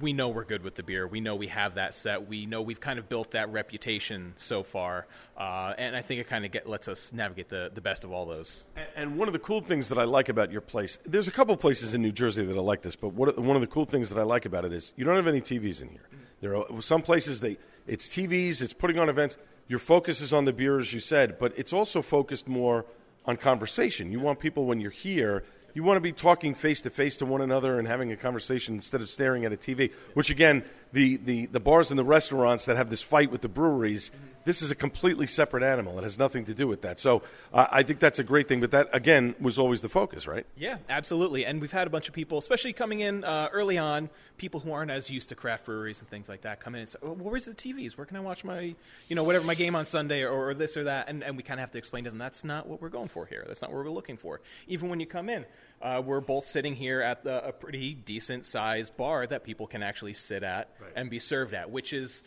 we 0.00 0.12
know 0.12 0.28
we're 0.28 0.44
good 0.44 0.62
with 0.62 0.74
the 0.74 0.82
beer. 0.82 1.06
We 1.06 1.20
know 1.20 1.34
we 1.34 1.48
have 1.48 1.74
that 1.74 1.94
set. 1.94 2.28
We 2.28 2.46
know 2.46 2.62
we've 2.62 2.80
kind 2.80 2.98
of 2.98 3.08
built 3.08 3.32
that 3.32 3.50
reputation 3.52 4.34
so 4.36 4.62
far, 4.62 5.06
uh, 5.36 5.74
and 5.78 5.96
I 5.96 6.02
think 6.02 6.20
it 6.20 6.28
kind 6.28 6.44
of 6.44 6.52
get, 6.52 6.68
lets 6.68 6.88
us 6.88 7.12
navigate 7.12 7.48
the, 7.48 7.70
the 7.74 7.80
best 7.80 8.04
of 8.04 8.12
all 8.12 8.26
those. 8.26 8.64
And, 8.96 9.18
one 9.18 9.28
of 9.28 9.32
the 9.32 9.38
cool 9.38 9.60
things 9.60 9.88
that 9.88 9.98
I 9.98 10.04
like 10.04 10.28
about 10.28 10.52
your 10.52 10.60
place, 10.60 10.98
there's 11.04 11.28
a 11.28 11.32
couple 11.32 11.56
places 11.56 11.94
in 11.94 12.02
New 12.02 12.12
Jersey 12.12 12.44
that 12.44 12.56
are 12.56 12.60
like 12.60 12.82
this, 12.82 12.96
but 12.96 13.08
what, 13.14 13.38
one 13.38 13.56
of 13.56 13.62
the 13.62 13.66
cool 13.66 13.84
things 13.84 14.10
that 14.10 14.18
I 14.18 14.22
like 14.22 14.44
about 14.44 14.64
it 14.64 14.72
is 14.72 14.92
you 14.96 15.04
don't 15.04 15.16
have 15.16 15.26
any 15.26 15.40
TVs 15.40 15.82
in 15.82 15.88
here. 15.88 16.08
There 16.40 16.56
are 16.56 16.80
some 16.80 17.02
places 17.02 17.40
they 17.40 17.58
it's 17.88 18.06
TVs, 18.06 18.60
it's 18.60 18.74
putting 18.74 18.98
on 18.98 19.08
events. 19.08 19.38
Your 19.66 19.78
focus 19.78 20.20
is 20.20 20.32
on 20.32 20.44
the 20.44 20.52
beer, 20.52 20.78
as 20.78 20.92
you 20.92 21.00
said, 21.00 21.38
but 21.38 21.52
it's 21.56 21.72
also 21.72 22.02
focused 22.02 22.46
more 22.46 22.84
on 23.24 23.36
conversation. 23.36 24.12
You 24.12 24.20
want 24.20 24.38
people 24.38 24.66
when 24.66 24.80
you're 24.80 24.90
here 24.90 25.44
you 25.74 25.82
want 25.82 25.96
to 25.96 26.00
be 26.00 26.12
talking 26.12 26.54
face 26.54 26.80
to 26.82 26.90
face 26.90 27.16
to 27.18 27.26
one 27.26 27.40
another 27.40 27.78
and 27.78 27.86
having 27.86 28.10
a 28.10 28.16
conversation 28.16 28.74
instead 28.74 29.00
of 29.00 29.08
staring 29.08 29.44
at 29.44 29.52
a 29.52 29.56
TV. 29.56 29.92
Which 30.14 30.30
again, 30.30 30.64
the, 30.92 31.16
the, 31.16 31.46
the 31.46 31.60
bars 31.60 31.90
and 31.90 31.98
the 31.98 32.04
restaurants 32.04 32.64
that 32.66 32.76
have 32.76 32.90
this 32.90 33.02
fight 33.02 33.30
with 33.30 33.42
the 33.42 33.48
breweries, 33.48 34.10
this 34.48 34.62
is 34.62 34.70
a 34.70 34.74
completely 34.74 35.26
separate 35.26 35.62
animal. 35.62 35.98
It 35.98 36.04
has 36.04 36.18
nothing 36.18 36.46
to 36.46 36.54
do 36.54 36.66
with 36.66 36.80
that. 36.80 36.98
So 36.98 37.22
uh, 37.52 37.66
I 37.70 37.82
think 37.82 37.98
that's 37.98 38.18
a 38.18 38.24
great 38.24 38.48
thing. 38.48 38.60
But 38.60 38.70
that 38.70 38.88
again 38.94 39.34
was 39.38 39.58
always 39.58 39.82
the 39.82 39.90
focus, 39.90 40.26
right? 40.26 40.46
Yeah, 40.56 40.78
absolutely. 40.88 41.44
And 41.44 41.60
we've 41.60 41.70
had 41.70 41.86
a 41.86 41.90
bunch 41.90 42.08
of 42.08 42.14
people, 42.14 42.38
especially 42.38 42.72
coming 42.72 43.00
in 43.00 43.24
uh, 43.24 43.50
early 43.52 43.76
on, 43.76 44.08
people 44.38 44.60
who 44.60 44.72
aren't 44.72 44.90
as 44.90 45.10
used 45.10 45.28
to 45.28 45.34
craft 45.34 45.66
breweries 45.66 46.00
and 46.00 46.08
things 46.08 46.30
like 46.30 46.42
that, 46.42 46.60
come 46.60 46.74
in 46.74 46.80
and 46.80 46.88
say, 46.88 46.98
oh, 47.02 47.12
"Where's 47.12 47.44
the 47.44 47.52
TVs? 47.52 47.98
Where 47.98 48.06
can 48.06 48.16
I 48.16 48.20
watch 48.20 48.42
my, 48.42 48.74
you 49.08 49.16
know, 49.16 49.24
whatever 49.24 49.44
my 49.44 49.54
game 49.54 49.76
on 49.76 49.84
Sunday 49.84 50.22
or, 50.22 50.30
or 50.30 50.54
this 50.54 50.78
or 50.78 50.84
that?" 50.84 51.10
And, 51.10 51.22
and 51.22 51.36
we 51.36 51.42
kind 51.42 51.60
of 51.60 51.62
have 51.62 51.72
to 51.72 51.78
explain 51.78 52.04
to 52.04 52.10
them 52.10 52.18
that's 52.18 52.42
not 52.42 52.66
what 52.66 52.80
we're 52.80 52.88
going 52.88 53.08
for 53.08 53.26
here. 53.26 53.44
That's 53.46 53.60
not 53.60 53.70
what 53.70 53.84
we're 53.84 53.90
looking 53.90 54.16
for. 54.16 54.40
Even 54.66 54.88
when 54.88 54.98
you 54.98 55.06
come 55.06 55.28
in. 55.28 55.44
Uh, 55.80 56.02
we're 56.04 56.20
both 56.20 56.46
sitting 56.46 56.74
here 56.74 57.00
at 57.00 57.24
the, 57.24 57.46
a 57.46 57.52
pretty 57.52 57.94
decent 57.94 58.46
sized 58.46 58.96
bar 58.96 59.26
that 59.26 59.44
people 59.44 59.66
can 59.66 59.82
actually 59.82 60.14
sit 60.14 60.42
at 60.42 60.70
right. 60.80 60.90
and 60.96 61.08
be 61.08 61.18
served 61.18 61.54
at, 61.54 61.70
which 61.70 61.92
is 61.92 62.22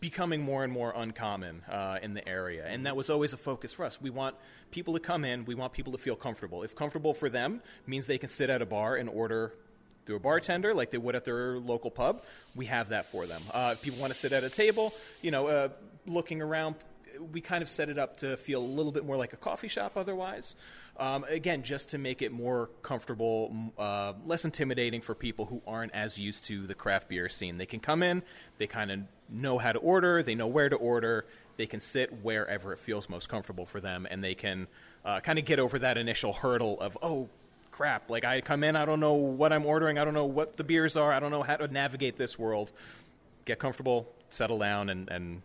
becoming 0.00 0.40
more 0.40 0.64
and 0.64 0.72
more 0.72 0.92
uncommon 0.96 1.62
uh, 1.68 1.98
in 2.02 2.14
the 2.14 2.26
area. 2.26 2.66
And 2.66 2.86
that 2.86 2.96
was 2.96 3.10
always 3.10 3.32
a 3.32 3.36
focus 3.36 3.72
for 3.72 3.84
us. 3.84 4.00
We 4.00 4.10
want 4.10 4.36
people 4.70 4.94
to 4.94 5.00
come 5.00 5.24
in, 5.24 5.44
we 5.44 5.54
want 5.54 5.72
people 5.72 5.92
to 5.92 5.98
feel 5.98 6.16
comfortable. 6.16 6.62
If 6.62 6.74
comfortable 6.74 7.12
for 7.12 7.28
them 7.28 7.60
means 7.86 8.06
they 8.06 8.18
can 8.18 8.30
sit 8.30 8.48
at 8.48 8.62
a 8.62 8.66
bar 8.66 8.96
and 8.96 9.08
order 9.08 9.52
through 10.06 10.16
a 10.16 10.20
bartender 10.20 10.74
like 10.74 10.90
they 10.90 10.98
would 10.98 11.14
at 11.14 11.24
their 11.24 11.58
local 11.58 11.90
pub, 11.90 12.22
we 12.54 12.66
have 12.66 12.88
that 12.90 13.06
for 13.06 13.26
them. 13.26 13.42
Uh, 13.52 13.70
if 13.74 13.82
people 13.82 14.00
want 14.00 14.12
to 14.12 14.18
sit 14.18 14.32
at 14.32 14.44
a 14.44 14.50
table, 14.50 14.94
you 15.20 15.30
know, 15.30 15.46
uh, 15.46 15.68
looking 16.06 16.40
around, 16.40 16.76
we 17.32 17.40
kind 17.40 17.62
of 17.62 17.68
set 17.68 17.88
it 17.88 17.98
up 17.98 18.16
to 18.18 18.36
feel 18.38 18.60
a 18.60 18.66
little 18.66 18.92
bit 18.92 19.04
more 19.04 19.16
like 19.16 19.32
a 19.32 19.36
coffee 19.36 19.68
shop 19.68 19.92
otherwise. 19.96 20.56
Um, 20.96 21.24
again, 21.28 21.64
just 21.64 21.88
to 21.88 21.98
make 21.98 22.22
it 22.22 22.30
more 22.30 22.70
comfortable, 22.82 23.52
uh, 23.76 24.12
less 24.24 24.44
intimidating 24.44 25.00
for 25.00 25.14
people 25.14 25.46
who 25.46 25.60
aren't 25.66 25.92
as 25.92 26.18
used 26.18 26.44
to 26.44 26.68
the 26.68 26.74
craft 26.74 27.08
beer 27.08 27.28
scene. 27.28 27.58
They 27.58 27.66
can 27.66 27.80
come 27.80 28.02
in, 28.02 28.22
they 28.58 28.68
kind 28.68 28.92
of 28.92 29.00
know 29.28 29.58
how 29.58 29.72
to 29.72 29.80
order, 29.80 30.22
they 30.22 30.36
know 30.36 30.46
where 30.46 30.68
to 30.68 30.76
order, 30.76 31.26
they 31.56 31.66
can 31.66 31.80
sit 31.80 32.22
wherever 32.22 32.72
it 32.72 32.78
feels 32.78 33.08
most 33.08 33.28
comfortable 33.28 33.66
for 33.66 33.80
them, 33.80 34.06
and 34.08 34.22
they 34.22 34.36
can 34.36 34.68
uh, 35.04 35.18
kind 35.18 35.38
of 35.38 35.44
get 35.44 35.58
over 35.58 35.80
that 35.80 35.98
initial 35.98 36.32
hurdle 36.32 36.80
of, 36.80 36.96
oh, 37.02 37.28
crap, 37.72 38.08
like 38.08 38.24
I 38.24 38.40
come 38.40 38.62
in, 38.62 38.76
I 38.76 38.84
don't 38.84 39.00
know 39.00 39.14
what 39.14 39.52
I'm 39.52 39.66
ordering, 39.66 39.98
I 39.98 40.04
don't 40.04 40.14
know 40.14 40.26
what 40.26 40.56
the 40.56 40.64
beers 40.64 40.96
are, 40.96 41.12
I 41.12 41.18
don't 41.18 41.32
know 41.32 41.42
how 41.42 41.56
to 41.56 41.66
navigate 41.66 42.16
this 42.16 42.38
world. 42.38 42.70
Get 43.46 43.58
comfortable, 43.58 44.08
settle 44.30 44.58
down, 44.58 44.88
and, 44.88 45.08
and 45.10 45.42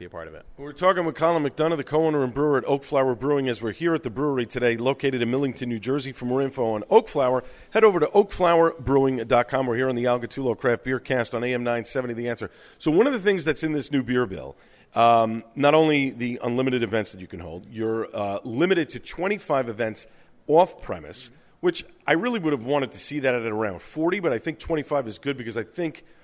be 0.00 0.06
a 0.06 0.10
part 0.10 0.28
of 0.28 0.34
it. 0.34 0.46
We're 0.56 0.72
talking 0.72 1.04
with 1.04 1.14
Colin 1.14 1.42
McDonough, 1.44 1.76
the 1.76 1.84
co-owner 1.84 2.24
and 2.24 2.32
brewer 2.32 2.56
at 2.56 2.64
Oakflower 2.64 3.14
Brewing, 3.14 3.50
as 3.50 3.60
we're 3.60 3.72
here 3.72 3.94
at 3.94 4.02
the 4.02 4.08
brewery 4.08 4.46
today, 4.46 4.78
located 4.78 5.20
in 5.20 5.30
Millington, 5.30 5.68
New 5.68 5.78
Jersey. 5.78 6.10
For 6.10 6.24
more 6.24 6.40
info 6.40 6.72
on 6.72 6.84
Oakflower, 6.88 7.44
head 7.72 7.84
over 7.84 8.00
to 8.00 8.06
oakflowerbrewing.com. 8.06 9.66
We're 9.66 9.76
here 9.76 9.90
on 9.90 9.96
the 9.96 10.06
Al 10.06 10.18
Gattullo 10.18 10.58
Craft 10.58 10.84
Beer 10.84 11.00
Cast 11.00 11.34
on 11.34 11.44
AM 11.44 11.62
970 11.62 12.14
The 12.14 12.28
Answer. 12.28 12.50
So 12.78 12.90
one 12.90 13.06
of 13.06 13.12
the 13.12 13.20
things 13.20 13.44
that's 13.44 13.62
in 13.62 13.72
this 13.72 13.92
new 13.92 14.02
beer 14.02 14.24
bill, 14.24 14.56
um, 14.94 15.44
not 15.54 15.74
only 15.74 16.08
the 16.08 16.40
unlimited 16.42 16.82
events 16.82 17.12
that 17.12 17.20
you 17.20 17.26
can 17.26 17.40
hold, 17.40 17.66
you're 17.70 18.08
uh, 18.16 18.38
limited 18.42 18.88
to 18.90 19.00
25 19.00 19.68
events 19.68 20.06
off 20.46 20.80
premise, 20.80 21.30
which 21.60 21.84
I 22.06 22.12
really 22.12 22.38
would 22.38 22.54
have 22.54 22.64
wanted 22.64 22.92
to 22.92 22.98
see 22.98 23.20
that 23.20 23.34
at 23.34 23.42
around 23.42 23.82
40, 23.82 24.20
but 24.20 24.32
I 24.32 24.38
think 24.38 24.60
25 24.60 25.08
is 25.08 25.18
good 25.18 25.36
because 25.36 25.58
I 25.58 25.62
think– 25.62 26.06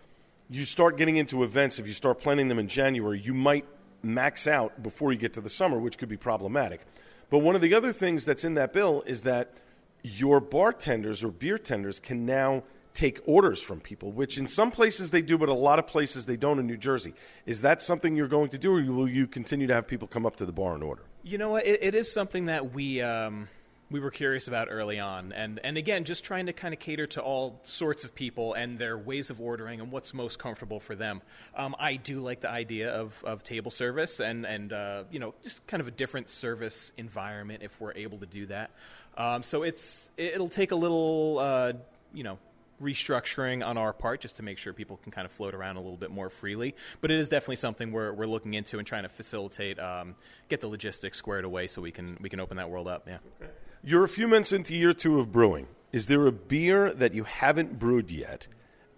you 0.48 0.64
start 0.64 0.96
getting 0.96 1.16
into 1.16 1.42
events, 1.42 1.78
if 1.78 1.86
you 1.86 1.92
start 1.92 2.20
planning 2.20 2.48
them 2.48 2.58
in 2.58 2.68
January, 2.68 3.20
you 3.20 3.34
might 3.34 3.64
max 4.02 4.46
out 4.46 4.82
before 4.82 5.12
you 5.12 5.18
get 5.18 5.32
to 5.34 5.40
the 5.40 5.50
summer, 5.50 5.78
which 5.78 5.98
could 5.98 6.08
be 6.08 6.16
problematic. 6.16 6.82
But 7.30 7.40
one 7.40 7.56
of 7.56 7.60
the 7.60 7.74
other 7.74 7.92
things 7.92 8.24
that's 8.24 8.44
in 8.44 8.54
that 8.54 8.72
bill 8.72 9.02
is 9.06 9.22
that 9.22 9.54
your 10.02 10.40
bartenders 10.40 11.24
or 11.24 11.28
beer 11.28 11.58
tenders 11.58 11.98
can 11.98 12.24
now 12.24 12.62
take 12.94 13.20
orders 13.26 13.60
from 13.60 13.80
people, 13.80 14.12
which 14.12 14.38
in 14.38 14.46
some 14.46 14.70
places 14.70 15.10
they 15.10 15.20
do, 15.20 15.36
but 15.36 15.48
a 15.48 15.54
lot 15.54 15.78
of 15.78 15.86
places 15.86 16.24
they 16.24 16.36
don't 16.36 16.58
in 16.58 16.66
New 16.66 16.76
Jersey. 16.76 17.12
Is 17.44 17.60
that 17.60 17.82
something 17.82 18.16
you're 18.16 18.28
going 18.28 18.48
to 18.50 18.58
do, 18.58 18.74
or 18.74 18.82
will 18.84 19.08
you 19.08 19.26
continue 19.26 19.66
to 19.66 19.74
have 19.74 19.86
people 19.86 20.08
come 20.08 20.24
up 20.24 20.36
to 20.36 20.46
the 20.46 20.52
bar 20.52 20.74
and 20.74 20.82
order? 20.82 21.02
You 21.22 21.36
know 21.36 21.50
what? 21.50 21.66
It, 21.66 21.82
it 21.82 21.94
is 21.94 22.10
something 22.10 22.46
that 22.46 22.72
we. 22.72 23.02
Um 23.02 23.48
we 23.90 24.00
were 24.00 24.10
curious 24.10 24.48
about 24.48 24.68
early 24.70 24.98
on. 24.98 25.32
And, 25.32 25.60
and 25.62 25.78
again, 25.78 26.04
just 26.04 26.24
trying 26.24 26.46
to 26.46 26.52
kind 26.52 26.74
of 26.74 26.80
cater 26.80 27.06
to 27.08 27.22
all 27.22 27.60
sorts 27.62 28.02
of 28.04 28.14
people 28.14 28.54
and 28.54 28.78
their 28.78 28.98
ways 28.98 29.30
of 29.30 29.40
ordering 29.40 29.80
and 29.80 29.92
what's 29.92 30.12
most 30.12 30.38
comfortable 30.38 30.80
for 30.80 30.96
them. 30.96 31.22
Um, 31.54 31.76
I 31.78 31.94
do 31.96 32.18
like 32.18 32.40
the 32.40 32.50
idea 32.50 32.90
of, 32.90 33.22
of 33.24 33.44
table 33.44 33.70
service 33.70 34.18
and, 34.18 34.44
and 34.44 34.72
uh, 34.72 35.04
you 35.10 35.20
know, 35.20 35.34
just 35.44 35.64
kind 35.68 35.80
of 35.80 35.86
a 35.86 35.92
different 35.92 36.28
service 36.28 36.92
environment 36.96 37.62
if 37.62 37.80
we're 37.80 37.94
able 37.94 38.18
to 38.18 38.26
do 38.26 38.46
that. 38.46 38.70
Um, 39.16 39.42
so 39.42 39.62
it's, 39.62 40.10
it'll 40.16 40.48
take 40.48 40.72
a 40.72 40.76
little, 40.76 41.38
uh, 41.38 41.72
you 42.12 42.24
know, 42.24 42.38
restructuring 42.82 43.64
on 43.64 43.78
our 43.78 43.92
part 43.92 44.20
just 44.20 44.36
to 44.36 44.42
make 44.42 44.58
sure 44.58 44.72
people 44.72 44.98
can 44.98 45.12
kind 45.12 45.24
of 45.24 45.32
float 45.32 45.54
around 45.54 45.76
a 45.76 45.80
little 45.80 45.96
bit 45.96 46.10
more 46.10 46.28
freely. 46.28 46.74
But 47.00 47.10
it 47.10 47.18
is 47.18 47.28
definitely 47.28 47.56
something 47.56 47.92
we're, 47.92 48.12
we're 48.12 48.26
looking 48.26 48.54
into 48.54 48.78
and 48.78 48.86
trying 48.86 49.04
to 49.04 49.08
facilitate, 49.08 49.78
um, 49.78 50.16
get 50.48 50.60
the 50.60 50.68
logistics 50.68 51.16
squared 51.16 51.44
away 51.44 51.68
so 51.68 51.80
we 51.80 51.90
can 51.90 52.18
we 52.20 52.28
can 52.28 52.40
open 52.40 52.58
that 52.58 52.68
world 52.68 52.88
up. 52.88 53.06
Yeah. 53.08 53.18
Okay. 53.40 53.50
You're 53.82 54.04
a 54.04 54.08
few 54.08 54.26
months 54.28 54.52
into 54.52 54.74
year 54.74 54.92
two 54.92 55.20
of 55.20 55.32
brewing. 55.32 55.68
Is 55.92 56.06
there 56.06 56.26
a 56.26 56.32
beer 56.32 56.92
that 56.92 57.14
you 57.14 57.24
haven't 57.24 57.78
brewed 57.78 58.10
yet 58.10 58.48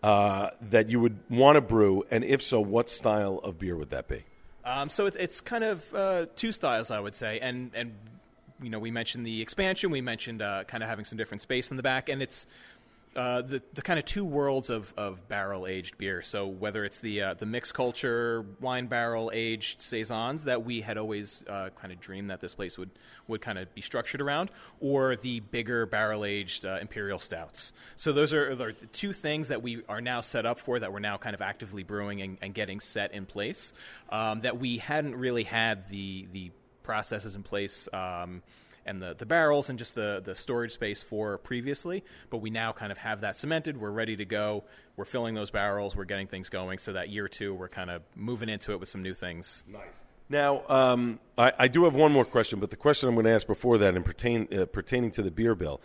uh, 0.03 0.51
that 0.61 0.89
you 0.89 1.01
would 1.01 1.19
want 1.29 1.57
to 1.57 1.61
brew? 1.61 2.05
And 2.11 2.25
if 2.25 2.43
so, 2.43 2.61
what 2.61 2.89
style 2.89 3.39
of 3.39 3.59
beer 3.59 3.77
would 3.77 3.91
that 3.91 4.09
be? 4.09 4.25
Um, 4.65 4.91
so 4.91 5.07
it, 5.07 5.17
it's 5.17 5.41
kind 5.41 5.65
of 5.65 5.95
uh, 5.95 6.27
two 6.37 6.53
styles, 6.53 6.91
I 6.91 7.01
would 7.01 7.17
say, 7.17 7.39
and 7.41 7.71
and 7.75 7.95
you 8.63 8.69
know 8.71 8.79
we 8.79 8.91
mentioned 8.91 9.27
the 9.27 9.41
expansion, 9.41 9.91
we 9.91 10.01
mentioned 10.01 10.43
uh, 10.43 10.65
kind 10.65 10.83
of 10.83 10.89
having 10.89 11.05
some 11.05 11.17
different 11.17 11.41
space 11.41 11.71
in 11.71 11.77
the 11.77 11.83
back, 11.83 12.09
and 12.09 12.23
it's 12.23 12.47
uh, 13.19 13.43
the 13.43 13.61
the 13.75 13.83
kind 13.83 13.99
of 13.99 14.05
two 14.05 14.25
worlds 14.25 14.71
of, 14.71 14.95
of 14.97 15.27
barrel 15.27 15.67
aged 15.67 15.99
beer. 15.99 16.23
So 16.23 16.47
whether 16.47 16.85
it's 16.85 17.01
the 17.01 17.21
uh, 17.21 17.35
the 17.35 17.47
mixed 17.47 17.75
culture 17.75 18.47
wine 18.61 18.87
barrel 18.87 19.33
aged 19.35 19.83
saisons 19.83 20.45
that 20.45 20.65
we 20.65 20.83
had 20.83 20.97
always 20.97 21.45
uh, 21.49 21.71
kind 21.71 21.93
of 21.93 21.99
dreamed 21.99 22.31
that 22.31 22.41
this 22.41 22.55
place 22.55 22.79
would 22.79 22.91
would 23.27 23.41
kind 23.41 23.59
of 23.59 23.75
be 23.75 23.81
structured 23.81 24.21
around, 24.21 24.53
or 24.79 25.17
the 25.17 25.41
bigger 25.41 25.85
barrel 25.85 26.25
aged 26.25 26.65
uh, 26.65 26.79
imperial 26.81 27.19
stouts. 27.19 27.73
So 27.97 28.13
those 28.13 28.33
are, 28.33 28.53
are, 28.53 28.55
the 28.55 28.87
two 28.93 29.13
things 29.13 29.49
that 29.49 29.63
we 29.63 29.83
are 29.89 30.01
now 30.01 30.21
set 30.21 30.47
up 30.47 30.61
for 30.61 30.79
that 30.79 30.93
we're 30.93 31.01
now 31.01 31.17
kind 31.17 31.35
of 31.35 31.43
actively 31.43 31.83
brewing 31.83 32.23
and, 32.23 32.39
and 32.41 32.55
getting 32.55 32.79
set 32.79 33.13
in 33.13 33.27
place. 33.27 33.73
Um, 34.11 34.43
that 34.43 34.61
we 34.61 34.79
hadn't 34.79 35.17
really 35.17 35.43
had 35.43 35.89
the 35.89 36.29
the 36.31 36.53
processes 36.85 37.35
in 37.35 37.43
place. 37.43 37.89
Um, 37.93 38.43
and 38.89 39.03
the, 39.03 39.15
the 39.15 39.27
barrels 39.27 39.69
and 39.69 39.79
just 39.79 39.95
the, 39.95 40.21
the 40.25 40.35
storage 40.35 40.73
space 40.73 41.03
for 41.03 41.39
previously. 41.39 42.03
But 42.31 42.39
we 42.39 42.51
now 42.51 42.73
kind 42.73 42.91
of 42.91 42.99
have 42.99 43.21
that 43.21 43.39
cemented. 43.39 43.81
We're 43.81 43.91
ready 43.91 44.17
to 44.17 44.25
go. 44.25 44.65
We're 44.97 45.05
filling 45.05 45.35
those 45.35 45.51
barrels. 45.51 45.95
We're 45.95 46.05
getting 46.05 46.27
things 46.27 46.49
going. 46.49 46.79
So 46.79 46.95
that 46.95 47.11
year 47.11 47.29
two, 47.29 47.55
we're 47.55 47.69
kind 47.69 47.91
of 47.91 48.03
moving 48.17 48.49
into 48.49 48.73
it 48.73 48.81
with 48.81 48.89
some 48.89 49.03
new 49.03 49.15
things. 49.15 49.65
Nice. 49.69 49.83
Now, 50.31 50.63
um, 50.69 51.21
I, 51.37 51.53
I, 51.59 51.69
do 51.69 51.85
have 51.85 51.95
one 51.95 52.13
more 52.13 52.25
question, 52.25 52.61
but 52.61 52.71
the 52.71 52.77
question 52.77 53.09
I'm 53.09 53.15
going 53.15 53.25
to 53.25 53.33
ask 53.33 53.47
before 53.47 53.79
that, 53.79 53.95
and 53.95 54.05
pertain, 54.05 54.47
uh, 54.53 54.67
pertaining 54.67 55.11
to 55.13 55.23
the 55.23 55.31
beer 55.31 55.55
bill, 55.55 55.81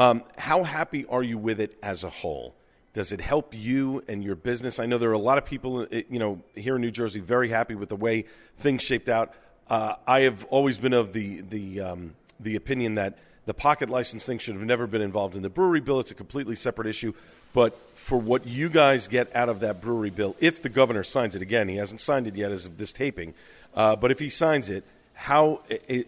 um, 0.00 0.24
how 0.36 0.64
happy 0.64 1.06
are 1.06 1.22
you 1.22 1.38
with 1.38 1.60
it 1.60 1.78
as 1.80 2.02
a 2.02 2.10
whole? 2.10 2.56
Does 2.92 3.12
it 3.12 3.20
help 3.20 3.54
you 3.54 4.02
and 4.08 4.24
your 4.24 4.34
business? 4.34 4.80
I 4.80 4.86
know 4.86 4.98
there 4.98 5.10
are 5.10 5.12
a 5.12 5.18
lot 5.18 5.38
of 5.38 5.44
people, 5.44 5.82
uh, 5.82 5.86
you 6.08 6.18
know, 6.18 6.40
here 6.56 6.74
in 6.74 6.80
New 6.80 6.90
Jersey, 6.90 7.20
very 7.20 7.50
happy 7.50 7.76
with 7.76 7.88
the 7.88 7.96
way 7.96 8.24
things 8.58 8.82
shaped 8.82 9.08
out. 9.08 9.32
Uh, 9.68 9.94
I 10.06 10.20
have 10.20 10.44
always 10.46 10.78
been 10.78 10.92
of 10.92 11.12
the 11.12 11.40
the 11.40 11.80
um, 11.80 12.14
the 12.40 12.56
opinion 12.56 12.94
that 12.94 13.18
the 13.46 13.54
pocket 13.54 13.90
license 13.90 14.24
thing 14.24 14.38
should 14.38 14.54
have 14.54 14.64
never 14.64 14.86
been 14.86 15.02
involved 15.02 15.36
in 15.36 15.42
the 15.42 15.50
brewery 15.50 15.80
bill. 15.80 16.00
It's 16.00 16.10
a 16.10 16.14
completely 16.14 16.54
separate 16.54 16.86
issue. 16.86 17.12
But 17.52 17.78
for 17.94 18.18
what 18.18 18.46
you 18.46 18.68
guys 18.68 19.06
get 19.06 19.34
out 19.34 19.48
of 19.48 19.60
that 19.60 19.80
brewery 19.80 20.10
bill, 20.10 20.34
if 20.40 20.60
the 20.60 20.68
governor 20.68 21.04
signs 21.04 21.36
it 21.36 21.42
again, 21.42 21.68
he 21.68 21.76
hasn't 21.76 22.00
signed 22.00 22.26
it 22.26 22.34
yet 22.34 22.50
as 22.50 22.66
of 22.66 22.78
this 22.78 22.92
taping, 22.92 23.32
uh, 23.74 23.94
but 23.96 24.10
if 24.10 24.18
he 24.18 24.28
signs 24.28 24.68
it, 24.68 24.84
how 25.14 25.60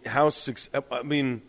how 0.07 0.31
I 0.91 1.03
mean, 1.03 1.43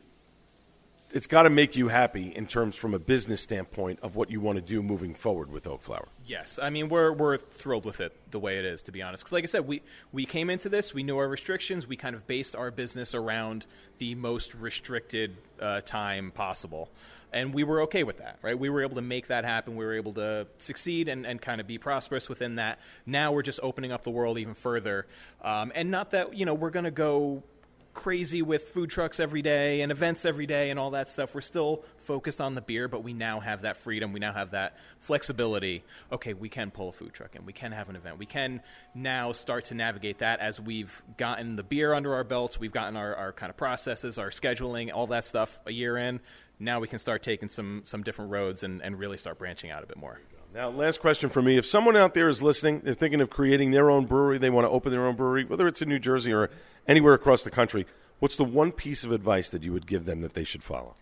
it's 1.18 1.26
got 1.26 1.44
to 1.44 1.50
make 1.50 1.76
you 1.76 1.88
happy 1.88 2.32
in 2.36 2.46
terms 2.46 2.76
from 2.76 2.94
a 2.94 3.00
business 3.00 3.42
standpoint 3.42 3.98
of 4.04 4.16
what 4.16 4.30
you 4.30 4.40
want 4.40 4.56
to 4.56 4.62
do 4.62 4.84
moving 4.84 5.16
forward 5.16 5.52
with 5.52 5.66
Oakflower. 5.66 6.10
Yes, 6.24 6.60
I 6.62 6.70
mean 6.70 6.90
we're 6.90 7.12
we're 7.12 7.38
thrilled 7.38 7.86
with 7.86 8.00
it 8.00 8.16
the 8.30 8.38
way 8.38 8.60
it 8.60 8.66
is 8.66 8.84
to 8.84 8.92
be 8.92 9.02
honest. 9.02 9.24
Because 9.24 9.32
like 9.32 9.44
I 9.44 9.48
said, 9.48 9.68
we 9.68 9.82
we 10.12 10.26
came 10.26 10.52
into 10.52 10.70
this, 10.70 10.94
we 10.94 11.02
knew 11.02 11.18
our 11.18 11.28
restrictions, 11.28 11.88
we 11.88 11.96
kind 11.96 12.16
of 12.16 12.28
based 12.28 12.56
our 12.56 12.70
business 12.70 13.16
around 13.16 13.66
the 13.98 14.14
most 14.14 14.54
restricted 14.54 15.38
uh, 15.60 15.82
time 15.82 16.30
possible, 16.30 16.92
and 17.34 17.52
we 17.52 17.64
were 17.64 17.82
okay 17.82 18.04
with 18.04 18.20
that, 18.20 18.38
right? 18.44 18.58
We 18.58 18.70
were 18.70 18.84
able 18.84 18.98
to 18.98 19.02
make 19.02 19.26
that 19.26 19.44
happen. 19.44 19.76
We 19.76 19.86
were 19.86 19.96
able 19.96 20.14
to 20.14 20.46
succeed 20.60 21.08
and, 21.08 21.26
and 21.26 21.42
kind 21.42 21.60
of 21.60 21.66
be 21.66 21.80
prosperous 21.80 22.30
within 22.30 22.58
that. 22.58 22.78
Now 23.08 23.32
we're 23.32 23.42
just 23.42 23.60
opening 23.64 23.92
up 23.92 24.04
the 24.04 24.12
world 24.12 24.38
even 24.38 24.54
further, 24.54 25.08
um, 25.42 25.72
and 25.74 25.90
not 25.90 26.12
that 26.12 26.36
you 26.36 26.46
know 26.46 26.54
we're 26.54 26.70
going 26.70 26.86
to 26.86 26.92
go 26.92 27.42
crazy 27.98 28.44
with 28.44 28.70
food 28.70 28.92
trucks 28.92 29.20
every 29.20 29.42
day 29.42 29.82
and 29.82 29.92
events 29.92 30.24
every 30.24 30.46
day 30.46 30.70
and 30.70 30.80
all 30.80 30.92
that 30.92 31.10
stuff. 31.10 31.34
We're 31.34 31.42
still 31.42 31.84
focused 31.98 32.40
on 32.40 32.54
the 32.54 32.62
beer, 32.62 32.88
but 32.88 33.04
we 33.04 33.12
now 33.12 33.40
have 33.40 33.64
that 33.64 33.76
freedom. 33.76 34.14
We 34.14 34.20
now 34.20 34.34
have 34.34 34.52
that 34.52 34.78
flexibility. 35.00 35.84
Okay, 36.12 36.36
we 36.36 36.48
can 36.48 36.70
pull 36.70 36.90
a 36.90 36.92
food 36.92 37.12
truck 37.12 37.36
and 37.36 37.44
we 37.44 37.54
can 37.54 37.72
have 37.72 37.90
an 37.90 37.96
event. 37.96 38.20
We 38.20 38.28
can 38.28 38.62
now 38.94 39.32
start 39.32 39.66
to 39.66 39.74
navigate 39.74 40.20
that 40.20 40.40
as 40.40 40.62
we've 40.62 41.02
gotten 41.18 41.56
the 41.56 41.64
beer 41.64 41.92
under 41.96 42.14
our 42.14 42.24
belts. 42.24 42.60
We've 42.60 42.72
gotten 42.72 42.96
our, 42.96 43.16
our 43.16 43.34
kind 43.34 43.50
of 43.50 43.58
processes, 43.58 44.20
our 44.20 44.30
scheduling, 44.30 44.94
all 44.94 45.08
that 45.08 45.26
stuff 45.26 45.60
a 45.66 45.72
year 45.72 45.98
in. 45.98 46.20
Now 46.60 46.80
we 46.80 46.88
can 46.88 47.00
start 47.00 47.24
taking 47.24 47.50
some, 47.50 47.82
some 47.84 48.04
different 48.04 48.30
roads 48.30 48.62
and, 48.62 48.80
and 48.84 49.00
really 49.00 49.18
start 49.18 49.40
branching 49.40 49.72
out 49.72 49.84
a 49.84 49.88
bit 49.88 49.98
more. 49.98 50.20
Now, 50.58 50.72
last 50.72 51.02
question 51.02 51.30
for 51.30 51.40
me. 51.40 51.56
If 51.56 51.68
someone 51.68 51.96
out 51.96 52.16
there 52.16 52.28
is 52.28 52.42
listening, 52.42 52.82
they're 52.84 52.96
thinking 52.96 53.22
of 53.22 53.30
creating 53.30 53.70
their 53.70 53.92
own 53.92 54.08
brewery, 54.08 54.40
they 54.40 54.50
want 54.50 54.66
to 54.66 54.72
open 54.72 54.92
their 54.92 55.06
own 55.06 55.16
brewery, 55.16 55.46
whether 55.46 55.68
it's 55.68 55.84
in 55.84 55.88
New 55.88 56.00
Jersey 56.00 56.34
or 56.34 56.50
anywhere 56.88 57.14
across 57.14 57.44
the 57.44 57.52
country, 57.52 57.86
what's 58.18 58.38
the 58.38 58.44
one 58.44 58.72
piece 58.72 59.04
of 59.04 59.12
advice 59.12 59.52
that 59.52 59.62
you 59.62 59.72
would 59.72 59.86
give 59.86 60.06
them 60.06 60.22
that 60.22 60.34
they 60.34 60.44
should 60.44 60.64
follow? 60.64 60.96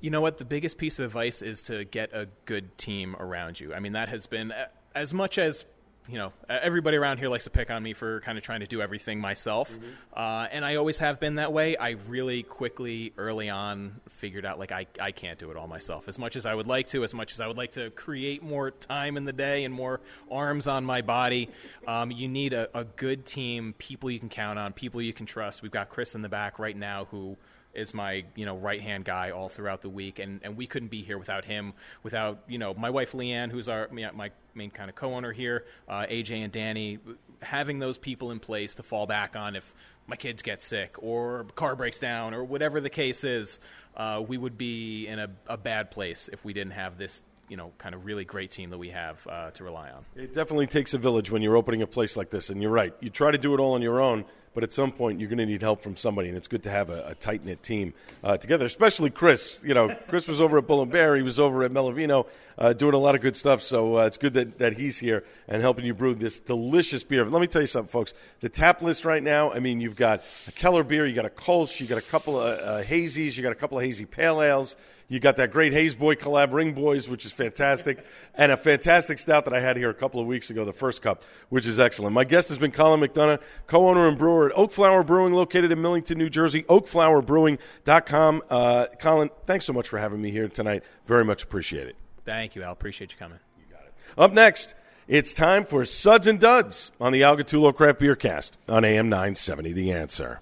You 0.00 0.10
know 0.10 0.20
what? 0.20 0.38
The 0.38 0.44
biggest 0.44 0.78
piece 0.78 1.00
of 1.00 1.06
advice 1.06 1.42
is 1.42 1.60
to 1.62 1.84
get 1.84 2.10
a 2.12 2.28
good 2.44 2.78
team 2.78 3.16
around 3.18 3.58
you. 3.58 3.74
I 3.74 3.80
mean, 3.80 3.94
that 3.94 4.10
has 4.10 4.28
been 4.28 4.54
as 4.94 5.12
much 5.12 5.38
as 5.38 5.64
you 6.10 6.18
know, 6.18 6.32
everybody 6.48 6.96
around 6.96 7.18
here 7.18 7.28
likes 7.28 7.44
to 7.44 7.50
pick 7.50 7.70
on 7.70 7.82
me 7.82 7.92
for 7.92 8.20
kind 8.20 8.36
of 8.36 8.44
trying 8.44 8.60
to 8.60 8.66
do 8.66 8.82
everything 8.82 9.20
myself, 9.20 9.70
mm-hmm. 9.70 9.84
uh, 10.14 10.48
and 10.50 10.64
I 10.64 10.76
always 10.76 10.98
have 10.98 11.20
been 11.20 11.36
that 11.36 11.52
way. 11.52 11.76
I 11.76 11.90
really 12.08 12.42
quickly, 12.42 13.12
early 13.16 13.48
on, 13.48 14.00
figured 14.08 14.44
out 14.44 14.58
like 14.58 14.72
I 14.72 14.86
I 15.00 15.12
can't 15.12 15.38
do 15.38 15.50
it 15.50 15.56
all 15.56 15.68
myself. 15.68 16.08
As 16.08 16.18
much 16.18 16.36
as 16.36 16.46
I 16.46 16.54
would 16.54 16.66
like 16.66 16.88
to, 16.88 17.04
as 17.04 17.14
much 17.14 17.32
as 17.32 17.40
I 17.40 17.46
would 17.46 17.56
like 17.56 17.72
to 17.72 17.90
create 17.90 18.42
more 18.42 18.70
time 18.70 19.16
in 19.16 19.24
the 19.24 19.32
day 19.32 19.64
and 19.64 19.72
more 19.72 20.00
arms 20.30 20.66
on 20.66 20.84
my 20.84 21.02
body, 21.02 21.48
um, 21.86 22.10
you 22.10 22.28
need 22.28 22.52
a, 22.52 22.68
a 22.76 22.84
good 22.84 23.24
team, 23.26 23.74
people 23.78 24.10
you 24.10 24.18
can 24.18 24.28
count 24.28 24.58
on, 24.58 24.72
people 24.72 25.00
you 25.00 25.12
can 25.12 25.26
trust. 25.26 25.62
We've 25.62 25.70
got 25.70 25.88
Chris 25.88 26.14
in 26.14 26.22
the 26.22 26.28
back 26.28 26.58
right 26.58 26.76
now 26.76 27.06
who 27.10 27.36
is 27.74 27.94
my 27.94 28.24
you 28.34 28.46
know 28.46 28.56
right 28.56 28.80
hand 28.80 29.04
guy 29.04 29.30
all 29.30 29.48
throughout 29.48 29.82
the 29.82 29.88
week, 29.88 30.18
and 30.18 30.40
and 30.42 30.56
we 30.56 30.66
couldn't 30.66 30.90
be 30.90 31.02
here 31.02 31.18
without 31.18 31.44
him, 31.44 31.72
without 32.02 32.42
you 32.48 32.58
know 32.58 32.74
my 32.74 32.90
wife 32.90 33.12
Leanne, 33.12 33.50
who's 33.50 33.68
our 33.68 33.88
my 33.90 34.30
main 34.54 34.70
kind 34.70 34.90
of 34.90 34.96
co-owner 34.96 35.32
here, 35.32 35.64
uh, 35.88 36.06
AJ 36.06 36.42
and 36.44 36.52
Danny, 36.52 36.98
having 37.42 37.78
those 37.78 37.98
people 37.98 38.30
in 38.30 38.40
place 38.40 38.74
to 38.76 38.82
fall 38.82 39.06
back 39.06 39.36
on 39.36 39.56
if 39.56 39.74
my 40.06 40.16
kids 40.16 40.42
get 40.42 40.62
sick 40.62 40.96
or 40.98 41.46
car 41.54 41.76
breaks 41.76 42.00
down 42.00 42.34
or 42.34 42.42
whatever 42.42 42.80
the 42.80 42.90
case 42.90 43.22
is, 43.22 43.60
uh, 43.96 44.22
we 44.26 44.36
would 44.36 44.58
be 44.58 45.06
in 45.06 45.20
a, 45.20 45.30
a 45.46 45.56
bad 45.56 45.90
place 45.90 46.28
if 46.32 46.44
we 46.44 46.52
didn't 46.52 46.72
have 46.72 46.98
this 46.98 47.22
you 47.48 47.56
know 47.56 47.72
kind 47.78 47.94
of 47.94 48.06
really 48.06 48.24
great 48.24 48.50
team 48.50 48.70
that 48.70 48.78
we 48.78 48.90
have 48.90 49.26
uh, 49.28 49.50
to 49.50 49.64
rely 49.64 49.90
on. 49.90 50.04
It 50.16 50.34
definitely 50.34 50.68
takes 50.68 50.94
a 50.94 50.98
village 50.98 51.30
when 51.30 51.42
you're 51.42 51.56
opening 51.56 51.82
a 51.82 51.86
place 51.86 52.16
like 52.16 52.30
this, 52.30 52.48
and 52.48 52.62
you're 52.62 52.70
right. 52.70 52.94
You 53.00 53.10
try 53.10 53.30
to 53.30 53.38
do 53.38 53.52
it 53.52 53.60
all 53.60 53.74
on 53.74 53.82
your 53.82 54.00
own, 54.00 54.24
but 54.54 54.64
at 54.64 54.72
some 54.72 54.90
point 54.90 55.20
you're 55.20 55.28
going 55.28 55.38
to 55.38 55.46
need 55.46 55.62
help 55.62 55.82
from 55.82 55.96
somebody, 55.96 56.28
and 56.28 56.36
it's 56.36 56.48
good 56.48 56.62
to 56.64 56.70
have 56.70 56.90
a, 56.90 57.08
a 57.08 57.14
tight 57.14 57.44
knit 57.44 57.62
team 57.62 57.94
uh, 58.24 58.36
together. 58.36 58.64
Especially 58.64 59.10
Chris. 59.10 59.60
You 59.62 59.74
know, 59.74 59.94
Chris 60.08 60.28
was 60.28 60.40
over 60.40 60.58
at 60.58 60.66
Bull 60.66 60.82
and 60.82 60.90
Bear. 60.90 61.16
He 61.16 61.22
was 61.22 61.38
over 61.38 61.62
at 61.62 61.72
Melovino 61.72 62.26
uh, 62.58 62.72
doing 62.72 62.94
a 62.94 62.98
lot 62.98 63.14
of 63.14 63.20
good 63.20 63.36
stuff. 63.36 63.62
So 63.62 63.98
uh, 63.98 64.06
it's 64.06 64.18
good 64.18 64.34
that, 64.34 64.58
that 64.58 64.74
he's 64.74 64.98
here 64.98 65.24
and 65.48 65.62
helping 65.62 65.84
you 65.84 65.94
brew 65.94 66.14
this 66.14 66.38
delicious 66.38 67.02
beer. 67.02 67.24
But 67.24 67.32
Let 67.32 67.40
me 67.40 67.46
tell 67.46 67.62
you 67.62 67.66
something, 67.66 67.90
folks. 67.90 68.12
The 68.40 68.48
tap 68.48 68.82
list 68.82 69.04
right 69.04 69.22
now. 69.22 69.52
I 69.52 69.60
mean, 69.60 69.80
you've 69.80 69.96
got 69.96 70.22
a 70.46 70.52
Keller 70.52 70.84
beer, 70.84 71.06
you 71.06 71.14
got 71.14 71.26
a 71.26 71.30
Kolsch, 71.30 71.80
you 71.80 71.86
got 71.86 71.98
a 71.98 72.02
couple 72.02 72.38
of 72.38 72.58
uh, 72.58 72.82
hazies, 72.82 73.36
you 73.36 73.42
got 73.42 73.52
a 73.52 73.56
couple 73.56 73.78
of 73.78 73.84
hazy 73.84 74.04
pale 74.04 74.42
ales. 74.42 74.76
You 75.10 75.18
got 75.18 75.36
that 75.38 75.50
great 75.50 75.72
Haze 75.72 75.96
Boy 75.96 76.14
collab, 76.14 76.52
Ring 76.52 76.72
Boys, 76.72 77.08
which 77.08 77.26
is 77.26 77.32
fantastic, 77.32 78.04
and 78.32 78.52
a 78.52 78.56
fantastic 78.56 79.18
stout 79.18 79.44
that 79.44 79.52
I 79.52 79.58
had 79.58 79.76
here 79.76 79.90
a 79.90 79.94
couple 79.94 80.20
of 80.20 80.26
weeks 80.28 80.50
ago, 80.50 80.64
the 80.64 80.72
first 80.72 81.02
cup, 81.02 81.24
which 81.48 81.66
is 81.66 81.80
excellent. 81.80 82.14
My 82.14 82.22
guest 82.22 82.48
has 82.48 82.58
been 82.58 82.70
Colin 82.70 83.00
McDonough, 83.00 83.40
co-owner 83.66 84.06
and 84.06 84.16
brewer 84.16 84.46
at 84.46 84.56
Oakflower 84.56 85.02
Brewing, 85.02 85.34
located 85.34 85.72
in 85.72 85.82
Millington, 85.82 86.16
New 86.16 86.30
Jersey. 86.30 86.62
OakFlowerBrewing.com. 86.62 88.42
Uh, 88.48 88.86
Colin, 89.00 89.30
thanks 89.46 89.64
so 89.64 89.72
much 89.72 89.88
for 89.88 89.98
having 89.98 90.22
me 90.22 90.30
here 90.30 90.48
tonight. 90.48 90.84
Very 91.06 91.24
much 91.24 91.42
appreciate 91.42 91.88
it. 91.88 91.96
Thank 92.24 92.54
you, 92.54 92.62
Al. 92.62 92.70
Appreciate 92.70 93.10
you 93.10 93.18
coming. 93.18 93.40
You 93.58 93.64
got 93.74 93.82
it. 93.84 93.92
Up 94.16 94.32
next. 94.32 94.74
It's 95.08 95.34
time 95.34 95.64
for 95.64 95.84
Suds 95.84 96.28
and 96.28 96.38
Duds 96.38 96.92
on 97.00 97.12
the 97.12 97.24
Al 97.24 97.36
Gattullo 97.36 97.74
Craft 97.74 97.98
Beer 97.98 98.14
Cast 98.14 98.56
on 98.68 98.84
AM 98.84 99.08
970 99.08 99.72
The 99.72 99.90
Answer. 99.90 100.40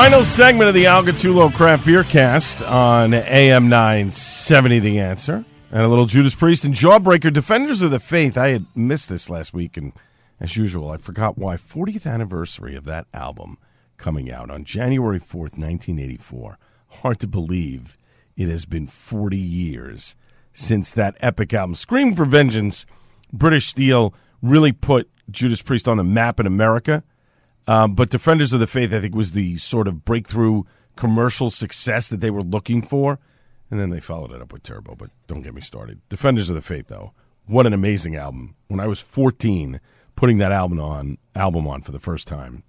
Final 0.00 0.24
segment 0.24 0.66
of 0.66 0.74
the 0.74 0.86
Al 0.86 1.02
Gattullo 1.02 1.52
Craft 1.52 1.84
Beer 1.84 2.04
Cast 2.04 2.62
on 2.62 3.12
AM 3.12 3.68
970 3.68 4.78
The 4.78 4.98
Answer. 4.98 5.44
And 5.70 5.82
a 5.82 5.88
little 5.88 6.06
Judas 6.06 6.34
Priest 6.34 6.64
and 6.64 6.72
Jawbreaker, 6.72 7.30
Defenders 7.30 7.82
of 7.82 7.90
the 7.90 8.00
Faith. 8.00 8.38
I 8.38 8.48
had 8.48 8.64
missed 8.74 9.10
this 9.10 9.28
last 9.28 9.52
week, 9.52 9.76
and 9.76 9.92
as 10.40 10.56
usual, 10.56 10.90
I 10.90 10.96
forgot 10.96 11.36
why. 11.36 11.58
40th 11.58 12.10
anniversary 12.10 12.74
of 12.76 12.86
that 12.86 13.08
album 13.12 13.58
coming 13.98 14.32
out 14.32 14.50
on 14.50 14.64
January 14.64 15.20
4th, 15.20 15.58
1984. 15.58 16.56
Hard 16.88 17.20
to 17.20 17.26
believe 17.26 17.98
it 18.38 18.48
has 18.48 18.64
been 18.64 18.86
40 18.86 19.36
years 19.36 20.16
since 20.54 20.92
that 20.92 21.18
epic 21.20 21.52
album. 21.52 21.74
Scream 21.74 22.14
for 22.14 22.24
Vengeance, 22.24 22.86
British 23.34 23.66
Steel, 23.66 24.14
really 24.40 24.72
put 24.72 25.10
Judas 25.30 25.60
Priest 25.60 25.86
on 25.86 25.98
the 25.98 26.04
map 26.04 26.40
in 26.40 26.46
America. 26.46 27.04
Um, 27.70 27.94
but 27.94 28.10
Defenders 28.10 28.52
of 28.52 28.58
the 28.58 28.66
Faith, 28.66 28.92
I 28.92 29.00
think, 29.00 29.14
was 29.14 29.30
the 29.30 29.56
sort 29.58 29.86
of 29.86 30.04
breakthrough 30.04 30.64
commercial 30.96 31.50
success 31.50 32.08
that 32.08 32.20
they 32.20 32.30
were 32.30 32.42
looking 32.42 32.82
for. 32.82 33.20
And 33.70 33.78
then 33.78 33.90
they 33.90 34.00
followed 34.00 34.32
it 34.32 34.42
up 34.42 34.52
with 34.52 34.64
Turbo, 34.64 34.96
but 34.96 35.10
don't 35.28 35.42
get 35.42 35.54
me 35.54 35.60
started. 35.60 36.00
Defenders 36.08 36.48
of 36.48 36.56
the 36.56 36.62
Faith, 36.62 36.88
though, 36.88 37.12
what 37.46 37.66
an 37.66 37.72
amazing 37.72 38.16
album. 38.16 38.56
When 38.66 38.80
I 38.80 38.88
was 38.88 38.98
14, 38.98 39.80
putting 40.16 40.38
that 40.38 40.50
album 40.50 40.80
on, 40.80 41.18
album 41.36 41.68
on 41.68 41.82
for 41.82 41.92
the 41.92 42.00
first 42.00 42.26
time, 42.26 42.64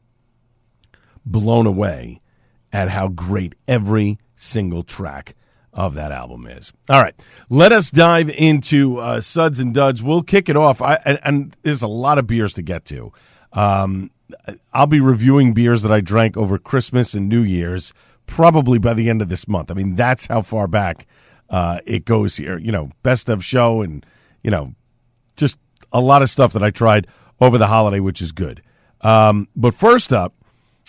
blown 1.26 1.66
away 1.66 2.22
at 2.72 2.90
how 2.90 3.08
great 3.08 3.56
every 3.68 4.20
single 4.36 4.84
track 4.84 5.36
of 5.74 5.96
that 5.96 6.12
album 6.12 6.46
is. 6.46 6.72
All 6.92 7.02
right, 7.02 7.16
let 7.50 7.72
us 7.72 7.90
dive 7.90 8.30
into 8.30 9.00
uh, 9.00 9.20
Suds 9.20 9.60
and 9.60 9.74
Duds. 9.74 10.04
We'll 10.04 10.22
kick 10.22 10.48
it 10.48 10.56
off. 10.56 10.80
I, 10.80 11.00
and, 11.04 11.20
and 11.24 11.58
there's 11.64 11.82
a 11.82 11.88
lot 11.88 12.20
of 12.20 12.28
beers 12.28 12.54
to 12.54 12.62
get 12.62 12.86
to. 12.86 13.12
Um, 13.52 14.12
I'll 14.74 14.88
be 14.88 15.00
reviewing 15.00 15.54
beers 15.54 15.82
that 15.82 15.92
I 15.92 16.02
drank 16.02 16.38
over 16.38 16.58
Christmas 16.58 17.14
and 17.14 17.30
New 17.30 17.42
Year's 17.42 17.94
probably 18.26 18.80
by 18.80 18.94
the 18.94 19.10
end 19.10 19.22
of 19.22 19.30
this 19.30 19.48
month. 19.48 19.72
I 19.72 19.74
mean, 19.74 19.96
that's 19.96 20.26
how 20.28 20.42
far 20.42 20.68
back 20.68 21.08
uh, 21.50 21.80
it 21.86 22.06
goes 22.06 22.38
here. 22.38 22.58
You 22.58 22.72
know, 22.72 22.92
best 23.04 23.30
of 23.30 23.44
show 23.44 23.82
and, 23.82 24.06
you 24.44 24.52
know, 24.52 24.74
just 25.36 25.60
a 25.92 26.02
lot 26.02 26.22
of 26.22 26.30
stuff 26.30 26.54
that 26.54 26.64
I 26.64 26.70
tried 26.70 27.08
over 27.40 27.58
the 27.58 27.68
holiday, 27.68 28.00
which 28.00 28.22
is 28.22 28.32
good. 28.32 28.62
Um, 29.02 29.48
but 29.56 29.74
first 29.74 30.14
up, 30.14 30.34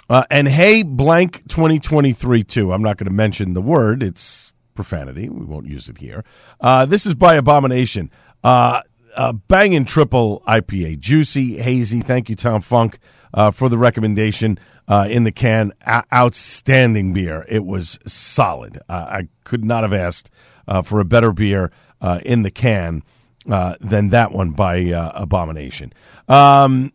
uh, 0.09 0.25
and 0.31 0.47
hey, 0.47 0.83
blank 0.83 1.43
2023 1.49 2.45
too. 2.45 2.73
I'm 2.73 2.83
not 2.83 2.97
going 2.99 3.07
to 3.07 3.13
mention 3.13 3.55
the 3.55 3.63
word. 3.63 4.03
It's 4.03 4.53
profanity. 4.75 5.29
We 5.29 5.45
won't 5.45 5.67
use 5.67 5.89
it 5.89 5.99
here. 5.99 6.25
Uh, 6.61 6.87
this 6.87 7.07
is 7.07 7.15
by 7.15 7.35
Abomination. 7.35 8.11
Uh, 8.45 8.83
uh, 9.17 9.33
banging 9.33 9.85
triple 9.85 10.43
IPA, 10.47 10.99
juicy, 10.99 11.59
hazy. 11.59 12.01
Thank 12.01 12.29
you, 12.29 12.37
Tom 12.37 12.61
Funk, 12.61 12.99
uh, 13.35 13.51
for 13.51 13.69
the 13.69 13.79
recommendation 13.79 14.59
uh, 14.89 15.07
in 15.09 15.25
the 15.25 15.33
can. 15.33 15.73
Outstanding 16.13 17.13
beer. 17.13 17.45
It 17.49 17.65
was 17.65 17.99
solid. 18.07 18.79
Uh, 18.89 18.93
I 18.93 19.29
could 19.45 19.65
not 19.65 19.83
have 19.83 19.93
asked 19.93 20.31
uh, 20.67 20.83
for 20.83 21.01
a 21.01 21.05
better 21.05 21.33
beer 21.33 21.71
uh, 22.01 22.21
in 22.25 22.43
the 22.43 22.51
can 22.51 23.03
than 23.47 24.11
that 24.11 24.33
one 24.33 24.51
by 24.51 24.77
Abomination. 25.15 25.93
Um, 26.29 26.93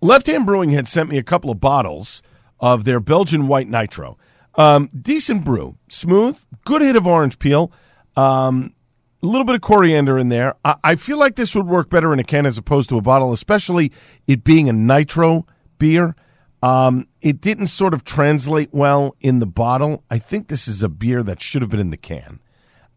Left 0.00 0.26
Hand 0.28 0.46
Brewing 0.46 0.70
had 0.70 0.86
sent 0.86 1.08
me 1.08 1.18
a 1.18 1.24
couple 1.24 1.50
of 1.50 1.60
bottles 1.60 2.22
of 2.60 2.84
their 2.84 3.00
Belgian 3.00 3.48
White 3.48 3.68
Nitro. 3.68 4.16
Um, 4.54 4.90
decent 5.00 5.44
brew, 5.44 5.76
smooth, 5.88 6.36
good 6.64 6.82
hit 6.82 6.96
of 6.96 7.06
orange 7.06 7.38
peel. 7.38 7.72
Um, 8.16 8.74
a 9.22 9.26
little 9.26 9.44
bit 9.44 9.54
of 9.54 9.60
coriander 9.60 10.18
in 10.18 10.28
there. 10.28 10.54
I, 10.64 10.76
I 10.82 10.94
feel 10.96 11.18
like 11.18 11.36
this 11.36 11.54
would 11.54 11.66
work 11.66 11.90
better 11.90 12.12
in 12.12 12.18
a 12.18 12.24
can 12.24 12.46
as 12.46 12.58
opposed 12.58 12.88
to 12.90 12.98
a 12.98 13.00
bottle, 13.00 13.32
especially 13.32 13.92
it 14.26 14.44
being 14.44 14.68
a 14.68 14.72
nitro 14.72 15.46
beer. 15.78 16.14
Um, 16.62 17.06
it 17.20 17.40
didn't 17.40 17.68
sort 17.68 17.94
of 17.94 18.04
translate 18.04 18.70
well 18.72 19.14
in 19.20 19.38
the 19.38 19.46
bottle. 19.46 20.02
I 20.10 20.18
think 20.18 20.48
this 20.48 20.66
is 20.66 20.82
a 20.82 20.88
beer 20.88 21.22
that 21.22 21.40
should 21.40 21.62
have 21.62 21.70
been 21.70 21.80
in 21.80 21.90
the 21.90 21.96
can. 21.96 22.40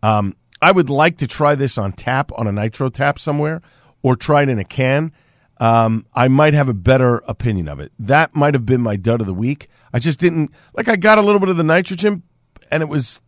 Um, 0.01 0.35
I 0.61 0.71
would 0.71 0.89
like 0.89 1.17
to 1.17 1.27
try 1.27 1.55
this 1.55 1.77
on 1.77 1.91
tap 1.93 2.31
on 2.35 2.47
a 2.47 2.51
nitro 2.51 2.89
tap 2.89 3.19
somewhere, 3.19 3.61
or 4.03 4.15
try 4.15 4.43
it 4.43 4.49
in 4.49 4.59
a 4.59 4.63
can. 4.63 5.11
Um, 5.59 6.07
I 6.13 6.27
might 6.27 6.55
have 6.55 6.69
a 6.69 6.73
better 6.73 7.17
opinion 7.27 7.67
of 7.67 7.79
it. 7.79 7.91
That 7.99 8.35
might 8.35 8.55
have 8.55 8.65
been 8.65 8.81
my 8.81 8.95
dud 8.95 9.21
of 9.21 9.27
the 9.27 9.33
week. 9.33 9.69
I 9.93 9.99
just 9.99 10.19
didn't 10.19 10.51
like. 10.73 10.87
I 10.87 10.95
got 10.95 11.19
a 11.19 11.21
little 11.21 11.39
bit 11.39 11.49
of 11.49 11.57
the 11.57 11.63
nitrogen, 11.63 12.23
and 12.71 12.81
it 12.81 12.89
was, 12.89 13.21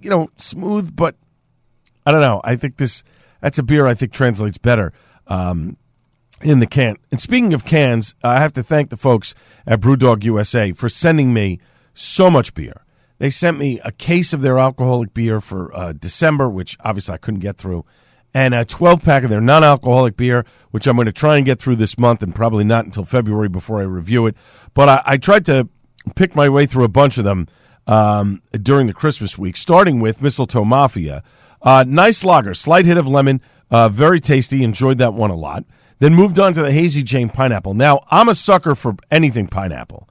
you 0.00 0.08
know, 0.08 0.30
smooth, 0.38 0.96
but 0.96 1.16
I 2.06 2.12
don't 2.12 2.22
know. 2.22 2.40
I 2.42 2.56
think 2.56 2.78
this 2.78 3.04
that's 3.40 3.58
a 3.58 3.62
beer 3.62 3.86
I 3.86 3.92
think 3.92 4.12
translates 4.12 4.56
better 4.56 4.94
um, 5.26 5.76
in 6.40 6.58
the 6.58 6.66
can. 6.66 6.96
And 7.10 7.20
speaking 7.20 7.54
of 7.54 7.64
cans, 7.64 8.14
I 8.22 8.40
have 8.40 8.52
to 8.54 8.62
thank 8.62 8.90
the 8.90 8.96
folks 8.96 9.34
at 9.66 9.80
Brewdog 9.80 10.24
USA 10.24 10.72
for 10.72 10.88
sending 10.88 11.32
me 11.32 11.60
so 11.94 12.30
much 12.30 12.54
beer. 12.54 12.82
They 13.18 13.30
sent 13.30 13.58
me 13.58 13.80
a 13.84 13.92
case 13.92 14.32
of 14.32 14.42
their 14.42 14.58
alcoholic 14.58 15.14
beer 15.14 15.40
for 15.40 15.74
uh, 15.76 15.92
December, 15.92 16.48
which 16.50 16.76
obviously 16.80 17.14
I 17.14 17.18
couldn't 17.18 17.40
get 17.40 17.56
through, 17.56 17.84
and 18.34 18.52
a 18.52 18.64
12 18.64 19.02
pack 19.02 19.22
of 19.22 19.30
their 19.30 19.40
non 19.40 19.62
alcoholic 19.62 20.16
beer, 20.16 20.44
which 20.72 20.86
I'm 20.86 20.96
going 20.96 21.06
to 21.06 21.12
try 21.12 21.36
and 21.36 21.46
get 21.46 21.60
through 21.60 21.76
this 21.76 21.96
month 21.96 22.22
and 22.22 22.34
probably 22.34 22.64
not 22.64 22.84
until 22.84 23.04
February 23.04 23.48
before 23.48 23.80
I 23.80 23.84
review 23.84 24.26
it. 24.26 24.36
But 24.74 24.88
I, 24.88 25.02
I 25.06 25.16
tried 25.16 25.46
to 25.46 25.68
pick 26.16 26.34
my 26.34 26.48
way 26.48 26.66
through 26.66 26.84
a 26.84 26.88
bunch 26.88 27.16
of 27.16 27.24
them 27.24 27.46
um, 27.86 28.42
during 28.50 28.88
the 28.88 28.92
Christmas 28.92 29.38
week, 29.38 29.56
starting 29.56 30.00
with 30.00 30.20
Mistletoe 30.20 30.64
Mafia. 30.64 31.22
Uh, 31.62 31.84
nice 31.86 32.24
lager, 32.24 32.52
slight 32.54 32.84
hit 32.84 32.96
of 32.96 33.06
lemon, 33.06 33.40
uh, 33.70 33.88
very 33.88 34.20
tasty. 34.20 34.64
Enjoyed 34.64 34.98
that 34.98 35.14
one 35.14 35.30
a 35.30 35.36
lot. 35.36 35.64
Then 35.98 36.14
moved 36.14 36.38
on 36.38 36.54
to 36.54 36.62
the 36.62 36.72
Hazy 36.72 37.02
Jane 37.02 37.28
pineapple. 37.28 37.74
Now 37.74 38.04
I'm 38.10 38.28
a 38.28 38.34
sucker 38.34 38.74
for 38.74 38.96
anything 39.10 39.46
pineapple, 39.46 40.08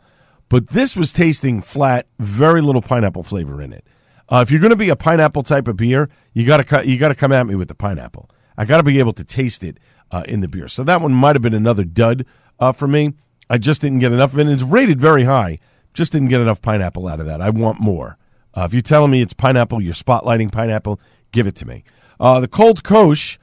but 0.50 0.70
this 0.70 0.96
was 0.96 1.12
tasting 1.14 1.62
flat, 1.62 2.08
very 2.20 2.62
little 2.62 2.82
pineapple 2.82 3.24
flavor 3.24 3.62
in 3.62 3.74
it. 3.74 3.86
Uh, 4.30 4.44
if 4.46 4.50
you're 4.50 4.62
going 4.62 4.70
to 4.70 4.76
be 4.76 4.90
a 4.90 4.96
pineapple 4.96 5.44
type 5.44 5.68
of 5.68 5.78
beer, 5.78 6.10
you 6.34 6.46
got 6.46 6.66
to 6.66 6.88
you 6.88 6.98
got 6.98 7.10
to 7.10 7.16
come 7.16 7.32
at 7.32 7.46
me 7.46 7.56
with 7.56 7.68
the 7.68 7.76
pineapple. 7.76 8.30
I 8.58 8.66
got 8.66 8.78
to 8.78 8.84
be 8.84 9.00
able 9.00 9.14
to 9.14 9.24
taste 9.24 9.64
it 9.64 9.78
uh, 10.12 10.24
in 10.28 10.40
the 10.40 10.48
beer. 10.48 10.68
So 10.68 10.84
that 10.84 11.02
one 11.02 11.14
might 11.14 11.36
have 11.36 11.42
been 11.42 11.54
another 11.54 11.84
dud 11.84 12.26
uh, 12.60 12.72
for 12.72 12.88
me. 12.88 13.14
I 13.50 13.58
just 13.58 13.82
didn't 13.82 14.00
get 14.00 14.12
enough 14.12 14.34
of 14.34 14.40
it. 14.40 14.48
It's 14.48 14.64
rated 14.64 15.00
very 15.00 15.26
high. 15.26 15.58
Just 15.94 16.12
didn't 16.12 16.30
get 16.30 16.42
enough 16.42 16.62
pineapple 16.62 17.08
out 17.08 17.20
of 17.20 17.26
that. 17.26 17.42
I 17.42 17.50
want 17.50 17.80
more. 17.80 18.18
Uh, 18.56 18.64
if 18.64 18.74
you're 18.74 18.82
telling 18.82 19.12
me 19.12 19.22
it's 19.22 19.34
pineapple, 19.34 19.82
you're 19.82 19.94
spotlighting 19.94 20.52
pineapple, 20.52 21.00
give 21.32 21.48
it 21.48 21.56
to 21.56 21.68
me. 21.68 21.84
Uh, 22.20 22.40
the 22.40 22.48
Cold 22.48 22.84
Kolsch, 22.84 23.38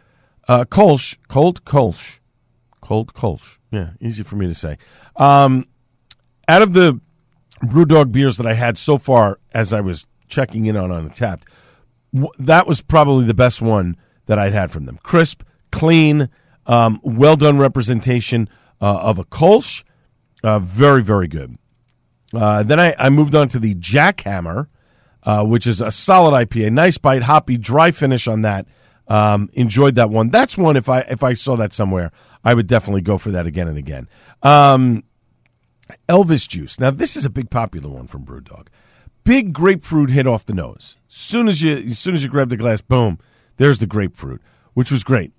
uh, 0.49 0.65
Kolsch, 0.65 1.17
Cold 1.29 1.65
Kolsch, 1.65 2.20
Cold 2.91 3.15
Kolsch. 3.15 3.57
Yeah, 3.71 3.91
easy 4.01 4.25
for 4.25 4.35
me 4.35 4.49
to 4.49 4.55
say. 4.55 4.77
Um, 5.15 5.65
out 6.49 6.61
of 6.61 6.73
the 6.73 7.01
Brewdog 7.63 8.11
beers 8.11 8.37
that 8.39 8.49
I 8.49 8.55
had 8.55 8.77
so 8.77 8.99
far, 8.99 9.39
as 9.53 9.73
I 9.73 9.81
was 9.81 10.07
checking 10.27 10.67
in 10.67 10.77
on 10.77 10.91
Untappd, 10.91 11.43
w- 12.13 12.33
that 12.41 12.67
was 12.67 12.81
probably 12.81 13.27
the 13.27 13.33
best 13.33 13.63
one 13.63 13.97
that 14.27 14.41
I'd 14.41 14.53
had 14.53 14.73
from 14.73 14.87
them. 14.87 14.99
Crisp, 15.05 15.45
clean, 15.71 16.31
um, 16.67 16.99
well 17.05 17.37
done 17.37 17.59
representation 17.59 18.49
uh, 18.81 18.99
of 19.03 19.21
a 19.21 19.25
Kolsch. 19.25 19.85
Uh, 20.43 20.59
very, 20.59 21.05
very 21.05 21.29
good. 21.29 21.57
Uh, 22.35 22.65
then 22.65 22.81
I, 22.81 22.97
I 22.99 23.09
moved 23.09 23.37
on 23.37 23.49
to 23.51 23.61
the 23.61 23.77
Jackhammer, 23.77 24.67
uh, 25.23 25.45
which 25.45 25.65
is 25.65 25.81
a 25.81 25.93
solid 25.93 26.33
IPA. 26.49 26.73
Nice 26.73 26.99
bite, 26.99 27.23
hoppy, 27.23 27.57
dry 27.57 27.93
finish 27.93 28.27
on 28.27 28.43
that. 28.43 28.67
Um, 29.11 29.51
enjoyed 29.55 29.97
that 29.97 30.09
one. 30.09 30.31
That's 30.31 30.57
one. 30.57 30.77
If 30.77 30.89
I 30.89 31.01
if 31.01 31.25
I 31.25 31.35
saw 31.35 31.57
that 31.57 31.75
somewhere, 31.75 32.13
I 32.45 32.55
would 32.55 32.69
definitely 32.69 33.03
go 33.03 33.19
for 33.19 33.33
that 33.33 33.45
again 33.45 33.67
and 33.67 33.77
again. 33.77 34.09
Um, 34.43 35.03
Elvis 36.09 36.49
juice. 36.49 36.79
Now 36.79 36.91
this 36.93 37.17
is 37.17 37.25
a 37.25 37.31
big 37.31 37.51
popular 37.51 37.91
one 37.91 38.07
from 38.07 38.25
BrewDog. 38.25 38.69
Big 39.25 39.53
grapefruit 39.53 40.11
hit 40.11 40.29
off 40.29 40.47
the 40.47 40.55
nose. 40.55 40.97
Soon 41.09 41.49
as 41.49 41.61
you 41.61 41.77
as 41.77 41.99
soon 41.99 42.15
as 42.15 42.23
you 42.23 42.31
grab 42.31 42.51
the 42.51 42.57
glass, 42.57 42.81
boom, 42.81 43.19
there's 43.57 43.81
the 43.81 43.87
grapefruit, 43.87 44.41
which 44.75 44.93
was 44.93 45.03
great. 45.03 45.33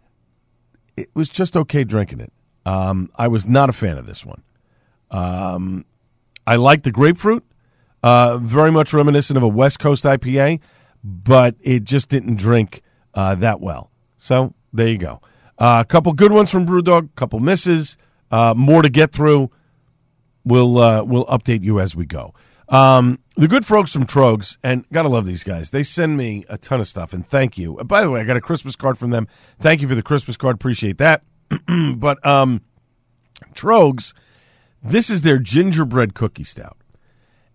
It 0.98 1.10
was 1.14 1.30
just 1.30 1.56
okay 1.56 1.86
drinking 1.86 2.20
it. 2.20 2.34
Um, 2.66 3.10
I 3.16 3.30
was 3.30 3.48
not 3.48 3.70
a 3.70 3.74
fan 3.74 3.98
of 3.98 4.06
this 4.06 4.26
one. 4.26 4.44
Um, 5.10 5.86
I 6.46 6.58
like 6.58 6.84
the 6.84 6.92
grapefruit. 6.92 7.46
Uh, 8.04 8.38
very 8.38 8.72
much 8.72 8.94
reminiscent 8.94 9.38
of 9.38 9.44
a 9.44 9.48
West 9.48 9.80
Coast 9.80 10.04
IPA, 10.04 10.60
but 11.04 11.56
it 11.62 11.86
just 11.86 12.10
didn't 12.10 12.36
drink 12.36 12.82
uh, 13.14 13.36
that 13.36 13.62
well. 13.62 13.92
So 14.18 14.54
there 14.74 14.88
you 14.88 14.98
go. 14.98 15.22
Uh, 15.58 15.82
a 15.82 15.86
couple 15.86 16.12
good 16.14 16.32
ones 16.32 16.50
from 16.50 16.66
BrewDog, 16.66 17.06
a 17.06 17.16
couple 17.16 17.40
misses. 17.40 17.98
Uh, 18.32 18.54
more 18.56 18.82
to 18.82 18.90
get 18.90 19.12
through. 19.12 19.52
We'll 20.44 20.78
uh, 20.78 21.04
we'll 21.04 21.26
update 21.26 21.64
you 21.64 21.80
as 21.80 21.96
we 21.96 22.06
go. 22.06 22.34
Um, 22.70 23.20
the 23.36 23.48
good 23.48 23.66
folks 23.66 23.92
from 23.92 24.06
Troegs, 24.06 24.58
and 24.64 24.86
gotta 24.92 25.10
love 25.10 25.26
these 25.26 25.44
guys. 25.44 25.72
They 25.72 25.84
send 25.84 26.18
me 26.18 26.46
a 26.50 26.58
ton 26.58 26.80
of 26.80 26.88
stuff, 26.88 27.14
and 27.14 27.28
thank 27.28 27.58
you. 27.58 27.76
By 27.84 28.02
the 28.02 28.10
way, 28.10 28.22
I 28.22 28.24
got 28.24 28.38
a 28.38 28.42
Christmas 28.42 28.76
card 28.76 28.98
from 28.98 29.12
them. 29.12 29.28
Thank 29.60 29.82
you 29.82 29.88
for 29.88 29.96
the 29.96 30.02
Christmas 30.02 30.38
card. 30.38 30.56
Appreciate 30.56 30.98
that. 30.98 31.24
but 31.98 32.26
um, 32.26 32.62
Troegs, 33.54 34.14
this 34.82 35.10
is 35.10 35.22
their 35.22 35.38
gingerbread 35.38 36.14
cookie 36.14 36.46
stout, 36.46 36.78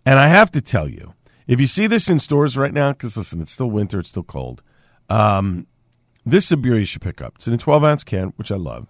and 0.05 0.19
I 0.19 0.29
have 0.29 0.51
to 0.53 0.61
tell 0.61 0.89
you, 0.89 1.15
if 1.47 1.61
you 1.61 1.67
see 1.67 1.87
this 1.87 2.09
in 2.09 2.19
stores 2.19 2.57
right 2.57 2.75
now, 2.75 2.93
because 2.93 3.17
listen, 3.17 3.41
it's 3.41 3.53
still 3.53 3.71
winter, 3.71 4.01
it's 4.01 4.11
still 4.11 4.23
cold. 4.23 4.63
Um, 5.09 5.67
this 6.25 6.47
is 6.47 6.53
a 6.53 6.57
beer 6.57 6.77
you 6.77 6.85
should 6.85 7.03
pick 7.03 7.23
up. 7.23 7.35
It's 7.37 7.47
in 7.47 7.55
a 7.55 7.59
12 7.59 7.85
ounce 7.85 8.05
can, 8.05 8.33
which 8.37 8.51
I 8.51 8.57
love. 8.57 8.89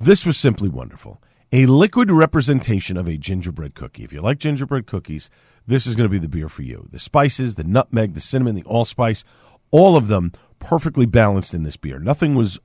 This 0.00 0.24
was 0.26 0.36
simply 0.36 0.68
wonderful. 0.68 1.22
A 1.52 1.66
liquid 1.66 2.10
representation 2.10 2.96
of 2.96 3.06
a 3.06 3.16
gingerbread 3.16 3.74
cookie. 3.74 4.04
If 4.04 4.12
you 4.12 4.20
like 4.20 4.38
gingerbread 4.38 4.86
cookies, 4.86 5.30
this 5.66 5.86
is 5.86 5.94
going 5.94 6.06
to 6.06 6.12
be 6.12 6.18
the 6.18 6.28
beer 6.28 6.48
for 6.48 6.62
you. 6.62 6.88
The 6.90 6.98
spices, 6.98 7.54
the 7.54 7.64
nutmeg, 7.64 8.14
the 8.14 8.20
cinnamon, 8.20 8.54
the 8.54 8.64
allspice, 8.64 9.24
all 9.70 9.96
of 9.96 10.08
them 10.08 10.32
perfectly 10.58 11.06
balanced 11.06 11.54
in 11.54 11.62
this 11.62 11.76
beer. 11.76 11.98
Nothing 11.98 12.34
was 12.34 12.58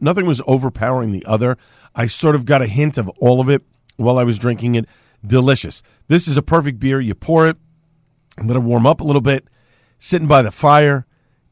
nothing 0.00 0.26
was 0.26 0.42
overpowering 0.46 1.12
the 1.12 1.24
other. 1.24 1.56
I 1.94 2.06
sort 2.06 2.34
of 2.34 2.44
got 2.44 2.62
a 2.62 2.66
hint 2.66 2.98
of 2.98 3.08
all 3.20 3.40
of 3.40 3.48
it 3.48 3.62
while 3.96 4.18
I 4.18 4.24
was 4.24 4.38
drinking 4.38 4.74
it. 4.74 4.86
Delicious. 5.26 5.82
This 6.08 6.28
is 6.28 6.36
a 6.36 6.42
perfect 6.42 6.78
beer. 6.78 7.00
You 7.00 7.14
pour 7.14 7.48
it, 7.48 7.56
let 8.42 8.56
it 8.56 8.60
warm 8.60 8.86
up 8.86 9.00
a 9.00 9.04
little 9.04 9.22
bit, 9.22 9.46
sitting 9.98 10.28
by 10.28 10.42
the 10.42 10.52
fire. 10.52 11.06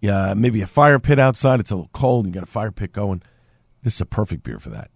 Yeah, 0.04 0.34
maybe 0.34 0.60
a 0.60 0.66
fire 0.66 0.98
pit 0.98 1.18
outside. 1.18 1.60
It's 1.60 1.70
a 1.70 1.76
little 1.76 1.88
cold. 1.94 2.26
You 2.26 2.32
got 2.32 2.42
a 2.42 2.46
fire 2.46 2.70
pit 2.70 2.92
going. 2.92 3.22
This 3.82 3.94
is 3.94 4.00
a 4.02 4.04
perfect 4.04 4.42
beer 4.42 4.58
for 4.58 4.68
that. 4.68 4.90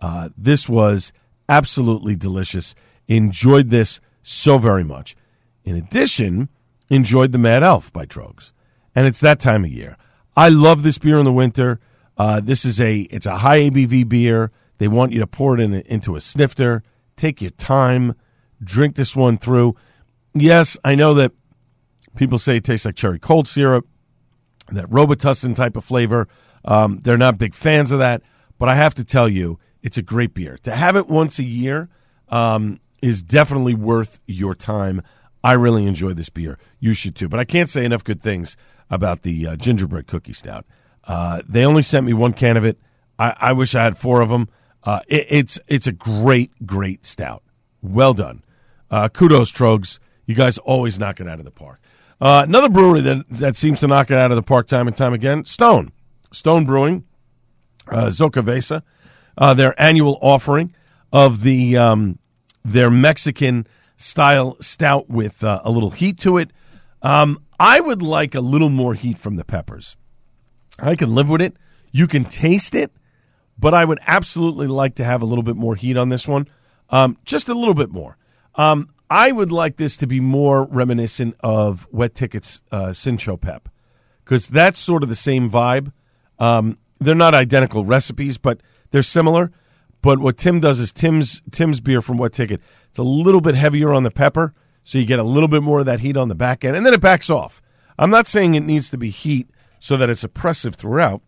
Uh, 0.00 0.30
this 0.34 0.66
was 0.66 1.12
absolutely 1.46 2.16
delicious. 2.16 2.74
Enjoyed 3.06 3.68
this 3.68 4.00
so 4.22 4.56
very 4.56 4.82
much. 4.82 5.14
In 5.66 5.76
addition, 5.76 6.48
enjoyed 6.88 7.32
the 7.32 7.38
Mad 7.38 7.62
Elf 7.62 7.92
by 7.92 8.06
Troegs, 8.06 8.52
and 8.94 9.06
it's 9.06 9.20
that 9.20 9.40
time 9.40 9.62
of 9.62 9.70
year. 9.70 9.98
I 10.38 10.48
love 10.48 10.84
this 10.84 10.96
beer 10.96 11.18
in 11.18 11.26
the 11.26 11.32
winter. 11.34 11.78
Uh, 12.16 12.40
this 12.40 12.64
is 12.64 12.80
a 12.80 13.00
it's 13.10 13.26
a 13.26 13.36
high 13.36 13.60
ABV 13.60 14.08
beer. 14.08 14.52
They 14.78 14.88
want 14.88 15.12
you 15.12 15.20
to 15.20 15.26
pour 15.26 15.52
it 15.52 15.60
in, 15.60 15.74
into 15.74 16.16
a 16.16 16.20
snifter. 16.22 16.82
Take 17.18 17.42
your 17.42 17.50
time, 17.50 18.14
drink 18.64 18.96
this 18.96 19.14
one 19.14 19.36
through. 19.36 19.76
Yes, 20.32 20.78
I 20.82 20.94
know 20.94 21.12
that 21.12 21.32
people 22.16 22.38
say 22.38 22.56
it 22.56 22.64
tastes 22.64 22.86
like 22.86 22.96
cherry 22.96 23.18
cold 23.18 23.46
syrup, 23.46 23.86
that 24.72 24.88
Robitussin 24.90 25.54
type 25.54 25.76
of 25.76 25.84
flavor. 25.84 26.28
Um, 26.64 27.00
they're 27.02 27.18
not 27.18 27.38
big 27.38 27.54
fans 27.54 27.92
of 27.92 27.98
that, 28.00 28.22
but 28.58 28.68
I 28.68 28.74
have 28.74 28.94
to 28.94 29.04
tell 29.04 29.28
you, 29.28 29.58
it's 29.82 29.96
a 29.96 30.02
great 30.02 30.34
beer. 30.34 30.58
To 30.64 30.74
have 30.74 30.96
it 30.96 31.08
once 31.08 31.38
a 31.38 31.44
year 31.44 31.88
um, 32.28 32.80
is 33.00 33.22
definitely 33.22 33.74
worth 33.74 34.20
your 34.26 34.54
time. 34.54 35.02
I 35.44 35.52
really 35.52 35.86
enjoy 35.86 36.12
this 36.12 36.28
beer. 36.28 36.58
You 36.80 36.92
should 36.92 37.14
too. 37.14 37.28
But 37.28 37.38
I 37.38 37.44
can't 37.44 37.70
say 37.70 37.84
enough 37.84 38.02
good 38.02 38.22
things 38.22 38.56
about 38.90 39.22
the 39.22 39.46
uh, 39.46 39.56
gingerbread 39.56 40.06
cookie 40.06 40.32
stout. 40.32 40.66
Uh, 41.04 41.42
they 41.48 41.64
only 41.64 41.82
sent 41.82 42.04
me 42.04 42.12
one 42.12 42.32
can 42.32 42.56
of 42.56 42.64
it. 42.64 42.78
I, 43.18 43.34
I 43.38 43.52
wish 43.52 43.74
I 43.74 43.84
had 43.84 43.96
four 43.96 44.20
of 44.20 44.28
them. 44.28 44.48
Uh, 44.82 45.00
it, 45.06 45.26
it's 45.30 45.58
it's 45.68 45.86
a 45.86 45.92
great 45.92 46.50
great 46.66 47.06
stout. 47.06 47.42
Well 47.82 48.14
done. 48.14 48.42
Uh, 48.90 49.08
kudos, 49.08 49.52
Troegs. 49.52 49.98
You 50.26 50.34
guys 50.34 50.58
always 50.58 50.98
knock 50.98 51.20
it 51.20 51.28
out 51.28 51.38
of 51.38 51.44
the 51.44 51.50
park. 51.50 51.80
Uh, 52.20 52.44
another 52.48 52.68
brewery 52.68 53.02
that 53.02 53.28
that 53.28 53.56
seems 53.56 53.80
to 53.80 53.86
knock 53.86 54.10
it 54.10 54.18
out 54.18 54.30
of 54.30 54.36
the 54.36 54.42
park 54.42 54.66
time 54.66 54.86
and 54.88 54.96
time 54.96 55.12
again. 55.12 55.44
Stone. 55.44 55.92
Stone 56.32 56.64
Brewing. 56.64 57.04
Uh, 57.88 58.10
uh, 59.38 59.54
their 59.54 59.80
annual 59.80 60.18
offering 60.20 60.74
of 61.12 61.42
the 61.42 61.76
um, 61.76 62.18
their 62.64 62.90
Mexican 62.90 63.66
style 63.96 64.56
stout 64.60 65.08
with 65.08 65.44
uh, 65.44 65.60
a 65.64 65.70
little 65.70 65.90
heat 65.90 66.18
to 66.20 66.38
it. 66.38 66.50
Um, 67.02 67.40
I 67.60 67.80
would 67.80 68.02
like 68.02 68.34
a 68.34 68.40
little 68.40 68.68
more 68.68 68.94
heat 68.94 69.18
from 69.18 69.36
the 69.36 69.44
peppers. 69.44 69.96
I 70.78 70.96
can 70.96 71.14
live 71.14 71.28
with 71.28 71.40
it. 71.40 71.56
You 71.92 72.06
can 72.06 72.24
taste 72.24 72.74
it, 72.74 72.92
but 73.58 73.72
I 73.72 73.84
would 73.84 74.00
absolutely 74.06 74.66
like 74.66 74.96
to 74.96 75.04
have 75.04 75.22
a 75.22 75.24
little 75.24 75.44
bit 75.44 75.56
more 75.56 75.76
heat 75.76 75.96
on 75.96 76.08
this 76.08 76.26
one. 76.26 76.48
Um, 76.90 77.16
just 77.24 77.48
a 77.48 77.54
little 77.54 77.74
bit 77.74 77.90
more. 77.90 78.16
Um, 78.56 78.90
I 79.08 79.30
would 79.32 79.52
like 79.52 79.76
this 79.76 79.96
to 79.98 80.06
be 80.06 80.20
more 80.20 80.64
reminiscent 80.64 81.36
of 81.40 81.86
Wet 81.90 82.14
Ticket's 82.14 82.62
uh, 82.72 82.88
Cincho 82.88 83.40
Pep 83.40 83.68
because 84.24 84.48
that's 84.48 84.78
sort 84.78 85.02
of 85.02 85.08
the 85.08 85.16
same 85.16 85.50
vibe. 85.50 85.92
Um, 86.38 86.76
they're 87.00 87.14
not 87.14 87.34
identical 87.34 87.84
recipes, 87.84 88.38
but 88.38 88.60
they're 88.90 89.02
similar, 89.02 89.52
but 90.02 90.18
what 90.18 90.38
Tim 90.38 90.60
does 90.60 90.80
is 90.80 90.92
Tim's 90.92 91.42
Tim's 91.50 91.80
beer 91.80 92.02
from 92.02 92.18
Wet 92.18 92.32
Ticket. 92.32 92.60
It's 92.90 92.98
a 92.98 93.02
little 93.02 93.40
bit 93.40 93.54
heavier 93.54 93.92
on 93.92 94.02
the 94.02 94.10
pepper, 94.10 94.54
so 94.82 94.98
you 94.98 95.04
get 95.04 95.18
a 95.18 95.24
little 95.24 95.48
bit 95.48 95.62
more 95.62 95.80
of 95.80 95.86
that 95.86 96.00
heat 96.00 96.16
on 96.16 96.28
the 96.28 96.34
back 96.34 96.64
end, 96.64 96.76
and 96.76 96.84
then 96.84 96.94
it 96.94 97.00
backs 97.00 97.30
off. 97.30 97.62
I'm 97.98 98.10
not 98.10 98.26
saying 98.26 98.54
it 98.54 98.60
needs 98.60 98.90
to 98.90 98.98
be 98.98 99.10
heat 99.10 99.48
so 99.78 99.96
that 99.96 100.10
it's 100.10 100.24
oppressive 100.24 100.74
throughout, 100.74 101.22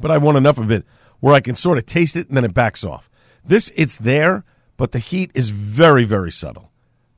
but 0.00 0.10
I 0.10 0.18
want 0.18 0.36
enough 0.36 0.58
of 0.58 0.70
it 0.70 0.84
where 1.20 1.34
I 1.34 1.40
can 1.40 1.54
sort 1.54 1.78
of 1.78 1.86
taste 1.86 2.16
it 2.16 2.28
and 2.28 2.36
then 2.36 2.44
it 2.44 2.54
backs 2.54 2.84
off. 2.84 3.08
This 3.44 3.72
it's 3.74 3.96
there, 3.96 4.44
but 4.76 4.92
the 4.92 4.98
heat 4.98 5.30
is 5.34 5.50
very 5.50 6.04
very 6.04 6.32
subtle. 6.32 6.70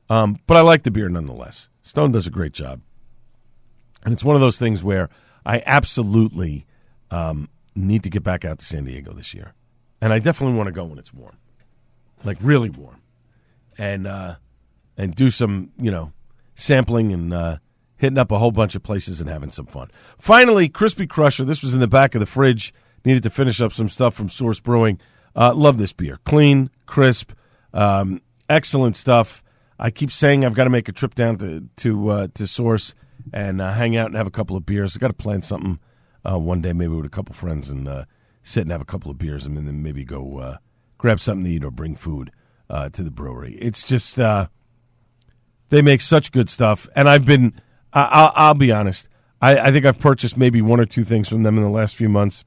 Um, 0.09 0.39
but 0.47 0.57
I 0.57 0.61
like 0.61 0.83
the 0.83 0.91
beer 0.91 1.09
nonetheless. 1.09 1.69
Stone 1.83 2.11
does 2.11 2.27
a 2.27 2.31
great 2.31 2.53
job, 2.53 2.81
and 4.03 4.13
it's 4.13 4.23
one 4.23 4.35
of 4.35 4.41
those 4.41 4.57
things 4.57 4.83
where 4.83 5.09
I 5.45 5.61
absolutely 5.65 6.65
um, 7.11 7.49
need 7.75 8.03
to 8.03 8.09
get 8.09 8.23
back 8.23 8.45
out 8.45 8.59
to 8.59 8.65
San 8.65 8.85
Diego 8.85 9.13
this 9.13 9.33
year, 9.33 9.53
and 10.01 10.11
I 10.11 10.19
definitely 10.19 10.57
want 10.57 10.67
to 10.67 10.71
go 10.71 10.85
when 10.85 10.99
it's 10.99 11.13
warm, 11.13 11.37
like 12.23 12.37
really 12.41 12.69
warm, 12.69 13.01
and 13.77 14.07
uh, 14.07 14.35
and 14.97 15.15
do 15.15 15.29
some 15.29 15.71
you 15.77 15.91
know 15.91 16.11
sampling 16.55 17.13
and 17.13 17.33
uh, 17.33 17.57
hitting 17.97 18.17
up 18.17 18.31
a 18.31 18.39
whole 18.39 18.51
bunch 18.51 18.75
of 18.75 18.83
places 18.83 19.21
and 19.21 19.29
having 19.29 19.51
some 19.51 19.65
fun. 19.65 19.89
Finally, 20.17 20.69
Crispy 20.69 21.07
Crusher. 21.07 21.43
This 21.45 21.61
was 21.63 21.73
in 21.73 21.79
the 21.79 21.87
back 21.87 22.15
of 22.15 22.19
the 22.19 22.25
fridge. 22.25 22.73
Needed 23.05 23.23
to 23.23 23.29
finish 23.29 23.61
up 23.61 23.71
some 23.71 23.89
stuff 23.89 24.13
from 24.13 24.29
Source 24.29 24.59
Brewing. 24.59 24.99
Uh, 25.35 25.53
love 25.53 25.77
this 25.77 25.93
beer, 25.93 26.19
clean, 26.25 26.69
crisp, 26.85 27.31
um, 27.73 28.21
excellent 28.49 28.95
stuff. 28.95 29.43
I 29.77 29.91
keep 29.91 30.11
saying 30.11 30.43
I've 30.43 30.55
got 30.55 30.65
to 30.65 30.69
make 30.69 30.89
a 30.89 30.91
trip 30.91 31.15
down 31.15 31.37
to 31.37 31.67
to 31.77 32.09
uh, 32.09 32.27
to 32.33 32.47
Source 32.47 32.93
and 33.31 33.61
uh, 33.61 33.71
hang 33.73 33.95
out 33.95 34.07
and 34.07 34.15
have 34.15 34.27
a 34.27 34.31
couple 34.31 34.57
of 34.57 34.65
beers. 34.65 34.95
I 34.95 34.99
got 34.99 35.07
to 35.07 35.13
plan 35.13 35.41
something 35.41 35.79
uh, 36.29 36.37
one 36.37 36.61
day, 36.61 36.73
maybe 36.73 36.93
with 36.93 37.05
a 37.05 37.09
couple 37.09 37.33
friends, 37.33 37.69
and 37.69 37.87
uh, 37.87 38.05
sit 38.43 38.61
and 38.63 38.71
have 38.71 38.81
a 38.81 38.85
couple 38.85 39.09
of 39.09 39.17
beers, 39.17 39.45
and 39.45 39.55
then 39.55 39.81
maybe 39.81 40.03
go 40.03 40.39
uh, 40.39 40.57
grab 40.97 41.19
something 41.19 41.45
to 41.45 41.49
eat 41.49 41.63
or 41.63 41.71
bring 41.71 41.95
food 41.95 42.31
uh, 42.69 42.89
to 42.89 43.03
the 43.03 43.11
brewery. 43.11 43.55
It's 43.61 43.85
just 43.85 44.17
they 44.17 45.81
make 45.81 46.01
such 46.01 46.31
good 46.31 46.49
stuff, 46.49 46.87
and 46.95 47.07
I've 47.09 47.25
been. 47.25 47.59
I- 47.91 48.49
will 48.49 48.53
be 48.53 48.71
honest. 48.71 49.07
I-, 49.41 49.57
I 49.57 49.71
think 49.71 49.85
I've 49.85 49.99
purchased 49.99 50.37
maybe 50.37 50.61
one 50.61 50.79
or 50.79 50.85
two 50.85 51.03
things 51.03 51.27
from 51.29 51.43
them 51.43 51.57
in 51.57 51.63
the 51.63 51.69
last 51.69 51.95
few 51.95 52.09
months. 52.09 52.43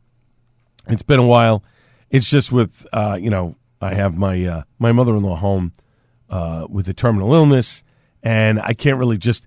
It's 0.86 1.02
been 1.02 1.18
a 1.18 1.26
while. 1.26 1.64
It's 2.10 2.28
just 2.28 2.52
with 2.52 2.86
you 3.18 3.30
know 3.30 3.56
I 3.82 3.94
have 3.94 4.16
my 4.16 4.64
my 4.78 4.92
mother 4.92 5.16
in 5.16 5.22
law 5.22 5.36
home 5.36 5.72
with 6.68 6.88
a 6.88 6.94
terminal 6.94 7.34
illness, 7.34 7.82
and 8.22 8.60
I 8.60 8.74
can't 8.74 8.98
really 8.98 9.18
just 9.18 9.46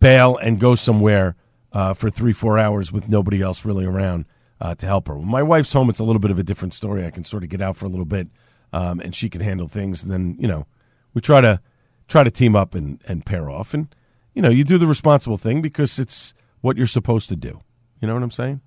bail 0.00 0.36
and 0.36 0.58
go 0.58 0.74
somewhere 0.74 1.36
uh, 1.72 1.94
for 1.94 2.10
three, 2.10 2.32
four 2.32 2.58
hours 2.58 2.92
with 2.92 3.08
nobody 3.08 3.40
else 3.40 3.64
really 3.64 3.84
around 3.84 4.24
uh, 4.60 4.74
to 4.74 4.86
help 4.86 5.08
her. 5.08 5.16
When 5.16 5.28
my 5.28 5.42
wife's 5.42 5.72
home, 5.72 5.88
it's 5.88 6.00
a 6.00 6.04
little 6.04 6.20
bit 6.20 6.30
of 6.30 6.38
a 6.38 6.42
different 6.42 6.74
story. 6.74 7.06
I 7.06 7.10
can 7.10 7.24
sort 7.24 7.44
of 7.44 7.48
get 7.48 7.62
out 7.62 7.76
for 7.76 7.86
a 7.86 7.88
little 7.88 8.04
bit, 8.04 8.28
um, 8.72 9.00
and 9.00 9.14
she 9.14 9.28
can 9.28 9.40
handle 9.40 9.68
things. 9.68 10.02
And 10.02 10.12
then 10.12 10.36
you 10.38 10.48
know, 10.48 10.66
we 11.14 11.20
try 11.20 11.40
to 11.40 11.60
try 12.08 12.24
to 12.24 12.30
team 12.30 12.56
up 12.56 12.74
and, 12.74 13.00
and 13.06 13.24
pair 13.24 13.48
off, 13.48 13.72
and 13.72 13.94
you 14.34 14.42
know, 14.42 14.50
you 14.50 14.64
do 14.64 14.78
the 14.78 14.86
responsible 14.86 15.36
thing 15.36 15.62
because 15.62 15.98
it's 15.98 16.34
what 16.60 16.76
you're 16.76 16.86
supposed 16.86 17.28
to 17.28 17.36
do. 17.36 17.60
You 18.00 18.08
know 18.08 18.14
what 18.14 18.22
I'm 18.22 18.30
saying? 18.30 18.60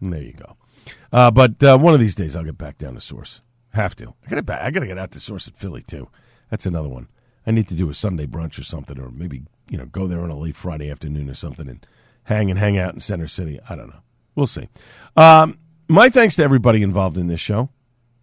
And 0.00 0.12
there 0.12 0.22
you 0.22 0.32
go. 0.32 0.56
Uh, 1.12 1.30
but 1.30 1.62
uh, 1.62 1.78
one 1.78 1.94
of 1.94 2.00
these 2.00 2.14
days, 2.14 2.36
I'll 2.36 2.44
get 2.44 2.58
back 2.58 2.78
down 2.78 2.94
to 2.94 3.00
Source. 3.00 3.40
Have 3.74 3.96
to. 3.96 4.14
I 4.24 4.30
got 4.30 4.46
to. 4.46 4.64
I 4.64 4.70
got 4.70 4.80
to 4.80 4.86
get 4.86 4.98
out 4.98 5.10
to 5.12 5.20
Source 5.20 5.48
at 5.48 5.56
Philly 5.56 5.82
too. 5.82 6.08
That's 6.48 6.64
another 6.64 6.88
one. 6.88 7.08
I 7.46 7.50
need 7.50 7.68
to 7.68 7.74
do 7.74 7.90
a 7.90 7.94
Sunday 7.94 8.26
brunch 8.26 8.58
or 8.58 8.62
something, 8.62 8.98
or 8.98 9.10
maybe 9.10 9.42
you 9.68 9.76
know 9.76 9.86
go 9.86 10.06
there 10.06 10.20
on 10.20 10.30
a 10.30 10.36
late 10.36 10.54
Friday 10.56 10.90
afternoon 10.90 11.28
or 11.28 11.34
something, 11.34 11.68
and 11.68 11.84
hang 12.24 12.50
and 12.50 12.58
hang 12.58 12.78
out 12.78 12.94
in 12.94 13.00
Center 13.00 13.26
City. 13.26 13.58
I 13.68 13.74
don't 13.74 13.88
know. 13.88 14.00
We'll 14.36 14.46
see. 14.46 14.68
Um, 15.16 15.58
my 15.88 16.08
thanks 16.08 16.36
to 16.36 16.44
everybody 16.44 16.82
involved 16.82 17.18
in 17.18 17.26
this 17.26 17.40
show. 17.40 17.68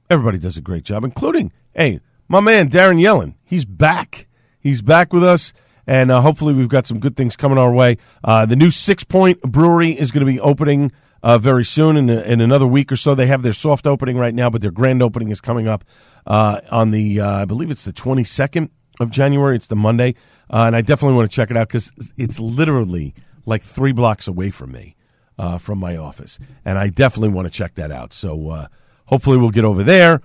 Everybody 0.09 0.37
does 0.37 0.57
a 0.57 0.61
great 0.61 0.83
job, 0.83 1.03
including, 1.03 1.51
hey, 1.73 1.99
my 2.27 2.39
man, 2.39 2.69
Darren 2.69 3.01
Yellen. 3.01 3.35
He's 3.43 3.65
back. 3.65 4.27
He's 4.59 4.81
back 4.81 5.11
with 5.11 5.23
us, 5.23 5.53
and 5.85 6.11
uh, 6.11 6.21
hopefully 6.21 6.53
we've 6.53 6.69
got 6.69 6.85
some 6.85 6.99
good 6.99 7.17
things 7.17 7.35
coming 7.35 7.57
our 7.57 7.73
way. 7.73 7.97
Uh, 8.23 8.45
the 8.45 8.55
new 8.55 8.69
Sixpoint 8.69 9.41
Brewery 9.41 9.91
is 9.91 10.11
going 10.11 10.25
to 10.25 10.31
be 10.31 10.39
opening 10.39 10.91
uh, 11.23 11.37
very 11.37 11.65
soon 11.65 11.97
in, 11.97 12.09
in 12.09 12.41
another 12.41 12.67
week 12.67 12.91
or 12.91 12.95
so. 12.95 13.15
They 13.15 13.27
have 13.27 13.43
their 13.43 13.53
soft 13.53 13.87
opening 13.87 14.17
right 14.17 14.33
now, 14.33 14.49
but 14.49 14.61
their 14.61 14.71
grand 14.71 15.01
opening 15.01 15.29
is 15.29 15.41
coming 15.41 15.67
up 15.67 15.83
uh, 16.25 16.61
on 16.71 16.91
the, 16.91 17.19
uh, 17.19 17.41
I 17.41 17.45
believe 17.45 17.71
it's 17.71 17.85
the 17.85 17.93
22nd 17.93 18.69
of 18.99 19.09
January. 19.09 19.55
It's 19.55 19.67
the 19.67 19.75
Monday, 19.75 20.15
uh, 20.49 20.63
and 20.67 20.75
I 20.75 20.81
definitely 20.81 21.17
want 21.17 21.31
to 21.31 21.35
check 21.35 21.51
it 21.51 21.57
out 21.57 21.67
because 21.67 21.91
it's 22.17 22.39
literally– 22.39 23.13
like 23.45 23.63
three 23.63 23.91
blocks 23.91 24.27
away 24.27 24.51
from 24.51 24.71
me, 24.71 24.95
uh, 25.37 25.57
from 25.57 25.79
my 25.79 25.97
office, 25.97 26.39
and 26.65 26.77
I 26.77 26.89
definitely 26.89 27.29
want 27.29 27.47
to 27.47 27.51
check 27.51 27.75
that 27.75 27.91
out. 27.91 28.13
So 28.13 28.49
uh, 28.49 28.67
hopefully 29.05 29.37
we'll 29.37 29.49
get 29.49 29.65
over 29.65 29.83
there. 29.83 30.21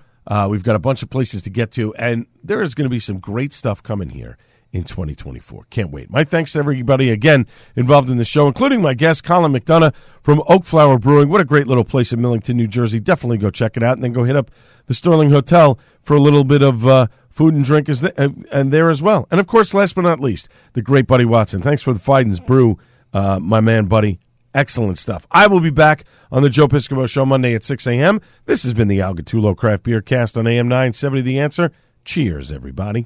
We've 0.47 0.63
got 0.63 0.75
a 0.75 0.79
bunch 0.79 1.03
of 1.03 1.09
places 1.09 1.41
to 1.43 1.49
get 1.49 1.71
to, 1.73 1.93
and 1.95 2.25
there 2.43 2.61
is 2.61 2.75
going 2.75 2.85
to 2.85 2.89
be 2.89 2.99
some 2.99 3.19
great 3.19 3.53
stuff 3.53 3.81
coming 3.81 4.09
here 4.09 4.37
in 4.71 4.83
2024. 4.83 5.65
Can't 5.69 5.91
wait. 5.91 6.09
My 6.09 6.23
thanks 6.23 6.53
to 6.53 6.59
everybody 6.59 7.09
again 7.09 7.47
involved 7.75 8.09
in 8.09 8.17
the 8.17 8.25
show, 8.25 8.47
including 8.47 8.81
my 8.81 8.93
guest, 8.93 9.23
Colin 9.23 9.53
McDonough 9.53 9.93
from 10.21 10.43
Oakflower 10.47 10.99
Brewing. 10.99 11.29
What 11.29 11.41
a 11.41 11.45
great 11.45 11.67
little 11.67 11.83
place 11.83 12.11
in 12.11 12.21
Millington, 12.21 12.57
New 12.57 12.67
Jersey. 12.67 12.99
Definitely 12.99 13.37
go 13.37 13.49
check 13.49 13.77
it 13.77 13.83
out 13.83 13.93
and 13.93 14.03
then 14.03 14.13
go 14.13 14.23
hit 14.23 14.35
up 14.35 14.51
the 14.87 14.93
Stirling 14.93 15.29
Hotel 15.29 15.79
for 16.03 16.15
a 16.15 16.19
little 16.19 16.43
bit 16.43 16.61
of 16.61 16.87
uh, 16.87 17.07
food 17.29 17.53
and 17.53 17.63
drink 17.63 17.87
is 17.87 18.01
th- 18.01 18.13
and 18.17 18.71
there 18.73 18.89
as 18.89 19.01
well. 19.01 19.27
And 19.31 19.39
of 19.39 19.47
course, 19.47 19.73
last 19.73 19.95
but 19.95 20.01
not 20.01 20.19
least, 20.19 20.49
the 20.73 20.81
great 20.81 21.07
Buddy 21.07 21.25
Watson. 21.25 21.61
Thanks 21.61 21.81
for 21.81 21.93
the 21.93 21.99
Fiden's 21.99 22.39
Brew, 22.39 22.77
uh, 23.13 23.39
my 23.39 23.61
man, 23.61 23.85
Buddy. 23.85 24.19
Excellent 24.53 24.97
stuff. 24.97 25.27
I 25.29 25.45
will 25.45 25.59
be 25.59 25.69
back 25.69 26.03
on 26.31 26.41
the 26.41 26.49
Joe 26.49 26.67
Piscopo 26.67 27.07
Show 27.07 27.25
Monday 27.25 27.53
at 27.53 27.63
6 27.63 27.85
a.m. 27.85 28.21
This 28.45 28.63
has 28.63 28.73
been 28.73 28.87
the 28.87 29.01
Al 29.01 29.13
Gattullo 29.13 29.55
Craft 29.55 29.83
Beer 29.83 30.01
Cast 30.01 30.35
on 30.35 30.47
AM 30.47 30.67
970 30.67 31.21
The 31.21 31.39
Answer. 31.39 31.71
Cheers, 32.05 32.51
everybody. 32.51 33.05